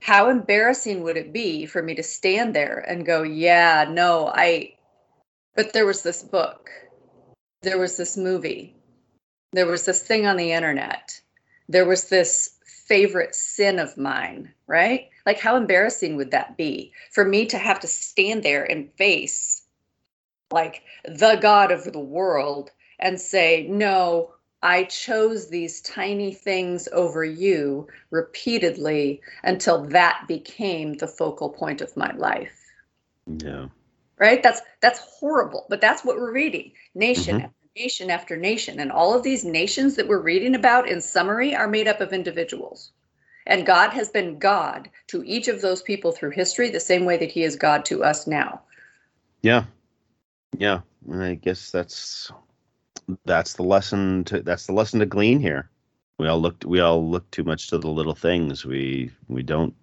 How 0.01 0.29
embarrassing 0.29 1.03
would 1.03 1.17
it 1.17 1.33
be 1.33 1.67
for 1.67 1.83
me 1.83 1.95
to 1.95 2.03
stand 2.03 2.55
there 2.55 2.79
and 2.79 3.07
go, 3.07 3.23
"Yeah, 3.23 3.87
no, 3.89 4.27
I 4.27 4.75
but 5.55 5.73
there 5.73 5.87
was 5.87 6.03
this 6.03 6.25
book. 6.25 6.69
There 7.63 7.79
was 7.79 7.97
this 7.97 8.17
movie. 8.17 8.75
There 9.53 9.67
was 9.67 9.85
this 9.85 10.03
thing 10.03 10.27
on 10.27 10.37
the 10.37 10.53
internet. 10.53 11.21
There 11.69 11.87
was 11.87 12.09
this 12.09 12.56
favorite 12.87 13.35
sin 13.35 13.79
of 13.79 13.97
mine, 13.97 14.53
right? 14.67 15.09
Like, 15.27 15.41
how 15.41 15.57
embarrassing 15.57 16.17
would 16.17 16.31
that 16.33 16.57
be 16.57 16.93
for 17.13 17.25
me 17.25 17.47
to 17.47 17.59
have 17.59 17.81
to 17.81 17.87
stand 17.87 18.43
there 18.43 18.65
and 18.65 18.93
face 18.95 19.63
like 20.53 20.83
the 21.05 21.37
God 21.41 21.73
of 21.73 21.85
the 21.93 22.01
world 22.01 22.71
and 22.99 23.21
say, 23.21 23.67
no, 23.69 24.35
I 24.63 24.85
chose 24.85 25.49
these 25.49 25.81
tiny 25.83 26.33
things 26.33 26.89
over 26.93 27.25
you 27.25 27.89
repeatedly 28.11 29.21
until 29.45 29.85
that 29.89 30.25
became 30.29 30.95
the 30.95 31.09
focal 31.09 31.51
point 31.51 31.81
of 31.81 31.97
my 31.97 32.13
life 32.15 32.63
Yeah. 33.27 33.69
right 34.19 34.43
that's 34.43 34.61
that's 34.81 35.01
horrible 35.01 35.67
but 35.69 35.81
that's 35.81 36.05
what 36.05 36.17
we're 36.17 36.33
reading 36.33 36.73
nation 36.95 37.37
Mhm. 37.37 37.41
after 37.41 37.66
nation 37.77 38.11
after 38.11 38.37
nation 38.37 38.81
and 38.81 38.91
all 38.91 39.15
of 39.15 39.23
these 39.23 39.45
nations 39.45 39.97
that 39.97 40.09
we're 40.09 40.21
reading 40.21 40.55
about 40.55 40.89
in 40.89 41.01
summary 41.01 41.55
are 41.55 41.69
made 41.69 41.87
up 41.87 42.01
of 42.01 42.13
individuals 42.13 42.93
and 43.47 43.67
god 43.67 43.91
has 43.91 44.09
been 44.09 44.39
god 44.39 44.91
to 45.07 45.23
each 45.25 45.49
of 45.49 45.61
those 45.61 45.83
people 45.83 46.13
through 46.13 46.31
history 46.31 46.71
the 46.71 46.81
same 46.81 47.05
way 47.05 47.17
that 47.17 47.31
he 47.31 47.43
is 47.45 47.57
god 47.57 47.85
to 47.85 48.03
us 48.03 48.27
now 48.27 48.61
Yeah. 49.43 49.65
Yeah. 50.59 50.81
And 51.09 51.23
I 51.23 51.35
guess 51.35 51.71
that's 51.71 52.33
that's 53.25 53.55
the 53.55 53.63
lesson 53.63 54.25
to 54.25 54.43
that's 54.43 54.67
the 54.67 54.73
lesson 54.73 55.01
to 55.01 55.07
glean 55.07 55.39
here. 55.39 55.71
We 56.19 56.27
all 56.29 56.41
looked 56.41 56.65
we 56.65 56.81
all 56.81 57.09
look 57.09 57.31
too 57.31 57.45
much 57.45 57.69
to 57.69 57.79
the 57.79 57.89
little 57.89 58.15
things. 58.15 58.65
We 58.65 59.11
we 59.29 59.43
don't 59.43 59.75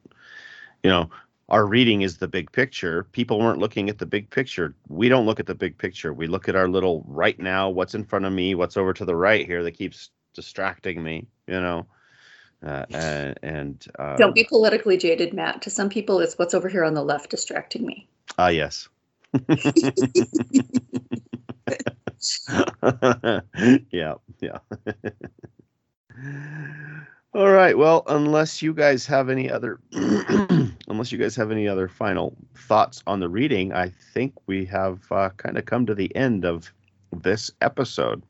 you 0.84 0.90
know, 0.90 1.10
our 1.50 1.66
reading 1.66 2.02
is 2.02 2.18
the 2.18 2.28
big 2.28 2.52
picture. 2.52 3.04
People 3.12 3.40
weren't 3.40 3.60
looking 3.60 3.90
at 3.90 3.98
the 3.98 4.06
big 4.06 4.30
picture. 4.30 4.76
We 4.88 5.10
don't 5.10 5.26
look 5.26 5.40
at 5.40 5.46
the 5.46 5.56
big 5.56 5.78
picture. 5.78 6.14
We 6.14 6.28
look 6.28 6.48
at 6.50 6.56
our 6.56 6.68
little 6.68 7.04
right 7.08 7.38
now, 7.40 7.70
what's 7.70 7.96
in 7.96 8.04
front 8.04 8.26
of 8.26 8.34
me, 8.34 8.56
what's 8.56 8.78
over 8.78 8.94
to 8.94 9.06
the 9.06 9.16
right 9.16 9.46
here 9.46 9.64
that 9.64 9.72
keeps 9.72 10.10
distracting 10.34 11.04
me, 11.04 11.28
you 11.48 11.60
know. 11.60 11.86
Uh, 12.66 12.86
and 12.94 13.40
and 13.44 13.88
um, 14.00 14.16
don't 14.16 14.34
be 14.34 14.46
politically 14.46 14.96
jaded 14.96 15.34
matt 15.34 15.62
to 15.62 15.70
some 15.70 15.90
people 15.90 16.22
it's 16.22 16.40
what's 16.40 16.54
over 16.54 16.70
here 16.70 16.86
on 16.86 16.94
the 16.94 17.04
left 17.04 17.30
distracting 17.30 17.86
me 17.86 18.08
Ah, 18.38 18.48
yes. 18.50 18.88
yeah, 23.92 24.16
yeah. 24.40 24.60
All 27.34 27.52
right. 27.52 27.78
Well, 27.78 28.04
unless 28.08 28.62
you 28.62 28.74
guys 28.74 29.06
have 29.08 29.30
any 29.30 29.50
other, 29.50 29.80
unless 29.92 31.12
you 31.12 31.18
guys 31.18 31.36
have 31.36 31.52
any 31.52 31.68
other 31.68 31.88
final 31.88 32.36
thoughts 32.56 33.02
on 33.08 33.20
the 33.20 33.30
reading, 33.30 33.74
I 33.74 33.90
think 34.14 34.34
we 34.46 34.66
have 34.66 35.00
uh, 35.12 35.30
kind 35.38 35.58
of 35.58 35.66
come 35.66 35.86
to 35.88 35.96
the 35.96 36.16
end 36.16 36.46
of 36.46 36.72
this 37.12 37.50
episode. 37.62 38.22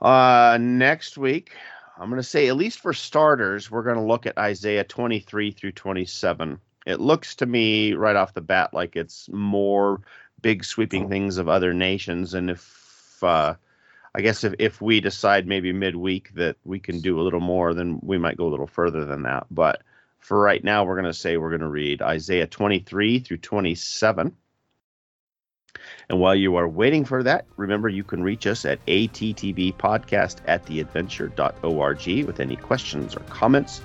Uh, 0.00 0.56
next 0.60 1.18
week, 1.18 1.52
I'm 1.98 2.10
going 2.10 2.22
to 2.22 2.28
say, 2.28 2.48
at 2.48 2.56
least 2.56 2.78
for 2.78 2.92
starters, 2.92 3.70
we're 3.70 3.82
going 3.82 3.96
to 3.96 4.02
look 4.02 4.24
at 4.26 4.38
Isaiah 4.38 4.84
23 4.84 5.50
through 5.50 5.72
27 5.72 6.60
it 6.86 7.00
looks 7.00 7.34
to 7.36 7.46
me 7.46 7.92
right 7.92 8.16
off 8.16 8.34
the 8.34 8.40
bat 8.40 8.72
like 8.72 8.96
it's 8.96 9.28
more 9.30 10.00
big 10.42 10.64
sweeping 10.64 11.08
things 11.08 11.36
of 11.36 11.48
other 11.48 11.72
nations 11.74 12.34
and 12.34 12.50
if 12.50 13.22
uh 13.22 13.54
i 14.14 14.20
guess 14.20 14.44
if, 14.44 14.54
if 14.58 14.80
we 14.80 15.00
decide 15.00 15.46
maybe 15.46 15.72
midweek 15.72 16.34
that 16.34 16.56
we 16.64 16.78
can 16.78 17.00
do 17.00 17.20
a 17.20 17.22
little 17.22 17.40
more 17.40 17.74
then 17.74 17.98
we 18.02 18.18
might 18.18 18.36
go 18.36 18.46
a 18.46 18.50
little 18.50 18.66
further 18.66 19.04
than 19.04 19.22
that 19.22 19.46
but 19.50 19.82
for 20.18 20.40
right 20.40 20.64
now 20.64 20.84
we're 20.84 20.96
going 20.96 21.04
to 21.04 21.14
say 21.14 21.36
we're 21.36 21.50
going 21.50 21.60
to 21.60 21.68
read 21.68 22.02
isaiah 22.02 22.46
23 22.46 23.20
through 23.20 23.38
27 23.38 24.36
and 26.08 26.18
while 26.18 26.34
you 26.34 26.56
are 26.56 26.68
waiting 26.68 27.04
for 27.04 27.22
that, 27.22 27.46
remember 27.56 27.88
you 27.88 28.04
can 28.04 28.22
reach 28.22 28.46
us 28.46 28.64
at 28.64 28.84
attbpodcast 28.86 30.36
at 30.46 30.66
theadventure.org 30.66 32.26
with 32.26 32.40
any 32.40 32.56
questions 32.56 33.14
or 33.14 33.20
comments. 33.24 33.80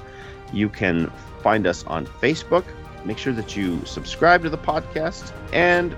You 0.51 0.69
can 0.69 1.11
find 1.41 1.67
us 1.67 1.83
on 1.85 2.05
Facebook. 2.05 2.65
Make 3.05 3.17
sure 3.17 3.33
that 3.33 3.55
you 3.55 3.83
subscribe 3.85 4.41
to 4.43 4.49
the 4.49 4.57
podcast 4.57 5.31
and 5.53 5.95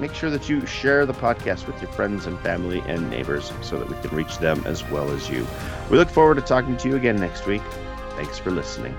make 0.00 0.14
sure 0.14 0.30
that 0.30 0.48
you 0.48 0.64
share 0.66 1.06
the 1.06 1.12
podcast 1.12 1.66
with 1.66 1.80
your 1.82 1.90
friends 1.92 2.26
and 2.26 2.38
family 2.40 2.82
and 2.86 3.10
neighbors 3.10 3.52
so 3.60 3.78
that 3.78 3.88
we 3.88 3.94
can 4.00 4.16
reach 4.16 4.38
them 4.38 4.62
as 4.66 4.82
well 4.90 5.10
as 5.10 5.28
you. 5.28 5.46
We 5.90 5.98
look 5.98 6.08
forward 6.08 6.36
to 6.36 6.42
talking 6.42 6.76
to 6.78 6.88
you 6.88 6.96
again 6.96 7.16
next 7.16 7.46
week. 7.46 7.62
Thanks 8.16 8.38
for 8.38 8.50
listening. 8.50 8.96